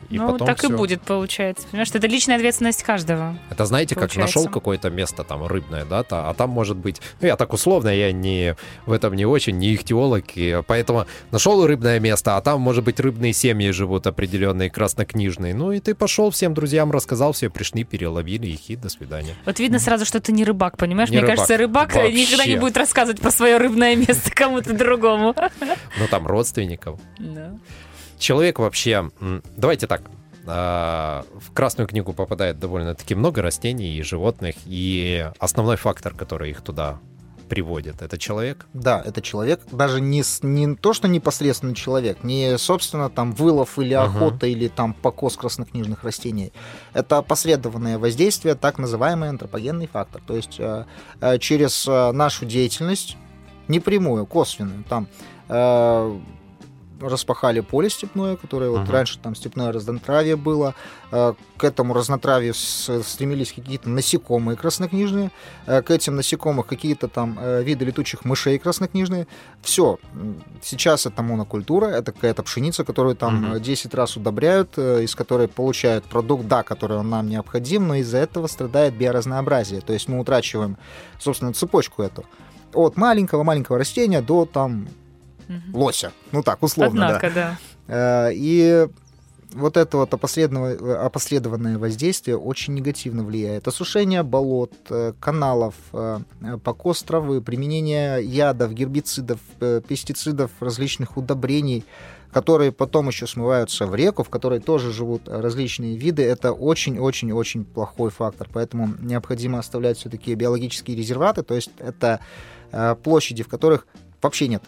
И 0.09 0.17
ну, 0.17 0.31
потом 0.31 0.47
так 0.47 0.63
и 0.63 0.67
всё. 0.67 0.77
будет, 0.77 1.01
получается. 1.01 1.67
Понимаешь, 1.69 1.89
это 1.93 2.07
личная 2.07 2.35
ответственность 2.35 2.83
каждого. 2.83 3.37
Это 3.49 3.65
знаете, 3.65 3.95
как 3.95 4.09
Получается. 4.09 4.39
нашел 4.39 4.51
какое-то 4.51 4.89
место 4.89 5.23
там 5.23 5.45
рыбное, 5.47 5.85
да, 5.85 6.05
а 6.09 6.33
там 6.33 6.49
может 6.49 6.77
быть, 6.77 7.01
ну 7.21 7.27
я 7.27 7.35
так 7.35 7.53
условно, 7.53 7.89
я 7.89 8.11
не 8.11 8.55
в 8.85 8.91
этом 8.91 9.15
не 9.15 9.25
очень, 9.25 9.57
не 9.57 9.73
ихтиолог, 9.73 10.25
и 10.35 10.61
поэтому 10.67 11.05
нашел 11.31 11.65
рыбное 11.65 11.99
место, 11.99 12.37
а 12.37 12.41
там 12.41 12.61
может 12.61 12.83
быть 12.83 12.99
рыбные 12.99 13.33
семьи 13.33 13.71
живут 13.71 14.07
определенные, 14.07 14.69
краснокнижные. 14.69 15.53
Ну 15.53 15.71
и 15.71 15.79
ты 15.79 15.95
пошел 15.95 16.29
всем 16.29 16.53
друзьям 16.53 16.91
рассказал, 16.91 17.33
все 17.33 17.49
пришли, 17.49 17.83
переловили 17.83 18.47
их 18.47 18.69
и 18.69 18.75
до 18.75 18.89
свидания. 18.89 19.35
Вот 19.45 19.59
видно 19.59 19.79
сразу, 19.79 20.05
что 20.05 20.19
ты 20.19 20.31
не 20.31 20.43
рыбак, 20.43 20.77
понимаешь? 20.77 21.09
Не 21.09 21.17
Мне 21.17 21.21
рыбак. 21.21 21.35
кажется, 21.35 21.57
рыбак 21.57 21.95
Вообще. 21.95 22.13
никогда 22.13 22.45
не 22.45 22.57
будет 22.57 22.77
рассказывать 22.77 23.21
про 23.21 23.31
свое 23.31 23.57
рыбное 23.57 23.95
место 23.95 24.31
кому-то 24.31 24.73
другому. 24.73 25.35
Ну 25.99 26.07
там 26.09 26.27
родственников. 26.27 26.99
Да. 27.17 27.53
Человек 28.17 28.59
вообще, 28.59 29.09
давайте 29.55 29.87
так, 29.87 30.01
а, 30.47 31.25
в 31.39 31.51
Красную 31.53 31.87
книгу 31.87 32.13
попадает 32.13 32.59
довольно-таки 32.59 33.15
много 33.15 33.41
растений 33.41 33.97
и 33.97 34.01
животных, 34.03 34.55
и 34.65 35.29
основной 35.39 35.75
фактор, 35.75 36.13
который 36.13 36.51
их 36.51 36.61
туда 36.61 36.99
приводит? 37.49 38.01
Это 38.01 38.17
человек? 38.17 38.65
Да, 38.73 39.01
это 39.03 39.21
человек, 39.21 39.61
даже 39.71 40.01
не, 40.01 40.23
не 40.43 40.75
то, 40.75 40.93
что 40.93 41.07
непосредственно 41.07 41.75
человек, 41.75 42.23
не, 42.23 42.57
собственно, 42.57 43.09
там 43.09 43.33
вылов 43.33 43.79
или 43.79 43.93
охота, 43.93 44.45
uh-huh. 44.45 44.51
или 44.51 44.67
там 44.67 44.93
покос 44.93 45.37
краснокнижных 45.37 46.03
растений. 46.03 46.51
Это 46.93 47.19
опосредованное 47.19 47.97
воздействие, 47.97 48.55
так 48.55 48.77
называемый 48.77 49.29
антропогенный 49.29 49.87
фактор. 49.87 50.21
То 50.25 50.35
есть 50.35 50.55
э, 50.59 50.85
э, 51.21 51.37
через 51.39 51.87
э, 51.87 52.11
нашу 52.11 52.45
деятельность, 52.45 53.17
непрямую, 53.67 54.25
косвенную, 54.25 54.83
там 54.87 55.07
распахали 57.01 57.59
поле 57.59 57.89
степное, 57.89 58.35
которое 58.35 58.69
вот 58.69 58.81
uh-huh. 58.81 58.91
раньше 58.91 59.19
там 59.19 59.35
степное 59.35 59.71
разнотравие 59.71 60.35
было. 60.35 60.75
Э, 61.11 61.33
к 61.57 61.63
этому 61.63 61.93
разнотравию 61.93 62.53
стремились 62.53 63.51
какие-то 63.53 63.89
насекомые 63.89 64.57
краснокнижные, 64.57 65.31
э, 65.65 65.81
к 65.81 65.91
этим 65.91 66.15
насекомым 66.15 66.63
какие-то 66.63 67.07
там 67.07 67.37
э, 67.39 67.63
виды 67.63 67.85
летучих 67.85 68.25
мышей 68.25 68.57
краснокнижные. 68.59 69.27
Все. 69.61 69.99
Сейчас 70.61 71.05
это 71.05 71.21
монокультура, 71.21 71.87
это 71.87 72.11
какая-то 72.11 72.43
пшеница, 72.43 72.83
которую 72.83 73.15
там 73.15 73.53
uh-huh. 73.53 73.59
10 73.59 73.93
раз 73.93 74.17
удобряют, 74.17 74.77
из 74.77 75.15
которой 75.15 75.47
получают 75.47 76.05
продукт, 76.05 76.47
да, 76.47 76.63
который 76.63 77.01
нам 77.03 77.29
необходим, 77.29 77.87
но 77.87 77.95
из-за 77.95 78.17
этого 78.19 78.47
страдает 78.47 78.95
биоразнообразие. 78.95 79.81
То 79.81 79.93
есть 79.93 80.07
мы 80.07 80.19
утрачиваем, 80.19 80.77
собственно, 81.19 81.53
цепочку 81.53 82.03
эту 82.03 82.25
от 82.73 82.97
маленького-маленького 82.97 83.77
растения 83.77 84.21
до 84.21 84.45
там 84.45 84.87
угу. 85.47 85.79
лося. 85.79 86.11
Ну 86.31 86.43
так, 86.43 86.61
условно, 86.63 87.07
Однако, 87.07 87.29
да. 87.29 87.33
да. 87.33 87.57
Э, 87.87 88.31
и 88.33 88.87
вот 89.53 89.77
это 89.77 89.97
вот 89.97 90.13
опосредованное 90.13 91.77
воздействие 91.77 92.37
очень 92.37 92.73
негативно 92.73 93.23
влияет. 93.23 93.67
Осушение 93.67 94.23
болот, 94.23 94.73
э, 94.89 95.13
каналов, 95.19 95.75
э, 95.93 96.19
покос 96.63 97.03
травы, 97.03 97.41
применение 97.41 98.23
ядов, 98.23 98.73
гербицидов, 98.73 99.39
пестицидов, 99.87 100.51
различных 100.59 101.15
удобрений, 101.15 101.85
которые 102.31 102.73
потом 102.73 103.07
еще 103.07 103.27
смываются 103.27 103.87
в 103.87 103.95
реку, 103.95 104.23
в 104.23 104.29
которой 104.29 104.59
тоже 104.59 104.91
живут 104.91 105.29
различные 105.29 105.95
виды, 105.95 106.23
это 106.23 106.51
очень-очень-очень 106.51 107.63
плохой 107.63 108.09
фактор. 108.09 108.49
Поэтому 108.51 108.89
необходимо 108.99 109.59
оставлять 109.59 109.97
все-таки 109.97 110.35
биологические 110.35 110.97
резерваты, 110.97 111.43
то 111.43 111.55
есть 111.55 111.71
это 111.77 112.19
площади, 113.03 113.41
в 113.43 113.47
которых 113.47 113.87
вообще 114.21 114.49
нет 114.49 114.61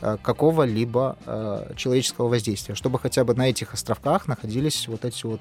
какого-либо 0.00 1.16
э, 1.24 1.72
человеческого 1.76 2.28
воздействия, 2.28 2.74
чтобы 2.74 2.98
хотя 2.98 3.24
бы 3.24 3.34
на 3.34 3.48
этих 3.48 3.74
островках 3.74 4.28
находились 4.28 4.88
вот 4.88 5.04
эти 5.04 5.24
вот 5.24 5.40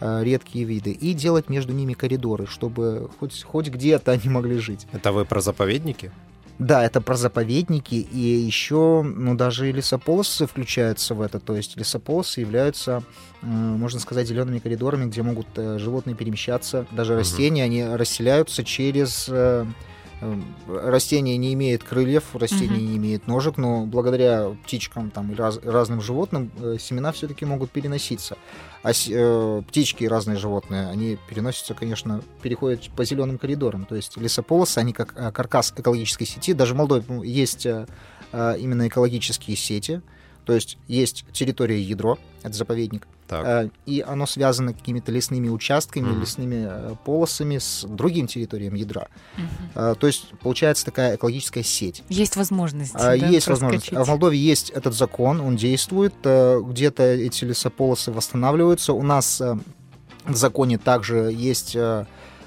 э, 0.00 0.22
редкие 0.22 0.64
виды, 0.64 0.92
и 0.92 1.14
делать 1.14 1.48
между 1.48 1.72
ними 1.72 1.94
коридоры, 1.94 2.46
чтобы 2.46 3.10
хоть, 3.18 3.42
хоть 3.42 3.68
где-то 3.68 4.12
они 4.12 4.28
могли 4.28 4.58
жить. 4.58 4.86
Это 4.92 5.12
вы 5.12 5.24
про 5.24 5.40
заповедники? 5.40 6.12
Да, 6.58 6.84
это 6.84 7.00
про 7.00 7.16
заповедники, 7.16 7.94
и 7.94 8.18
еще, 8.18 9.02
ну, 9.02 9.36
даже 9.36 9.68
и 9.68 9.72
лесополосы 9.72 10.46
включаются 10.46 11.14
в 11.14 11.20
это, 11.20 11.38
то 11.38 11.54
есть 11.54 11.76
лесополосы 11.76 12.40
являются, 12.40 13.04
можно 13.42 14.00
сказать, 14.00 14.26
зелеными 14.26 14.58
коридорами, 14.58 15.08
где 15.08 15.22
могут 15.22 15.46
животные 15.54 16.16
перемещаться, 16.16 16.86
даже 16.90 17.12
угу. 17.12 17.20
растения, 17.20 17.62
они 17.62 17.84
расселяются 17.84 18.64
через 18.64 19.30
растение 20.66 21.36
не 21.36 21.54
имеет 21.54 21.84
крыльев, 21.84 22.34
растение 22.34 22.78
угу. 22.78 22.86
не 22.86 22.96
имеет 22.96 23.26
ножек, 23.26 23.56
но 23.56 23.86
благодаря 23.86 24.56
птичкам 24.64 25.10
там, 25.10 25.32
и 25.32 25.34
раз, 25.34 25.58
разным 25.62 26.00
животным 26.00 26.50
э, 26.58 26.76
семена 26.78 27.12
все-таки 27.12 27.44
могут 27.44 27.70
переноситься. 27.70 28.36
А 28.82 28.90
э, 28.90 29.62
птички 29.68 30.04
и 30.04 30.08
разные 30.08 30.36
животные, 30.36 30.88
они 30.88 31.18
переносятся, 31.28 31.74
конечно, 31.74 32.22
переходят 32.42 32.88
по 32.96 33.04
зеленым 33.04 33.38
коридорам. 33.38 33.86
То 33.86 33.94
есть 33.94 34.16
лесополосы, 34.16 34.78
они 34.78 34.92
как 34.92 35.14
э, 35.16 35.30
каркас 35.30 35.72
экологической 35.76 36.24
сети. 36.24 36.52
Даже 36.52 36.74
в 36.74 36.76
Молдове 36.76 37.04
есть 37.28 37.66
э, 37.66 37.86
э, 38.32 38.56
именно 38.58 38.88
экологические 38.88 39.56
сети. 39.56 40.02
То 40.48 40.54
есть 40.54 40.78
есть 40.88 41.26
территория 41.30 41.78
ядро, 41.78 42.18
это 42.42 42.56
заповедник, 42.56 43.06
так. 43.26 43.44
Э, 43.44 43.70
и 43.84 44.00
оно 44.00 44.24
связано 44.24 44.72
какими-то 44.72 45.12
лесными 45.12 45.50
участками, 45.50 46.08
mm 46.08 46.20
лесными 46.20 46.66
э, 46.66 46.94
полосами 47.04 47.58
с 47.58 47.84
другим 47.86 48.26
территориям 48.26 48.72
ядра. 48.72 49.08
mm 49.36 49.96
То 49.96 50.06
есть 50.06 50.30
получается 50.40 50.86
такая 50.86 51.16
экологическая 51.16 51.62
сеть. 51.62 52.02
Есть 52.08 52.36
возможность. 52.36 52.94
Да, 52.94 53.12
есть 53.12 53.46
возможность. 53.46 53.92
А 53.92 54.04
в 54.04 54.08
Молдове 54.08 54.38
есть 54.38 54.70
этот 54.70 54.94
закон, 54.94 55.42
он 55.42 55.56
действует. 55.56 56.14
Где-то 56.22 57.02
эти 57.02 57.44
лесополосы 57.44 58.10
восстанавливаются. 58.10 58.94
У 58.94 59.02
нас 59.02 59.42
в 59.42 60.34
законе 60.34 60.78
также 60.78 61.30
есть 61.30 61.76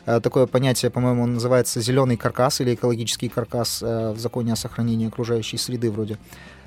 такое 0.05 0.47
понятие, 0.47 0.89
по-моему, 0.89 1.27
называется 1.27 1.81
зеленый 1.81 2.17
каркас 2.17 2.61
или 2.61 2.73
экологический 2.73 3.29
каркас 3.29 3.83
в 3.83 4.17
законе 4.17 4.53
о 4.53 4.55
сохранении 4.55 5.07
окружающей 5.07 5.57
среды 5.57 5.91
вроде. 5.91 6.17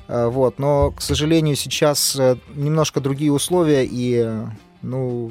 Э, 0.08 0.28
вот, 0.28 0.58
но, 0.58 0.90
к 0.90 1.00
сожалению, 1.00 1.56
сейчас 1.56 2.16
э, 2.16 2.36
немножко 2.54 3.00
другие 3.00 3.32
условия, 3.32 3.86
и, 3.90 4.26
ну, 4.82 5.30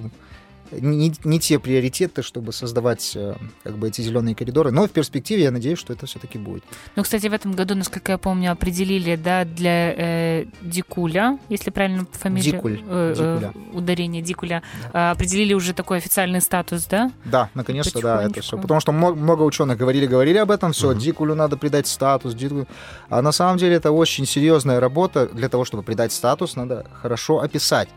не, 0.80 1.14
не 1.24 1.40
те 1.40 1.60
приоритеты, 1.60 2.24
чтобы 2.24 2.54
создавать 2.54 3.14
э, 3.16 3.36
как 3.64 3.78
бы 3.78 3.88
эти 3.88 4.02
зеленые 4.02 4.36
коридоры. 4.36 4.72
Но 4.72 4.88
в 4.88 4.92
перспективе 4.92 5.44
я 5.44 5.52
надеюсь, 5.52 5.80
что 5.80 5.94
это 5.94 6.06
все-таки 6.06 6.38
будет. 6.38 6.64
Ну, 6.96 7.04
кстати, 7.04 7.28
в 7.28 7.34
этом 7.34 7.54
году, 7.54 7.76
насколько 7.76 8.12
я 8.12 8.18
помню, 8.18 8.52
определили, 8.52 9.16
да, 9.16 9.46
для 9.46 9.94
э, 9.94 10.46
Дикуля, 10.62 11.40
если 11.50 11.70
правильно 11.70 12.06
фамилия, 12.12 12.52
Дикуль, 12.52 12.82
э, 12.88 13.14
Дикуля. 13.16 13.54
Э, 13.56 13.78
ударение 13.78 14.22
Дикуля, 14.22 14.64
да. 14.92 15.12
определили 15.12 15.54
уже 15.54 15.74
такой 15.74 15.98
официальный 15.98 16.42
статус, 16.42 16.86
да? 16.86 17.12
Да, 17.26 17.50
наконец-то, 17.54 18.02
да, 18.02 18.24
это 18.24 18.42
все. 18.42 18.58
Потому 18.58 18.80
что 18.80 18.92
много 18.92 19.44
ученых 19.44 19.78
говорили, 19.78 20.06
говорили 20.06 20.38
об 20.38 20.52
этом, 20.52 20.72
все, 20.74 20.92
угу. 20.92 21.00
Дикулю 21.00 21.36
надо 21.36 21.58
придать 21.58 21.88
статус, 21.88 22.34
Дикулю. 22.34 22.68
А 23.10 23.22
на 23.22 23.32
самом 23.32 23.58
деле 23.58 23.76
это 23.76 23.92
очень 23.92 24.26
серьезная 24.26 24.80
работа. 24.80 25.28
Для 25.28 25.50
того, 25.50 25.66
чтобы 25.66 25.84
придать 25.84 26.12
статус, 26.12 26.56
надо 26.56 26.86
хорошо 27.02 27.40
описать, 27.40 27.90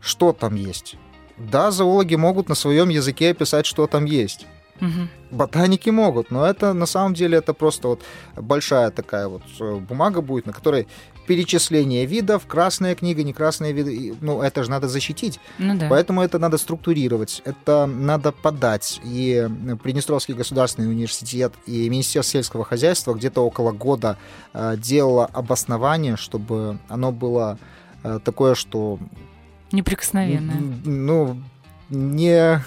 что 0.00 0.32
там 0.32 0.54
есть 0.54 0.96
да, 1.36 1.70
зоологи 1.70 2.14
могут 2.14 2.48
на 2.48 2.54
своем 2.54 2.88
языке 2.88 3.30
описать, 3.30 3.66
что 3.66 3.86
там 3.86 4.04
есть. 4.04 4.46
Угу. 4.80 5.08
Ботаники 5.30 5.90
могут, 5.90 6.30
но 6.30 6.44
это 6.44 6.72
на 6.72 6.86
самом 6.86 7.14
деле 7.14 7.38
это 7.38 7.54
просто 7.54 7.88
вот 7.88 8.02
большая 8.36 8.90
такая 8.90 9.28
вот 9.28 9.42
э, 9.60 9.76
бумага 9.76 10.20
будет, 10.20 10.46
на 10.46 10.52
которой 10.52 10.88
перечисление 11.26 12.06
видов, 12.06 12.46
красная 12.46 12.94
книга, 12.94 13.22
не 13.22 13.32
красная 13.32 13.72
виды, 13.72 14.14
ну 14.20 14.42
это 14.42 14.64
же 14.64 14.70
надо 14.70 14.88
защитить, 14.88 15.40
ну, 15.58 15.78
да. 15.78 15.86
поэтому 15.88 16.22
это 16.22 16.38
надо 16.38 16.58
структурировать, 16.58 17.40
это 17.44 17.86
надо 17.86 18.32
подать. 18.32 19.00
И 19.04 19.48
Приднестровский 19.82 20.34
государственный 20.34 20.88
университет 20.88 21.54
и 21.66 21.88
Министерство 21.88 22.32
сельского 22.32 22.64
хозяйства 22.64 23.14
где-то 23.14 23.42
около 23.42 23.70
года 23.72 24.18
э, 24.52 24.74
делало 24.76 25.26
обоснование, 25.26 26.16
чтобы 26.16 26.78
оно 26.88 27.12
было 27.12 27.58
э, 28.02 28.18
такое, 28.24 28.54
что 28.54 28.98
Неприкосновенное. 29.74 30.62
Ну, 30.84 31.42
не 31.90 32.62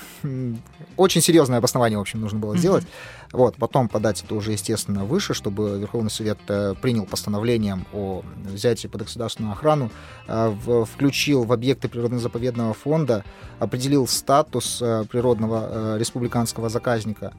очень 0.95 1.21
серьезное 1.21 1.57
обоснование, 1.57 1.97
в 1.97 2.01
общем, 2.01 2.21
нужно 2.21 2.39
было 2.39 2.57
сделать. 2.57 2.83
Mm-hmm. 2.83 3.27
Вот, 3.33 3.55
потом 3.57 3.89
подать 3.89 4.23
это 4.23 4.35
уже, 4.35 4.53
естественно, 4.53 5.05
выше, 5.05 5.33
чтобы 5.33 5.77
Верховный 5.79 6.09
Совет 6.09 6.39
э, 6.47 6.75
принял 6.81 7.05
постановлением 7.05 7.85
о 7.93 8.23
взятии 8.45 8.87
под 8.87 9.03
государственную 9.03 9.53
охрану, 9.53 9.91
э, 10.27 10.55
включил 10.85 11.43
в 11.43 11.51
объекты 11.51 11.89
природно-заповедного 11.89 12.73
фонда, 12.73 13.25
определил 13.59 14.07
статус 14.07 14.81
э, 14.81 15.03
природного 15.09 15.97
республиканского 15.97 16.69
заказника. 16.69 17.33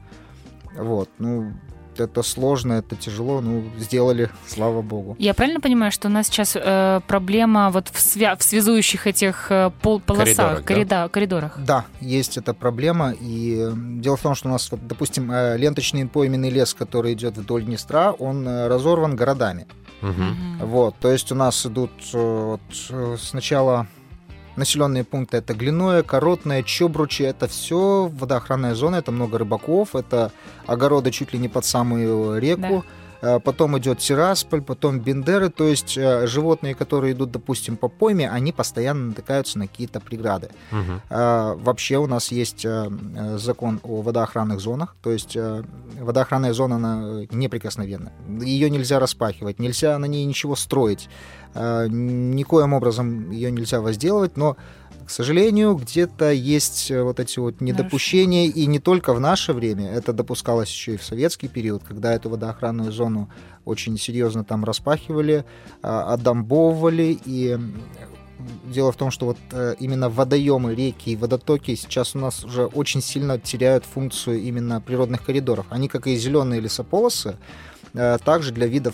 Вот, 0.77 1.09
ну, 1.17 1.53
это 1.99 2.23
сложно, 2.23 2.73
это 2.73 2.95
тяжело, 2.95 3.41
ну, 3.41 3.63
сделали, 3.77 4.29
слава 4.47 4.81
богу. 4.81 5.15
Я 5.19 5.33
правильно 5.33 5.59
понимаю, 5.59 5.91
что 5.91 6.07
у 6.07 6.11
нас 6.11 6.27
сейчас 6.27 6.55
э, 6.55 7.01
проблема 7.07 7.69
вот 7.69 7.89
в, 7.89 7.95
свя- 7.95 8.37
в 8.37 8.43
связующих 8.43 9.07
этих 9.07 9.51
э, 9.51 9.71
пол- 9.81 9.99
полосах, 9.99 10.63
коридорах, 10.63 10.87
да? 10.89 11.09
коридорах? 11.09 11.59
Да, 11.59 11.85
есть 12.01 12.37
эта 12.37 12.53
проблема, 12.53 13.13
и 13.19 13.69
дело 13.75 14.17
в 14.17 14.21
том, 14.21 14.35
что 14.35 14.49
у 14.49 14.51
нас, 14.51 14.71
вот, 14.71 14.85
допустим, 14.87 15.31
э, 15.31 15.57
ленточный 15.57 16.07
пойменный 16.07 16.49
лес, 16.49 16.73
который 16.73 17.13
идет 17.13 17.37
вдоль 17.37 17.63
Днестра, 17.63 18.11
он 18.11 18.47
э, 18.47 18.67
разорван 18.67 19.15
городами. 19.15 19.67
Угу. 20.01 20.65
Вот, 20.67 20.95
то 20.99 21.11
есть 21.11 21.31
у 21.31 21.35
нас 21.35 21.65
идут 21.65 21.91
э, 22.13 22.17
вот, 22.57 23.19
сначала 23.19 23.87
населенные 24.55 25.03
пункты 25.03 25.37
это 25.37 25.53
Глиное, 25.53 26.03
Коротное, 26.03 26.63
Чобручи, 26.63 27.23
это 27.23 27.47
все 27.47 28.09
водоохранная 28.13 28.75
зона, 28.75 28.97
это 28.97 29.11
много 29.11 29.37
рыбаков, 29.37 29.95
это 29.95 30.31
огороды 30.67 31.11
чуть 31.11 31.33
ли 31.33 31.39
не 31.39 31.47
под 31.47 31.65
самую 31.65 32.39
реку. 32.39 32.61
Да. 32.61 32.83
Потом 33.21 33.77
идет 33.77 33.99
Тирасполь, 33.99 34.61
потом 34.61 34.99
Бендеры, 34.99 35.49
то 35.49 35.65
есть 35.65 35.97
э, 35.97 36.25
животные, 36.25 36.73
которые 36.73 37.13
идут, 37.13 37.31
допустим, 37.31 37.75
по 37.75 37.89
пойме, 37.89 38.29
они 38.29 38.51
постоянно 38.51 39.07
натыкаются 39.07 39.59
на 39.59 39.67
какие-то 39.67 39.99
преграды. 39.99 40.49
Угу. 40.71 41.01
Вообще 41.09 41.97
у 41.97 42.07
нас 42.07 42.31
есть 42.31 42.65
э, 42.65 42.89
закон 43.37 43.79
о 43.83 44.01
водоохранных 44.01 44.59
зонах, 44.59 44.95
то 45.01 45.11
есть 45.11 45.37
водоохранная 45.99 46.53
зона, 46.53 46.75
она 46.75 47.25
неприкосновенна. 47.31 48.11
Ее 48.41 48.69
нельзя 48.69 48.99
распахивать, 48.99 49.59
нельзя 49.59 49.97
на 49.97 50.05
ней 50.05 50.25
ничего 50.25 50.55
строить. 50.55 51.09
Э, 51.55 51.87
никоим 51.89 52.73
образом 52.73 53.31
ее 53.31 53.51
нельзя 53.51 53.81
возделывать, 53.81 54.37
но 54.37 54.55
к 55.09 55.11
сожалению, 55.11 55.73
где-то 55.73 56.31
есть 56.31 56.91
э, 56.91 57.01
вот 57.01 57.19
эти 57.19 57.39
вот 57.39 57.61
недопущения, 57.61 58.45
и 58.45 58.67
не 58.67 58.77
только 58.77 59.15
в 59.15 59.19
наше 59.19 59.53
время, 59.53 59.89
это 59.89 60.13
допускалось 60.13 60.69
еще 60.69 60.93
и 60.93 60.97
в 60.97 61.03
советский 61.03 61.47
период, 61.47 61.81
когда 61.83 62.13
эту 62.13 62.29
водоохранную 62.29 62.91
зону 62.91 63.27
очень 63.65 63.97
серьезно 63.97 64.43
там 64.43 64.63
распахивали, 64.63 65.45
а, 65.81 66.13
отдамбовывали, 66.13 67.17
и 67.25 67.57
дело 68.65 68.91
в 68.91 68.97
том, 68.97 69.09
что 69.09 69.25
вот 69.25 69.37
э, 69.51 69.73
именно 69.79 70.09
водоемы, 70.09 70.75
реки 70.75 71.09
и 71.09 71.15
водотоки 71.15 71.73
сейчас 71.73 72.15
у 72.15 72.19
нас 72.19 72.45
уже 72.45 72.65
очень 72.67 73.01
сильно 73.01 73.39
теряют 73.39 73.85
функцию 73.85 74.39
именно 74.39 74.79
природных 74.79 75.25
коридоров. 75.25 75.65
Они, 75.71 75.87
как 75.87 76.05
и 76.05 76.15
зеленые 76.17 76.61
лесополосы, 76.61 77.35
э, 77.95 78.19
также 78.23 78.51
для 78.51 78.67
видов, 78.67 78.93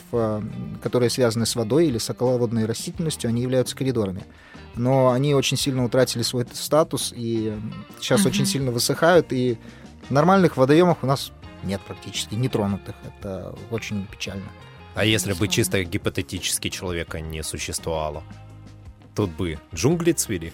которые 0.82 1.10
связаны 1.10 1.46
с 1.46 1.58
водой 1.58 1.88
или 1.88 1.98
с 1.98 2.10
околоводной 2.10 2.66
растительностью, 2.66 3.28
они 3.28 3.42
являются 3.42 3.76
коридорами 3.76 4.24
но 4.76 5.12
они 5.12 5.34
очень 5.34 5.58
сильно 5.58 5.84
утратили 5.84 6.22
свой 6.22 6.46
статус 6.54 7.14
и 7.16 7.58
сейчас 8.00 8.22
угу. 8.22 8.30
очень 8.30 8.46
сильно 8.46 8.72
высыхают, 8.72 9.32
и 9.32 9.58
нормальных 10.10 10.58
водоемов 10.58 11.00
у 11.02 11.08
нас 11.08 11.32
нет 11.64 11.82
практически, 11.82 12.36
нетронутых. 12.36 12.96
Это 13.06 13.56
очень 13.72 14.06
печально. 14.06 14.46
А 14.94 15.04
если 15.04 15.34
бы 15.34 15.48
чисто 15.48 15.84
гипотетически 15.84 16.70
человека 16.70 17.20
не 17.20 17.44
существовало, 17.44 18.24
тут 19.14 19.30
бы 19.32 19.60
джунгли 19.74 20.14
цвели? 20.14 20.54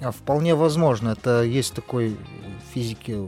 А 0.00 0.12
вполне 0.12 0.54
возможно. 0.54 1.10
Это 1.10 1.42
есть 1.42 1.74
такой 1.74 2.16
физики, 2.72 3.18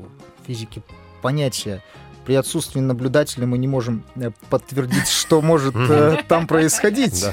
физики 0.46 0.82
понятие 1.20 1.82
при 2.30 2.36
отсутствии 2.36 2.78
наблюдателя 2.78 3.44
мы 3.44 3.58
не 3.58 3.66
можем 3.66 4.04
э, 4.14 4.30
подтвердить, 4.50 5.08
что 5.10 5.42
может 5.42 5.74
э, 5.74 6.18
там 6.28 6.46
происходить. 6.46 7.24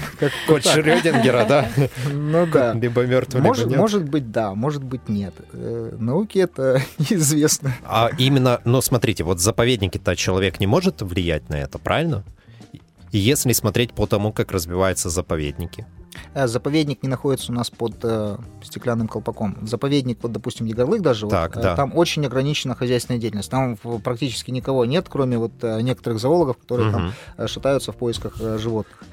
Кот 0.48 0.66
Шрёдингера, 0.66 1.46
да? 1.48 1.70
Ну 2.12 2.48
да. 2.48 2.74
Либо 2.74 3.06
мертвый, 3.06 3.44
либо 3.44 3.56
нет. 3.56 3.78
Может 3.78 4.10
быть, 4.10 4.32
да, 4.32 4.56
может 4.56 4.84
быть, 4.84 5.08
нет. 5.08 5.36
Э, 5.54 5.96
науке 6.00 6.40
это 6.40 6.82
известно. 6.98 7.76
А 7.86 8.10
именно, 8.18 8.60
но 8.66 8.82
смотрите, 8.82 9.24
вот 9.24 9.40
заповедники-то 9.40 10.16
человек 10.16 10.60
не 10.60 10.66
может 10.66 11.04
влиять 11.04 11.48
на 11.48 11.60
это, 11.60 11.78
правильно? 11.78 12.24
Если 13.12 13.54
смотреть 13.54 13.94
по 13.94 14.08
тому, 14.08 14.34
как 14.34 14.52
развиваются 14.52 15.12
заповедники. 15.12 15.86
Э, 16.34 16.48
заповедник 16.48 17.04
не 17.04 17.10
находится 17.10 17.52
у 17.52 17.56
нас 17.56 17.70
под 17.70 17.96
э, 18.04 18.38
стеклянным 18.64 19.08
колпаком. 19.08 19.58
Заповедник, 19.64 20.20
вот, 20.22 20.32
допустим, 20.32 20.66
Егорлык 20.66 21.02
даже, 21.02 21.28
так, 21.28 21.56
вот, 21.56 21.64
да. 21.64 21.76
там 21.76 21.96
очень 21.96 22.26
ограничена 22.26 22.76
хозяйственная 22.76 23.20
деятельность. 23.20 23.50
Там 23.50 23.78
практически 24.04 24.52
никого 24.52 24.86
нет, 24.86 25.08
кроме 25.10 25.38
вот 25.38 25.52
э, 25.62 25.82
некоторых 25.82 26.20
зоологов, 26.20 26.58
которые 26.58 26.90
угу. 26.90 26.98
там 26.98 27.48
шатаются 27.48 27.92
в 27.92 27.96
поисках 27.96 28.38
животных. 28.38 29.04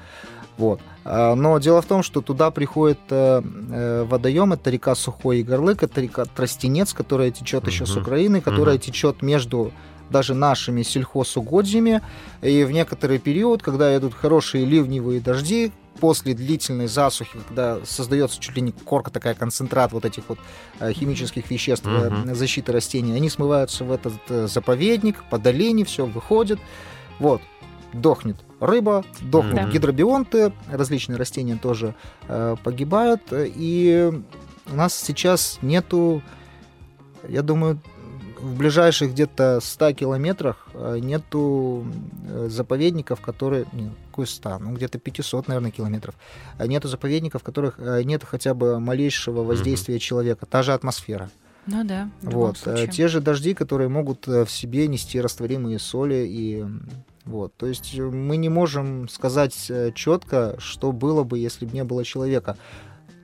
Вот. 0.57 0.79
Но 1.03 1.59
дело 1.59 1.81
в 1.81 1.85
том, 1.85 2.01
что 2.01 2.21
туда 2.21 2.49
приходит 2.49 2.97
водоем, 3.09 4.53
это 4.53 4.69
река 4.69 4.95
Сухой 4.95 5.39
Егорлык, 5.39 5.83
это 5.83 5.99
река 5.99 6.23
Тростенец, 6.23 6.93
которая 6.93 7.31
течет 7.31 7.63
угу. 7.63 7.71
еще 7.71 7.85
с 7.85 7.97
Украины, 7.97 8.39
которая 8.39 8.75
угу. 8.75 8.83
течет 8.83 9.21
между 9.21 9.73
даже 10.09 10.33
нашими 10.33 10.83
сельхозугодьями. 10.83 12.01
И 12.41 12.63
в 12.63 12.71
некоторый 12.71 13.19
период, 13.19 13.63
когда 13.63 13.95
идут 13.97 14.13
хорошие 14.13 14.63
ливневые 14.63 15.19
дожди, 15.19 15.73
после 15.99 16.33
длительной 16.33 16.87
засухи, 16.87 17.37
когда 17.47 17.79
создается 17.85 18.39
чуть 18.39 18.55
ли 18.55 18.61
не 18.61 18.71
корка, 18.71 19.11
такая 19.11 19.33
концентрат 19.33 19.91
вот 19.91 20.05
этих 20.05 20.23
вот 20.27 20.39
э, 20.79 20.91
химических 20.93 21.49
веществ 21.49 21.85
mm-hmm. 21.85 22.35
защиты 22.35 22.71
растений, 22.71 23.13
они 23.13 23.29
смываются 23.29 23.83
в 23.83 23.91
этот 23.91 24.13
э, 24.29 24.47
заповедник, 24.47 25.23
по 25.29 25.37
долине 25.37 25.85
все 25.85 26.05
выходит, 26.05 26.59
вот, 27.19 27.41
дохнет 27.93 28.37
рыба, 28.59 29.03
дохнут 29.21 29.55
mm-hmm. 29.55 29.71
гидробионты, 29.71 30.53
различные 30.69 31.17
растения 31.17 31.57
тоже 31.61 31.95
э, 32.27 32.55
погибают, 32.63 33.21
и 33.31 34.11
у 34.67 34.75
нас 34.75 34.95
сейчас 34.95 35.59
нету, 35.61 36.21
я 37.27 37.41
думаю, 37.41 37.79
в 38.39 38.57
ближайших 38.57 39.11
где-то 39.11 39.59
100 39.61 39.93
километрах 39.93 40.67
э, 40.73 40.99
нету 40.99 41.85
э, 42.27 42.47
заповедников, 42.49 43.21
которые... 43.21 43.65
Не, 43.73 43.91
какой 44.09 44.27
100? 44.27 44.59
Ну, 44.59 44.73
где-то 44.73 44.99
500, 44.99 45.47
наверное, 45.47 45.71
километров. 45.71 46.15
А 46.57 46.67
нету 46.67 46.87
заповедников, 46.87 47.41
в 47.41 47.45
которых 47.45 47.75
э, 47.77 48.03
нет 48.03 48.23
хотя 48.23 48.53
бы 48.53 48.79
малейшего 48.79 49.43
воздействия 49.43 49.95
mm-hmm. 49.95 49.99
человека. 49.99 50.45
Та 50.45 50.63
же 50.63 50.73
атмосфера. 50.73 51.29
Ну 51.65 51.83
да. 51.83 52.09
Вот. 52.21 52.57
Те 52.91 53.07
же 53.07 53.21
дожди, 53.21 53.53
которые 53.53 53.89
могут 53.89 54.27
в 54.27 54.47
себе 54.47 54.87
нести 54.87 55.19
растворимые 55.19 55.79
соли 55.79 56.25
и 56.27 56.63
вот, 57.25 57.55
то 57.57 57.65
есть 57.65 57.97
мы 57.97 58.37
не 58.37 58.49
можем 58.49 59.09
сказать 59.09 59.71
четко, 59.95 60.55
что 60.59 60.91
было 60.91 61.23
бы, 61.23 61.39
если 61.39 61.65
бы 61.65 61.73
не 61.73 61.83
было 61.83 62.05
человека 62.05 62.55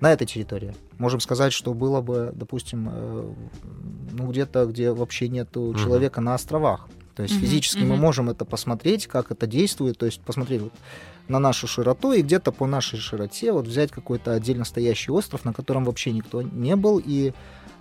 на 0.02 0.12
этой 0.12 0.28
территории. 0.28 0.76
Можем 0.97 1.22
сказать, 1.22 1.54
что 1.54 1.74
было 1.74 2.02
бы, 2.02 2.32
допустим, 2.34 2.89
э, 2.91 3.34
ну 4.12 4.28
где-то, 4.28 4.66
где 4.66 4.91
вообще 4.91 5.30
нету 5.30 5.74
человека 5.76 6.20
mm-hmm. 6.20 6.24
на 6.24 6.36
островах. 6.36 6.89
То 7.16 7.24
есть 7.24 7.36
mm-hmm. 7.36 7.39
физически 7.39 7.80
mm-hmm. 7.80 7.86
мы 7.86 7.95
можем 7.97 8.30
это 8.30 8.43
посмотреть, 8.43 9.08
как 9.08 9.32
это 9.32 9.45
действует, 9.45 9.97
то 9.97 10.08
есть 10.08 10.20
посмотреть 10.22 10.62
вот 10.62 10.74
на 11.28 11.39
нашу 11.39 11.68
широту 11.68 12.14
и 12.14 12.24
где-то 12.24 12.52
по 12.52 12.66
нашей 12.66 12.97
широте 12.99 13.52
вот 13.52 13.68
взять 13.68 13.91
какой-то 13.91 14.34
отдельно 14.34 14.66
стоящий 14.66 15.12
остров, 15.12 15.45
на 15.45 15.54
котором 15.54 15.86
вообще 15.86 16.12
никто 16.12 16.41
не 16.41 16.76
был, 16.76 17.02
и 17.04 17.34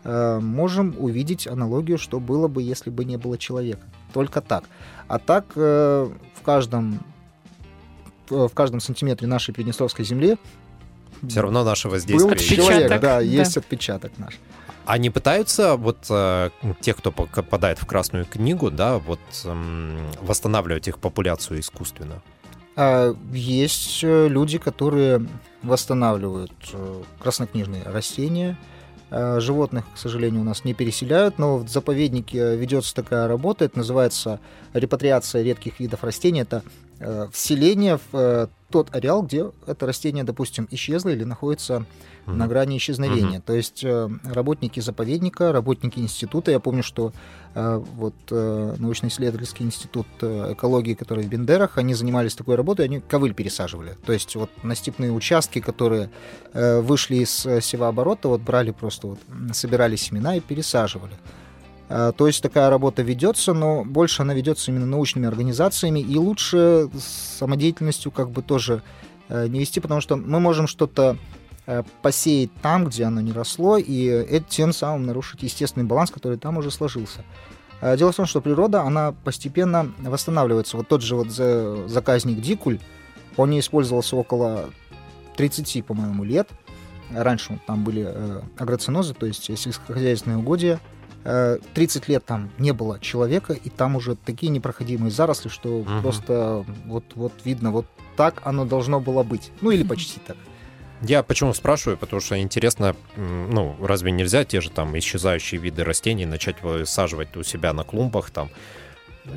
э, 0.05 0.39
можем 0.41 0.95
увидеть 0.99 1.47
аналогию, 1.47 1.97
что 1.97 2.21
было 2.21 2.49
бы, 2.49 2.63
если 2.63 2.91
бы 2.91 3.07
не 3.07 3.17
было 3.17 3.39
человека. 3.39 3.83
Только 4.13 4.43
так. 4.43 4.65
А 5.09 5.19
так 5.19 5.47
э, 5.57 6.11
в 6.35 6.43
каждом 6.43 7.01
в 8.29 8.51
каждом 8.55 8.79
сантиметре 8.79 9.27
нашей 9.27 9.53
Приднестровской 9.53 10.05
земли 10.05 10.39
все 11.29 11.41
равно 11.41 11.65
наше 11.65 11.89
воздействие. 11.89 12.35
Был 12.35 12.65
человек, 12.67 12.89
да, 12.89 12.99
да, 12.99 13.21
есть 13.21 13.57
отпечаток 13.57 14.13
наш. 14.19 14.39
Они 14.87 15.11
пытаются, 15.11 15.77
вот 15.77 15.99
э, 16.09 16.51
те, 16.81 16.95
кто 16.95 17.13
попадает 17.13 17.79
в 17.79 17.87
Красную 17.87 18.25
книгу, 18.25 18.71
да, 18.71 18.99
вот 18.99 19.21
э, 19.45 19.99
восстанавливать 20.23 20.89
их 20.89 20.99
популяцию 20.99 21.61
искусственно? 21.61 22.23
А, 22.77 23.15
есть 23.33 24.01
э, 24.03 24.29
люди, 24.29 24.59
которые 24.59 25.27
восстанавливают 25.63 26.53
э, 26.73 27.03
краснокнижные 27.21 27.83
растения. 27.85 28.57
Э, 29.11 29.39
животных, 29.41 29.85
к 29.95 29.99
сожалению, 29.99 30.41
у 30.41 30.45
нас 30.45 30.65
не 30.65 30.73
переселяют, 30.73 31.39
но 31.39 31.59
в 31.59 31.69
заповеднике 31.69 32.57
ведется 32.57 32.95
такая 32.95 33.29
работа, 33.29 33.67
это 33.67 33.79
называется 33.79 34.41
репатриация 34.73 35.43
редких 35.43 35.79
видов 35.79 36.05
растений. 36.05 36.41
Это 36.41 36.63
вселение 37.33 37.99
в 38.13 38.49
тот 38.71 38.95
ареал, 38.95 39.23
где 39.23 39.51
это 39.67 39.87
растение, 39.87 40.25
допустим, 40.25 40.69
исчезло 40.71 41.09
или 41.11 41.25
находится 41.25 41.75
mm-hmm. 42.27 42.33
на 42.33 42.47
грани 42.47 42.79
исчезновения. 42.79 43.39
Mm-hmm. 43.39 43.45
То 43.45 43.53
есть 43.53 43.85
э, 43.85 44.09
работники 44.25 44.81
заповедника, 44.81 45.53
работники 45.53 45.99
института, 45.99 46.53
я 46.53 46.61
помню, 46.61 46.83
что 46.83 47.13
э, 47.55 47.83
вот 47.97 48.15
э, 48.31 48.75
научно-исследовательский 48.79 49.67
институт 49.67 50.07
экологии, 50.21 50.95
который 50.95 51.25
в 51.25 51.29
Бендерах, 51.29 51.79
они 51.79 51.95
занимались 51.95 52.35
такой 52.35 52.55
работой, 52.55 52.87
они 52.87 53.01
ковыль 53.01 53.35
пересаживали. 53.35 53.97
То 54.07 54.13
есть 54.13 54.37
вот 54.37 54.51
на 54.63 54.75
степные 54.75 55.11
участки, 55.11 55.61
которые 55.61 56.11
вышли 56.55 57.17
из 57.17 57.31
севооборота, 57.31 58.29
вот 58.29 58.41
брали 58.41 58.71
просто 58.71 59.09
вот, 59.09 59.19
собирали 59.53 59.97
семена 59.97 60.37
и 60.37 60.41
пересаживали. 60.41 61.15
А, 61.91 62.13
то 62.13 62.29
есть 62.29 62.41
такая 62.43 62.71
работа 62.71 63.03
ведется, 63.03 63.53
но 63.53 63.85
больше 63.85 64.23
она 64.23 64.33
ведется 64.33 64.71
именно 64.71 64.87
научными 64.87 65.27
организациями, 65.27 65.99
и 66.01 66.17
лучше 66.17 66.89
самодеятельностью 67.39 68.13
как 68.13 68.31
бы 68.31 68.43
тоже 68.43 68.83
э, 69.29 69.49
не 69.49 69.59
вести, 69.59 69.81
потому 69.81 70.01
что 70.01 70.17
мы 70.17 70.39
можем 70.39 70.69
что-то 70.69 71.17
э, 71.67 71.83
посеять 72.01 72.51
там, 72.63 72.85
где 72.85 73.05
оно 73.05 73.21
не 73.21 73.33
росло, 73.33 73.77
и 73.77 74.05
это 74.05 74.47
тем 74.49 74.73
самым 74.73 75.05
нарушить 75.05 75.43
естественный 75.43 75.85
баланс, 75.85 76.13
который 76.13 76.39
там 76.39 76.57
уже 76.57 76.71
сложился. 76.71 77.25
Дело 77.83 78.13
в 78.13 78.17
том, 78.17 78.27
что 78.27 78.43
природа, 78.43 78.83
она 78.83 79.15
постепенно 79.25 79.91
восстанавливается. 80.01 80.77
Вот 80.77 80.87
тот 80.87 81.01
же 81.01 81.17
вот 81.17 81.31
заказник 81.31 82.39
Дикуль, 82.43 82.79
он 83.39 83.49
не 83.49 83.61
использовался 83.61 84.17
около 84.17 84.69
30, 85.37 85.87
по-моему, 85.87 86.23
лет. 86.25 86.51
Раньше 87.11 87.59
там 87.67 87.83
были 87.83 88.05
э, 88.07 88.43
агроцинозы, 88.59 89.15
то 89.15 89.25
есть 89.25 89.45
сельскохозяйственные 89.45 90.37
угодья, 90.37 90.79
30 91.23 91.65
э, 92.09 92.13
лет 92.13 92.25
там 92.25 92.51
не 92.59 92.73
было 92.73 92.99
человека, 92.99 93.53
и 93.53 93.69
там 93.69 93.97
уже 93.97 94.17
такие 94.17 94.51
непроходимые 94.51 95.11
заросли, 95.11 95.49
что 95.49 95.81
угу. 95.81 96.01
просто 96.03 96.65
вот, 96.87 97.05
вот 97.15 97.33
видно, 97.45 97.71
вот 97.71 97.87
так 98.17 98.41
оно 98.45 98.65
должно 98.65 99.01
было 99.01 99.23
быть. 99.23 99.51
Ну 99.61 99.71
или 99.71 99.83
почти 99.83 100.21
так. 100.27 100.37
Я 101.03 101.23
почему 101.23 101.55
спрашиваю, 101.55 101.97
потому 101.97 102.21
что 102.21 102.39
интересно, 102.39 102.95
ну, 103.17 103.75
разве 103.81 104.13
нельзя 104.13 104.45
те 104.45 104.61
же 104.61 104.71
там 104.71 104.99
исчезающие 104.99 105.59
виды 105.59 105.83
растений 105.83 106.27
начать 106.27 106.63
высаживать 106.63 107.35
у 107.37 107.43
себя 107.43 107.73
на 107.73 107.85
клумбах 107.85 108.31
там, 108.31 108.51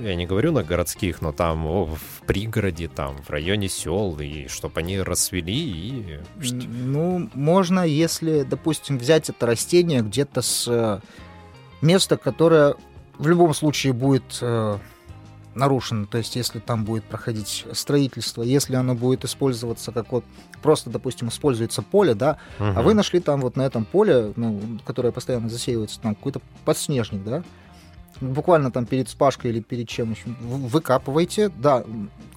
я 0.01 0.15
не 0.15 0.25
говорю 0.25 0.51
на 0.51 0.63
городских, 0.63 1.21
но 1.21 1.31
там 1.31 1.65
о, 1.65 1.86
в 1.86 2.25
пригороде, 2.25 2.88
там 2.88 3.21
в 3.21 3.29
районе 3.29 3.69
сел, 3.69 4.17
и 4.19 4.47
чтобы 4.47 4.79
они 4.79 4.99
расцвели 4.99 5.53
и... 5.53 6.19
Ну, 6.39 7.29
можно, 7.34 7.86
если, 7.86 8.43
допустим, 8.43 8.97
взять 8.97 9.29
это 9.29 9.45
растение 9.45 10.01
где-то 10.01 10.41
с 10.41 11.01
место, 11.84 12.17
которое 12.17 12.75
в 13.17 13.27
любом 13.27 13.53
случае 13.53 13.93
будет 13.93 14.39
э, 14.41 14.77
нарушено, 15.55 16.05
то 16.07 16.17
есть 16.17 16.36
если 16.36 16.59
там 16.59 16.84
будет 16.84 17.03
проходить 17.03 17.65
строительство, 17.73 18.41
если 18.41 18.75
оно 18.75 18.95
будет 18.95 19.23
использоваться 19.25 19.91
как 19.91 20.11
вот 20.11 20.25
просто, 20.61 20.89
допустим, 20.89 21.27
используется 21.29 21.81
поле, 21.81 22.15
да, 22.15 22.38
а 22.57 22.81
вы 22.81 22.93
нашли 22.93 23.19
там 23.19 23.41
вот 23.41 23.55
на 23.55 23.63
этом 23.63 23.86
поле, 23.86 24.34
ну, 24.36 24.79
которое 24.86 25.11
постоянно 25.11 25.49
засеивается, 25.49 25.99
там 25.99 26.15
какой-то 26.15 26.41
подснежник, 26.65 27.23
да, 27.23 27.43
буквально 28.32 28.71
там 28.71 28.86
перед 28.86 29.09
спашкой 29.09 29.51
или 29.51 29.59
перед 29.59 29.88
чем 29.88 30.11
еще, 30.11 30.24
выкапываете, 30.41 31.49
да, 31.49 31.84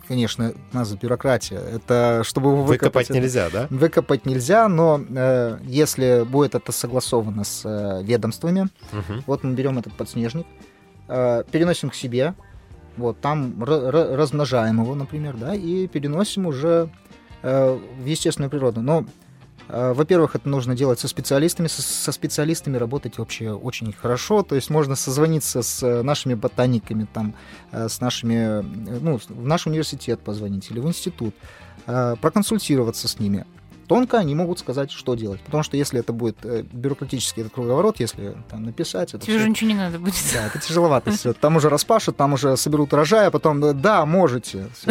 конечно, 0.09 0.53
у 0.73 0.77
нас 0.77 0.93
бюрократия, 0.95 1.59
это 1.59 2.23
чтобы 2.25 2.51
его 2.51 2.63
Выкопать 2.65 3.09
выкопать... 3.09 3.11
нельзя, 3.23 3.49
да? 3.51 3.67
Выкопать 3.71 4.27
нельзя, 4.27 4.69
но 4.69 5.01
э, 5.09 5.59
если 5.65 6.25
будет 6.29 6.55
это 6.55 6.73
согласовано 6.73 7.45
с 7.45 7.63
э, 7.65 8.03
ведомствами, 8.05 8.69
Мгм. 8.93 9.25
вот 9.27 9.43
мы 9.45 9.55
берем 9.55 9.79
этот 9.79 9.93
подснежник, 9.95 10.47
э, 11.09 11.45
переносим 11.51 11.91
к 11.91 11.95
себе, 11.95 12.35
вот 12.97 13.21
там 13.21 13.55
ра- 13.63 13.91
ра- 13.91 14.15
размножаем 14.17 14.81
его, 14.81 14.95
например, 14.95 15.37
да, 15.37 15.55
и 15.55 15.87
переносим 15.87 16.47
уже 16.47 16.89
э, 17.43 17.79
в 18.01 18.05
естественную 18.07 18.51
природу. 18.51 18.81
Но, 18.81 19.05
во-первых, 19.69 20.37
это 20.37 20.49
нужно 20.49 20.77
делать 20.77 21.01
со 21.01 21.09
специалистами, 21.09 21.67
со, 21.67 22.13
специалистами 22.13 22.77
работать 22.77 23.19
вообще 23.19 23.51
очень 23.51 23.93
хорошо, 23.93 24.43
то 24.43 24.55
есть 24.55 24.71
можно 24.71 24.95
созвониться 24.95 25.63
с 25.63 25.83
э, 25.83 26.03
нашими 26.03 26.35
ботаниками, 26.35 27.07
там, 27.13 27.35
э, 27.73 27.89
с 27.89 28.01
нашими, 28.01 28.61
э, 28.61 28.63
ну, 29.01 29.19
в 29.19 29.47
наш 29.47 29.67
университет 29.67 30.21
позвонить 30.21 30.71
или 30.71 30.79
в 30.79 30.87
институт, 30.87 31.35
э, 31.87 32.15
проконсультироваться 32.21 33.09
с 33.09 33.19
ними. 33.19 33.45
Тонко 33.87 34.19
они 34.19 34.35
могут 34.35 34.59
сказать, 34.59 34.91
что 34.91 35.15
делать. 35.15 35.41
Потому 35.41 35.63
что 35.63 35.77
если 35.77 36.01
это 36.01 36.13
будет 36.13 36.37
э, 36.45 36.63
бюрократический 36.73 37.43
этот 37.43 37.55
круговорот, 37.55 38.01
если 38.01 38.37
там 38.51 38.65
написать, 38.65 39.15
это 39.15 39.25
Тебе 39.25 39.37
всё- 39.37 39.45
же 39.45 39.51
ничего 39.51 39.69
не 39.71 39.77
надо 39.77 39.99
будет. 39.99 40.15
да, 40.35 40.47
это 40.47 40.59
тяжеловато 40.59 41.11
все. 41.13 41.33
Там 41.33 41.57
уже 41.57 41.69
распашут, 41.69 42.17
там 42.17 42.33
уже 42.33 42.57
соберут 42.57 42.93
урожай, 42.93 43.29
а 43.29 43.31
потом, 43.31 43.65
э, 43.65 43.73
да, 43.73 44.05
можете. 44.07 44.67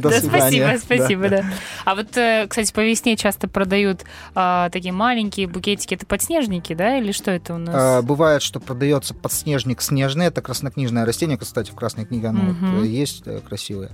До 0.00 0.10
Да, 0.10 0.20
свидания. 0.20 0.78
спасибо, 0.78 0.96
спасибо, 0.98 1.28
да. 1.28 1.44
А 1.84 1.94
вот, 1.94 2.16
э, 2.16 2.46
кстати, 2.48 2.72
по 2.72 2.80
весне 2.80 3.16
часто 3.16 3.48
продают 3.48 4.02
а, 4.34 4.70
такие 4.70 4.92
маленькие 4.92 5.46
букетики. 5.46 5.94
Это 5.94 6.06
подснежники, 6.06 6.74
да, 6.74 6.98
или 6.98 7.12
что 7.12 7.30
это 7.30 7.52
у 7.54 7.56
А, 7.56 7.58
нас? 7.58 8.04
Бывает, 8.04 8.42
что 8.42 8.60
продается 8.60 9.14
подснежник 9.14 9.80
снежный. 9.82 10.26
Это 10.26 10.42
краснокнижное 10.42 11.04
растение. 11.06 11.38
Кстати, 11.38 11.70
в 11.70 11.74
Красной 11.74 12.04
книге 12.06 12.28
оно 12.28 12.82
есть 12.84 13.24
красивое. 13.48 13.90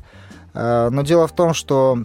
А, 0.54 0.90
Но 0.90 1.02
дело 1.02 1.26
в 1.28 1.32
том, 1.32 1.54
что 1.54 2.04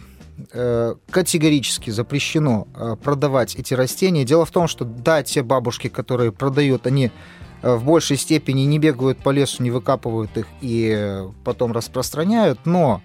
категорически 1.12 1.90
запрещено 1.90 2.68
э, 2.76 2.96
продавать 3.02 3.56
эти 3.56 3.74
растения. 3.74 4.24
Дело 4.24 4.46
в 4.46 4.52
том, 4.52 4.68
что 4.68 4.86
да, 4.86 5.24
те 5.24 5.44
бабушки, 5.44 5.90
которые 5.90 6.32
продают, 6.32 6.88
они 6.88 7.12
э, 7.62 7.76
в 7.76 7.84
большей 7.86 8.18
степени 8.18 8.62
не 8.62 8.80
бегают 8.80 9.20
по 9.20 9.30
лесу, 9.30 9.62
не 9.64 9.72
выкапывают 9.72 10.36
их 10.38 10.48
и 10.62 10.94
э, 10.96 11.30
потом 11.44 11.72
распространяют, 11.72 12.60
но 12.66 13.02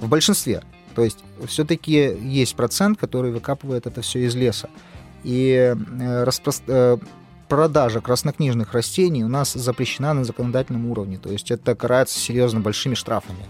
в 0.00 0.08
большинстве. 0.08 0.62
То 0.94 1.02
есть 1.02 1.18
все-таки 1.46 2.16
есть 2.22 2.54
процент, 2.54 2.98
который 2.98 3.32
выкапывает 3.32 3.86
это 3.86 4.00
все 4.02 4.20
из 4.26 4.34
леса. 4.34 4.68
И 5.24 5.74
э, 5.76 6.26
э, 6.66 6.96
продажа 7.48 8.00
краснокнижных 8.00 8.72
растений 8.72 9.24
у 9.24 9.28
нас 9.28 9.52
запрещена 9.52 10.14
на 10.14 10.24
законодательном 10.24 10.90
уровне. 10.90 11.18
То 11.18 11.30
есть 11.30 11.50
это 11.50 11.74
карается 11.74 12.18
серьезно 12.18 12.60
большими 12.60 12.94
штрафами. 12.94 13.44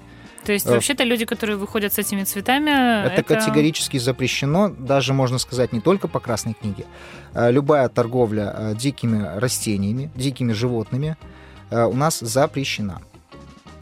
То 0.45 0.53
есть 0.53 0.67
э, 0.67 0.71
вообще-то 0.71 1.05
люди, 1.05 1.25
которые 1.25 1.57
выходят 1.57 1.93
с 1.93 1.99
этими 1.99 2.25
цветами, 2.25 2.71
Это, 3.07 3.23
категорически 3.23 3.99
запрещено, 3.99 4.69
даже 4.69 5.13
можно 5.13 5.39
сказать 5.39 5.73
не 5.73 5.81
только 5.81 6.09
по 6.09 6.21
Красной 6.21 6.55
книге. 6.55 6.85
Э, 7.35 7.51
Любая 7.51 7.89
торговля 7.89 8.55
э, 8.57 8.75
дикими 8.75 9.39
растениями, 9.39 10.11
дикими 10.15 10.53
животными 10.53 11.17
у 11.71 11.95
нас 11.95 12.21
запрещена. 12.21 13.01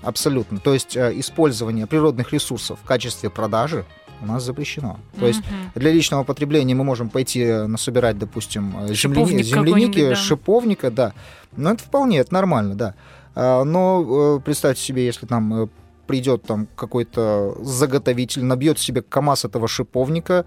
Абсолютно. 0.02 0.58
То 0.60 0.72
есть 0.72 0.96
использование 0.96 1.86
природных 1.86 2.32
ресурсов 2.32 2.78
в 2.82 2.86
качестве 2.86 3.28
продажи 3.28 3.84
у 4.22 4.26
нас 4.26 4.44
запрещено. 4.44 4.98
То 5.18 5.26
есть 5.26 5.40
Мгм. 5.40 5.72
для 5.74 5.92
личного 5.92 6.24
потребления 6.24 6.74
мы 6.74 6.84
можем 6.84 7.08
пойти 7.10 7.44
насобирать, 7.44 8.18
допустим, 8.18 8.70
земляни- 8.86 8.94
Шиповник 8.94 9.44
земляники, 9.44 10.08
да. 10.10 10.14
шиповника, 10.16 10.90
да. 10.90 11.12
Но 11.56 11.72
это 11.72 11.82
вполне, 11.82 12.18
это 12.18 12.32
нормально, 12.32 12.74
да. 12.76 12.94
А, 13.34 13.64
Но 13.64 14.40
представьте 14.44 14.82
себе, 14.82 15.04
если 15.04 15.26
там 15.26 15.68
придет 16.06 16.42
там 16.42 16.68
какой-то 16.76 17.56
заготовитель, 17.60 18.44
набьет 18.44 18.78
себе 18.78 19.02
КАМАЗ 19.02 19.46
этого 19.46 19.68
шиповника, 19.68 20.44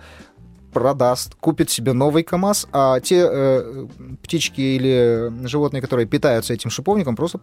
продаст, 0.73 1.35
купит 1.35 1.69
себе 1.69 1.93
новый 1.93 2.23
КАМАЗ, 2.23 2.67
а 2.73 2.99
те 2.99 3.25
э, 3.29 3.87
птички 4.21 4.61
или 4.61 5.31
животные, 5.47 5.81
которые 5.81 6.05
питаются 6.05 6.53
этим 6.53 6.69
шиповником, 6.69 7.15
просто 7.15 7.39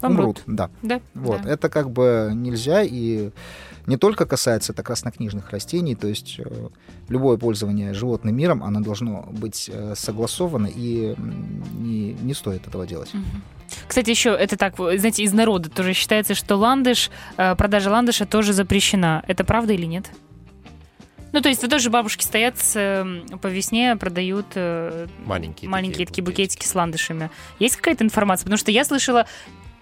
Помрут. 0.00 0.20
умрут. 0.20 0.42
Да. 0.46 0.70
Да, 0.82 1.00
Вот, 1.14 1.42
да. 1.42 1.50
это 1.50 1.70
как 1.70 1.90
бы 1.90 2.32
нельзя, 2.34 2.82
и 2.82 3.30
не 3.86 3.96
только 3.96 4.26
касается 4.26 4.72
это 4.72 4.82
краснокнижных 4.82 5.50
растений, 5.50 5.94
то 5.94 6.06
есть 6.06 6.36
э, 6.38 6.68
любое 7.08 7.38
пользование 7.38 7.94
животным 7.94 8.36
миром, 8.36 8.62
оно 8.62 8.80
должно 8.80 9.26
быть 9.30 9.70
э, 9.72 9.94
согласовано, 9.96 10.68
и 10.74 11.14
не, 11.72 12.12
не 12.12 12.34
стоит 12.34 12.66
этого 12.66 12.86
делать. 12.86 13.12
Мгм. 13.14 13.24
Кстати, 13.86 14.10
еще 14.10 14.30
это 14.30 14.56
так, 14.56 14.78
вы 14.78 14.98
знаете, 14.98 15.22
из 15.22 15.32
народа 15.32 15.68
тоже 15.70 15.92
считается, 15.92 16.34
что 16.34 16.56
ландыш, 16.56 17.10
э, 17.36 17.54
продажа 17.54 17.90
ландыша 17.90 18.26
тоже 18.26 18.52
запрещена. 18.52 19.22
Это 19.26 19.44
правда 19.44 19.72
или 19.72 19.86
нет? 19.86 20.10
Ну, 21.32 21.40
то 21.40 21.48
есть 21.48 21.62
вот 21.62 21.70
тоже 21.70 21.90
бабушки 21.90 22.22
стоят 22.22 22.58
с, 22.58 22.74
э, 22.76 23.36
по 23.38 23.48
весне, 23.48 23.96
продают 23.96 24.46
э, 24.54 25.06
Маленькие 25.26 25.68
маленькие 25.68 26.06
такие 26.06 26.22
букетики. 26.22 26.42
букетики 26.60 26.66
с 26.66 26.74
ландышами. 26.76 27.28
Есть 27.58 27.76
какая-то 27.76 28.04
информация? 28.04 28.44
Потому 28.44 28.58
что 28.58 28.70
я 28.70 28.84
слышала, 28.84 29.26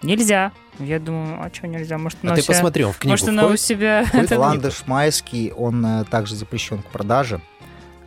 нельзя. 0.01 0.51
Я 0.79 0.99
думаю, 0.99 1.39
а 1.43 1.51
что 1.53 1.67
нельзя? 1.67 1.99
Может, 1.99 2.17
А 2.23 2.33
ты 2.33 2.41
у 2.41 2.43
себя- 2.43 2.53
посмотри, 2.55 2.83
он 2.83 2.93
в 2.93 2.97
книгу 2.97 3.11
Может, 3.13 3.27
она 3.29 3.45
у 3.45 3.55
себя... 3.55 4.03
Входит? 4.05 4.31
Ландыш 4.31 4.87
майский, 4.87 5.51
он 5.55 5.85
э, 5.85 6.03
также 6.05 6.35
запрещен 6.35 6.81
к 6.81 6.87
продаже, 6.87 7.39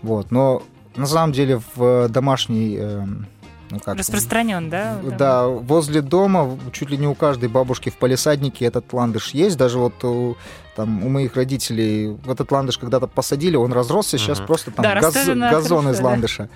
вот, 0.02 0.32
но 0.32 0.64
на 0.96 1.06
самом 1.06 1.32
деле 1.32 1.60
в 1.76 2.08
домашней... 2.08 2.78
ну, 3.70 3.80
как, 3.80 3.96
Распространен, 3.98 4.70
да? 4.70 4.98
Да, 5.18 5.46
возле 5.48 6.02
дома, 6.02 6.58
чуть 6.72 6.90
ли 6.90 6.96
не 6.96 7.06
у 7.06 7.14
каждой 7.14 7.48
бабушки 7.48 7.90
в 7.90 7.96
палисаднике 7.96 8.64
этот 8.64 8.92
ландыш 8.92 9.30
есть. 9.34 9.56
Даже 9.56 9.78
вот 9.78 10.02
у, 10.04 10.36
там, 10.76 11.04
у 11.04 11.08
моих 11.08 11.34
родителей 11.36 12.16
этот 12.28 12.52
ландыш 12.52 12.78
когда-то 12.78 13.06
посадили, 13.06 13.56
он 13.56 13.72
разросся, 13.72 14.18
сейчас 14.18 14.40
просто 14.40 14.70
там 14.70 14.82
Да, 14.82 15.00
газ- 15.00 15.14
газон 15.14 15.40
хорошо, 15.42 15.90
из 15.90 15.98
да. 15.98 16.04
ландыша. 16.04 16.48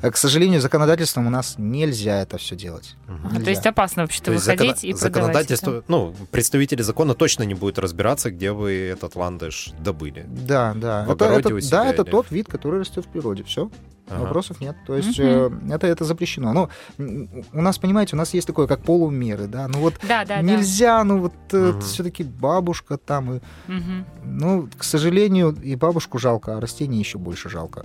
А, 0.00 0.10
К 0.10 0.16
сожалению, 0.16 0.60
законодательством 0.60 1.26
у 1.26 1.30
нас 1.30 1.54
нельзя 1.58 2.22
это 2.22 2.36
все 2.38 2.56
делать. 2.56 2.96
А, 3.06 3.12
Нельзя. 3.30 3.44
То 3.44 3.50
есть 3.50 3.66
опасно 3.66 4.02
вообще-то 4.02 4.32
выходить 4.32 4.58
закона- 4.58 4.72
и 4.82 4.92
продавать 4.92 5.14
законодательство, 5.14 5.70
это. 5.70 5.84
ну, 5.88 6.14
представители 6.32 6.82
закона 6.82 7.14
точно 7.14 7.42
не 7.44 7.54
будут 7.54 7.78
разбираться, 7.78 8.30
где 8.30 8.50
вы 8.52 8.72
этот 8.72 9.14
ландыш 9.16 9.70
добыли. 9.78 10.26
Да, 10.28 10.72
да. 10.74 11.04
В 11.04 11.12
это, 11.12 11.26
огороде 11.26 11.40
это- 11.50 11.54
у 11.54 11.60
себя 11.60 11.84
да, 11.84 11.90
это 11.90 12.04
тот 12.04 12.30
вид, 12.30 12.48
который 12.48 12.80
растет 12.80 13.04
в 13.04 13.08
природе. 13.08 13.44
Все, 13.44 13.70
Ага. 14.08 14.22
вопросов 14.24 14.60
нет. 14.60 14.76
То 14.86 14.96
есть 14.96 15.18
э, 15.18 15.50
это, 15.70 15.86
это 15.86 16.04
запрещено. 16.04 16.52
Ну, 16.52 16.68
м, 16.98 17.28
у 17.52 17.62
нас, 17.62 17.78
понимаете, 17.78 18.16
у 18.16 18.18
нас 18.18 18.34
есть 18.34 18.46
такое, 18.46 18.66
как 18.66 18.80
полумеры, 18.82 19.46
да. 19.46 19.68
Ну 19.68 19.78
вот 19.78 19.94
Да, 20.06 20.24
да, 20.24 20.42
нельзя, 20.42 21.02
ну 21.04 21.18
вот 21.18 21.32
Мгм. 21.52 21.80
все-таки 21.80 22.24
бабушка 22.24 22.98
там 22.98 23.34
и 23.34 23.38
да. 23.38 23.74
Мгм. 23.74 24.04
Ну, 24.24 24.68
к 24.76 24.84
сожалению, 24.84 25.56
и 25.62 25.76
бабушку 25.76 26.18
жалко, 26.18 26.56
а 26.56 26.60
растения 26.60 26.98
еще 26.98 27.18
больше 27.18 27.48
жалко. 27.48 27.84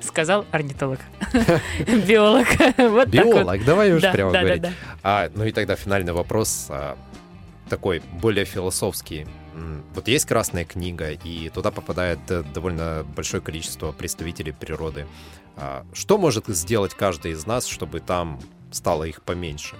Сказал 0.00 0.44
орнитолог. 0.50 0.98
Биолог. 2.08 2.46
Биолог, 3.08 3.64
давай 3.64 3.92
уж 3.92 4.02
Да, 4.02 4.12
прямо 4.12 4.32
да, 4.32 4.38
да, 4.38 4.44
говорить. 4.44 4.62
да. 4.62 4.70
А, 5.02 5.30
ну 5.34 5.44
и 5.44 5.52
тогда 5.52 5.76
финальный 5.76 6.12
вопрос 6.12 6.66
а, 6.70 6.96
такой 7.68 8.02
более 8.20 8.44
философский. 8.44 9.26
Вот 9.94 10.08
есть 10.08 10.26
Красная 10.26 10.64
книга, 10.64 11.10
и 11.12 11.48
туда 11.48 11.70
попадает 11.70 12.18
э, 12.28 12.44
довольно 12.54 13.06
большое 13.16 13.42
количество 13.42 13.92
представителей 13.92 14.52
природы. 14.52 15.06
А, 15.56 15.86
Что 15.94 16.18
может 16.18 16.46
сделать 16.48 16.92
каждый 16.92 17.32
из 17.32 17.46
нас, 17.46 17.66
чтобы 17.66 18.00
там 18.00 18.38
стало 18.70 19.04
их 19.04 19.22
поменьше? 19.22 19.76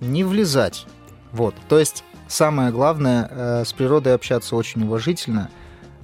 Не 0.00 0.24
влезать. 0.24 0.86
Вот. 1.30 1.54
То 1.68 1.78
есть 1.78 2.02
самое 2.26 2.72
главное 2.72 3.28
э, 3.30 3.64
с 3.64 3.72
природой 3.72 4.14
общаться 4.14 4.56
очень 4.56 4.82
уважительно. 4.82 5.48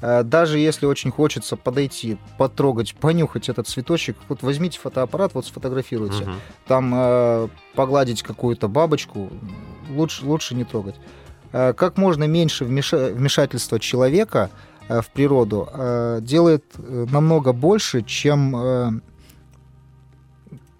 Э, 0.00 0.22
даже 0.22 0.58
если 0.58 0.86
очень 0.86 1.10
хочется 1.10 1.56
подойти, 1.56 2.18
потрогать, 2.36 2.94
понюхать 2.94 3.48
этот 3.48 3.66
цветочек, 3.66 4.16
вот 4.28 4.42
возьмите 4.42 4.78
фотоаппарат, 4.78 5.34
вот 5.34 5.46
сфотографируйте. 5.46 6.24
Мгм. 6.24 6.34
Там 6.66 6.92
э, 6.94 7.48
погладить 7.74 8.22
какую-то 8.22 8.68
бабочку, 8.68 9.30
лучше, 9.90 10.24
лучше 10.24 10.54
не 10.54 10.64
трогать. 10.64 10.96
Э, 11.52 11.72
как 11.72 11.96
можно 11.96 12.24
меньше 12.24 12.64
вмеша- 12.64 13.12
вмешательства 13.12 13.80
человека 13.80 14.50
э, 14.88 15.00
в 15.00 15.08
природу 15.10 15.68
э, 15.72 16.18
делает 16.22 16.64
э, 16.76 17.06
намного 17.10 17.52
больше, 17.52 18.02
чем 18.02 18.56
э, 18.56 18.90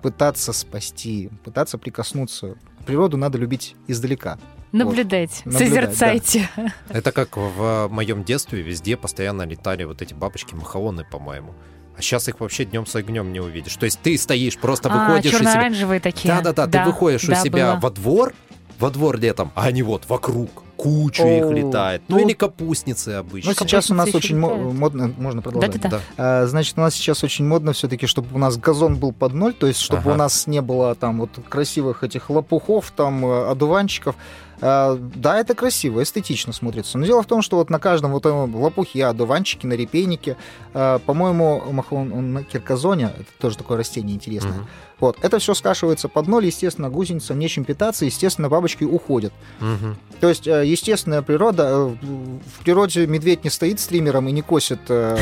пытаться 0.03 0.53
спасти, 0.53 1.31
пытаться 1.45 1.77
прикоснуться. 1.79 2.55
Природу 2.87 3.17
надо 3.17 3.37
любить 3.39 3.75
издалека. 3.89 4.39
Наблюдайте, 4.73 5.43
Наблюдать, 5.45 5.69
созерцайте. 5.69 6.49
Это 6.89 7.13
как 7.13 7.37
в 7.37 7.89
моем 7.91 8.25
детстве 8.25 8.63
везде 8.63 8.97
постоянно 8.97 9.43
летали 9.43 9.85
вот 9.85 10.03
эти 10.03 10.15
бабочки 10.15 10.55
махаоны, 10.55 11.05
по-моему. 11.11 11.55
А 11.97 12.03
сейчас 12.03 12.29
их 12.29 12.39
вообще 12.41 12.65
днем 12.65 12.87
с 12.87 12.95
огнем 12.95 13.33
не 13.33 13.41
увидишь. 13.41 13.75
То 13.77 13.85
есть 13.85 13.99
ты 14.01 14.17
стоишь, 14.17 14.57
просто 14.59 14.89
А, 14.89 15.09
выходишь 15.09 15.33
из 15.33 15.39
себя. 15.41 16.01
такие. 16.01 16.29
Да-да-да, 16.33 16.67
ты 16.67 16.85
выходишь 16.89 17.25
да, 17.25 17.41
у 17.41 17.45
себя 17.45 17.73
было. 17.73 17.81
во 17.81 17.91
двор, 17.91 18.35
во 18.79 18.91
двор 18.91 19.19
летом, 19.19 19.51
а 19.57 19.65
они 19.65 19.83
вот 19.83 20.09
вокруг, 20.09 20.63
кучу 20.77 21.25
их 21.27 21.45
О, 21.47 21.51
летает. 21.53 22.03
Ну, 22.07 22.19
ну, 22.19 22.25
или 22.25 22.35
капустницы 22.35 23.09
обычно. 23.09 23.51
Ну, 23.51 23.57
сейчас 23.67 23.91
у 23.91 23.95
нас 23.95 24.15
очень 24.15 24.39
мо- 24.39 24.51
летают. 24.51 24.75
модно, 24.75 25.13
можно 25.19 25.43
продолжать. 25.43 25.73
Да-да-да. 25.81 26.01
Да. 26.17 26.43
А, 26.43 26.47
Значит, 26.47 26.79
у 26.79 26.81
нас 26.83 26.95
сейчас 26.95 27.25
очень 27.25 27.45
модно 27.45 27.73
все-таки, 27.73 28.07
чтобы 28.07 28.29
у 28.33 28.39
нас 28.39 28.57
газон 28.57 28.95
был 28.95 29.11
под 29.13 29.33
ноль, 29.33 29.55
то 29.55 29.67
есть 29.67 29.81
чтобы 29.81 30.03
Ага. 30.03 30.11
у 30.13 30.15
нас 30.15 30.47
не 30.47 30.61
было 30.63 30.95
там 30.95 31.19
вот 31.19 31.31
красивых 31.49 32.05
этих 32.05 32.31
лопухов, 32.31 32.93
там 32.95 33.27
э, 33.27 33.51
одуванчиков. 33.51 34.15
А, 34.61 34.99
Да, 35.15 35.39
это 35.39 35.55
красиво, 35.55 36.03
эстетично 36.03 36.53
смотрится. 36.53 36.99
Но 36.99 37.07
дело 37.07 37.23
в 37.23 37.27
том, 37.27 37.43
что 37.43 37.57
вот 37.57 37.71
на 37.71 37.79
каждом 37.79 38.13
вот 38.13 38.27
этом 38.27 38.55
лопухе, 38.55 39.07
одуванчике, 39.07 39.67
на 39.67 39.75
репейнике, 39.75 40.37
а, 40.75 40.99
по-моему, 40.99 41.63
он 41.91 42.33
на 42.33 42.45
киркозоне, 42.45 43.13
это 43.19 43.31
тоже 43.39 43.57
такое 43.57 43.79
растение 43.79 44.17
интересное. 44.17 44.53
Мгм. 44.53 44.67
Вот, 45.01 45.17
это 45.23 45.39
все 45.39 45.55
скашивается 45.55 46.09
под 46.09 46.27
ноль, 46.27 46.47
естественно, 46.47 46.91
гусеницам 46.91 47.39
нечем 47.39 47.65
питаться, 47.65 48.05
естественно, 48.05 48.49
бабочки 48.49 48.83
уходят. 48.83 49.33
Мгм. 49.61 49.97
То 50.21 50.29
есть 50.29 50.49
э, 50.49 50.67
естественная 50.67 51.23
природа, 51.23 51.69
э, 51.69 51.97
в 52.03 52.65
природе 52.65 53.07
медведь 53.07 53.45
не 53.45 53.51
стоит 53.51 53.79
стримером 53.79 54.29
и 54.29 54.33
не 54.33 54.43
косит 54.43 54.81
э, 54.89 55.19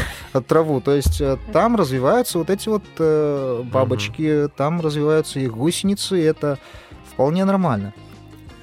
траву, 0.46 0.80
то 0.80 0.92
есть 0.94 1.20
э, 1.20 1.36
там 1.52 1.76
развиваются 1.76 2.38
вот 2.38 2.48
эти 2.48 2.70
вот 2.70 2.84
э, 2.98 3.62
бабочки, 3.64 4.48
там 4.56 4.80
развиваются 4.80 5.40
их 5.40 5.52
гусеницы, 5.52 6.18
и 6.18 6.24
это 6.24 6.58
вполне 7.12 7.44
нормально. 7.44 7.92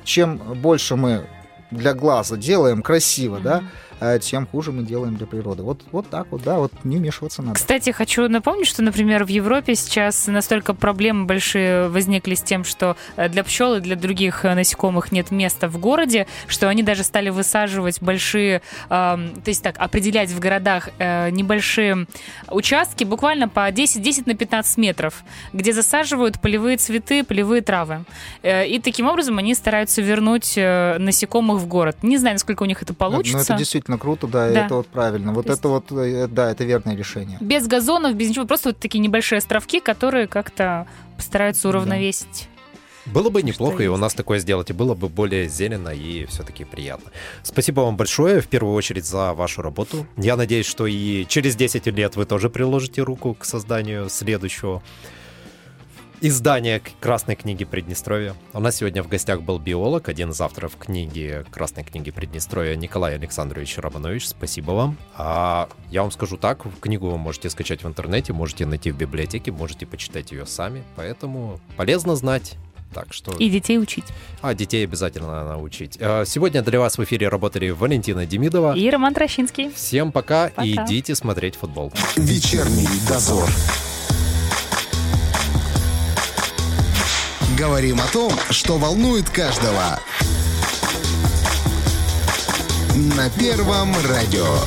Чем 0.04 0.38
больше 0.38 0.95
мы 0.95 1.26
для 1.72 1.93
глаза 1.93 2.38
делаем 2.38 2.82
красиво, 2.82 3.39
да, 3.39 3.58
Мгм. 3.58 3.68
э, 3.68 3.70
тем 4.22 4.47
хуже 4.47 4.72
мы 4.72 4.84
делаем 4.84 5.16
для 5.16 5.28
природы. 5.28 5.64
Вот, 5.64 5.82
вот 5.91 6.10
так 6.10 6.28
вот, 6.32 6.43
да, 6.43 6.58
вот 6.58 6.72
не 6.84 6.97
вмешиваться 6.97 7.41
надо. 7.41 7.56
Кстати, 7.56 7.91
хочу 7.91 8.28
напомнить, 8.28 8.68
что, 8.68 8.82
например, 8.84 9.24
в 9.24 9.30
Европе 9.30 9.76
сейчас 9.76 10.28
настолько 10.28 10.74
проблемы 10.74 11.26
большие 11.26 11.88
возникли 11.89 12.36
с 12.36 12.41
тем, 12.41 12.64
что 12.64 12.95
э, 13.16 13.30
для 13.30 13.43
пчел 13.43 13.76
и 13.76 13.80
для 13.80 13.95
других 13.95 14.45
э, 14.45 14.54
насекомых 14.54 15.12
нет 15.12 15.32
места 15.32 15.68
в 15.68 15.78
городе, 15.78 16.28
что 16.47 16.68
они 16.70 16.84
даже 16.84 17.04
стали 17.04 17.30
высаживать 17.30 18.01
большие, 18.01 18.62
эм, 18.89 19.34
то 19.41 19.49
есть 19.49 19.64
так, 19.64 19.76
определять 19.78 20.30
в 20.30 20.39
городах 20.39 20.89
э, 20.99 21.30
небольшие 21.30 22.08
участки, 22.49 23.04
буквально 23.04 23.47
по 23.49 23.70
10, 23.72 24.01
10 24.01 24.28
на 24.28 24.34
15 24.36 24.78
метров, 24.78 25.24
где 25.54 25.74
засаживают 25.74 26.39
полевые 26.41 26.78
цветы, 26.78 27.24
полевые 27.24 27.62
травы. 27.62 28.04
Э, 28.41 28.68
и 28.68 28.80
таким 28.80 29.08
образом 29.08 29.38
они 29.38 29.56
стараются 29.56 30.01
вернуть 30.01 30.54
э, 30.58 30.97
насекомых 30.99 31.62
в 31.62 31.68
город. 31.68 31.97
Не 32.04 32.18
знаю, 32.18 32.36
насколько 32.36 32.64
у 32.64 32.66
них 32.66 32.82
это 32.82 32.93
Ну, 32.93 32.95
получится. 32.97 33.39
это 33.54 33.58
действительно 33.58 33.93
круто, 33.98 34.28
да, 34.28 34.50
и 34.50 34.54
Да. 34.54 34.66
это 34.66 34.76
вот 34.76 34.88
правильно. 34.88 35.34
Вот 35.34 35.46
То 35.46 35.52
есть- 35.52 35.60
это 35.62 35.70
вот, 35.70 35.91
э, 35.91 36.28
да, 36.28 36.52
это 36.52 36.64
верное 36.64 36.96
решение. 36.96 37.38
Без 37.41 37.68
газонов, 37.68 38.16
без 38.16 38.30
ничего, 38.30 38.46
просто 38.46 38.70
вот 38.70 38.78
такие 38.80 39.00
небольшие 39.00 39.38
островки, 39.38 39.80
которые 39.80 40.28
как-то 40.28 40.86
постараются 41.18 41.70
уравновесить. 41.70 42.50
Было 43.06 43.30
бы 43.30 43.44
неплохо 43.44 43.84
и 43.84 43.88
у 43.88 43.98
нас 43.98 44.14
такое 44.14 44.39
сделать, 44.39 44.70
и 44.70 44.74
было 44.74 44.96
бы 44.96 45.10
более 45.10 45.50
зелено 45.50 45.89
и 45.89 46.26
все-таки 46.28 46.64
приятно. 46.64 47.12
Спасибо 47.44 47.82
вам 47.82 47.98
большое, 47.98 48.39
в 48.39 48.48
первую 48.48 48.74
очередь, 48.76 49.06
за 49.06 49.34
вашу 49.34 49.62
работу. 49.62 50.08
Я 50.16 50.38
надеюсь, 50.38 50.66
что 50.66 50.88
и 50.88 51.26
через 51.28 51.58
10 51.58 51.88
лет 51.88 52.16
вы 52.16 52.26
тоже 52.26 52.50
приложите 52.50 53.02
руку 53.02 53.34
к 53.38 53.44
созданию 53.44 54.08
следующего 54.10 54.82
издания 56.28 56.80
к- 56.80 56.90
Красной 57.02 57.36
книги 57.36 57.66
Приднестровья. 57.66 58.34
У 58.54 58.60
нас 58.62 58.78
сегодня 58.78 59.04
в 59.04 59.10
гостях 59.10 59.42
был 59.42 59.60
биолог, 59.60 60.08
один 60.08 60.32
из 60.32 60.40
авторов 60.40 60.78
книги 60.78 61.44
Красной 61.52 61.84
книги 61.84 62.12
Приднестровья 62.12 62.76
Николай 62.78 63.16
Александрович 63.16 63.78
Романович. 63.78 64.28
Спасибо 64.30 64.72
вам. 64.72 64.98
А 65.18 65.68
я 65.92 66.02
вам 66.02 66.12
скажу 66.12 66.38
так, 66.38 66.64
книгу 66.80 67.10
вы 67.10 67.18
можете 67.18 67.50
скачать 67.50 67.84
в 67.84 67.88
интернете, 67.88 68.32
можете 68.32 68.66
найти 68.66 68.92
в 68.92 68.98
библиотеке, 68.98 69.52
можете 69.52 69.86
почитать 69.86 70.32
ее 70.32 70.46
сами, 70.46 70.84
поэтому 70.96 71.60
полезно 71.76 72.16
знать. 72.16 72.56
Так 72.94 73.12
что... 73.12 73.32
И 73.38 73.50
детей 73.50 73.78
учить. 73.80 74.06
А, 74.42 74.54
детей 74.54 74.84
обязательно 74.86 75.28
надо 75.28 75.50
научить. 75.54 75.98
Э, 76.00 76.26
Сегодня 76.28 76.62
для 76.62 76.80
вас 76.80 76.98
в 76.98 77.04
эфире 77.04 77.28
работали 77.28 77.72
Валентина 77.72 78.26
Демидова. 78.28 78.78
И 78.78 78.88
Роман 78.90 79.14
Трощинский. 79.16 79.72
Всем 79.74 80.12
пока, 80.12 80.48
и 80.48 80.76
Пока. 80.76 80.86
идите 80.86 81.16
смотреть 81.16 81.56
футбол. 81.56 81.92
Вечерний 82.16 82.88
дозор. 83.10 83.50
Говорим 87.58 88.01
о 88.01 88.08
том, 88.08 88.32
что 88.49 88.78
волнует 88.78 89.30
каждого. 89.30 89.99
На 93.16 93.30
первом 93.30 93.93
радио. 94.08 94.58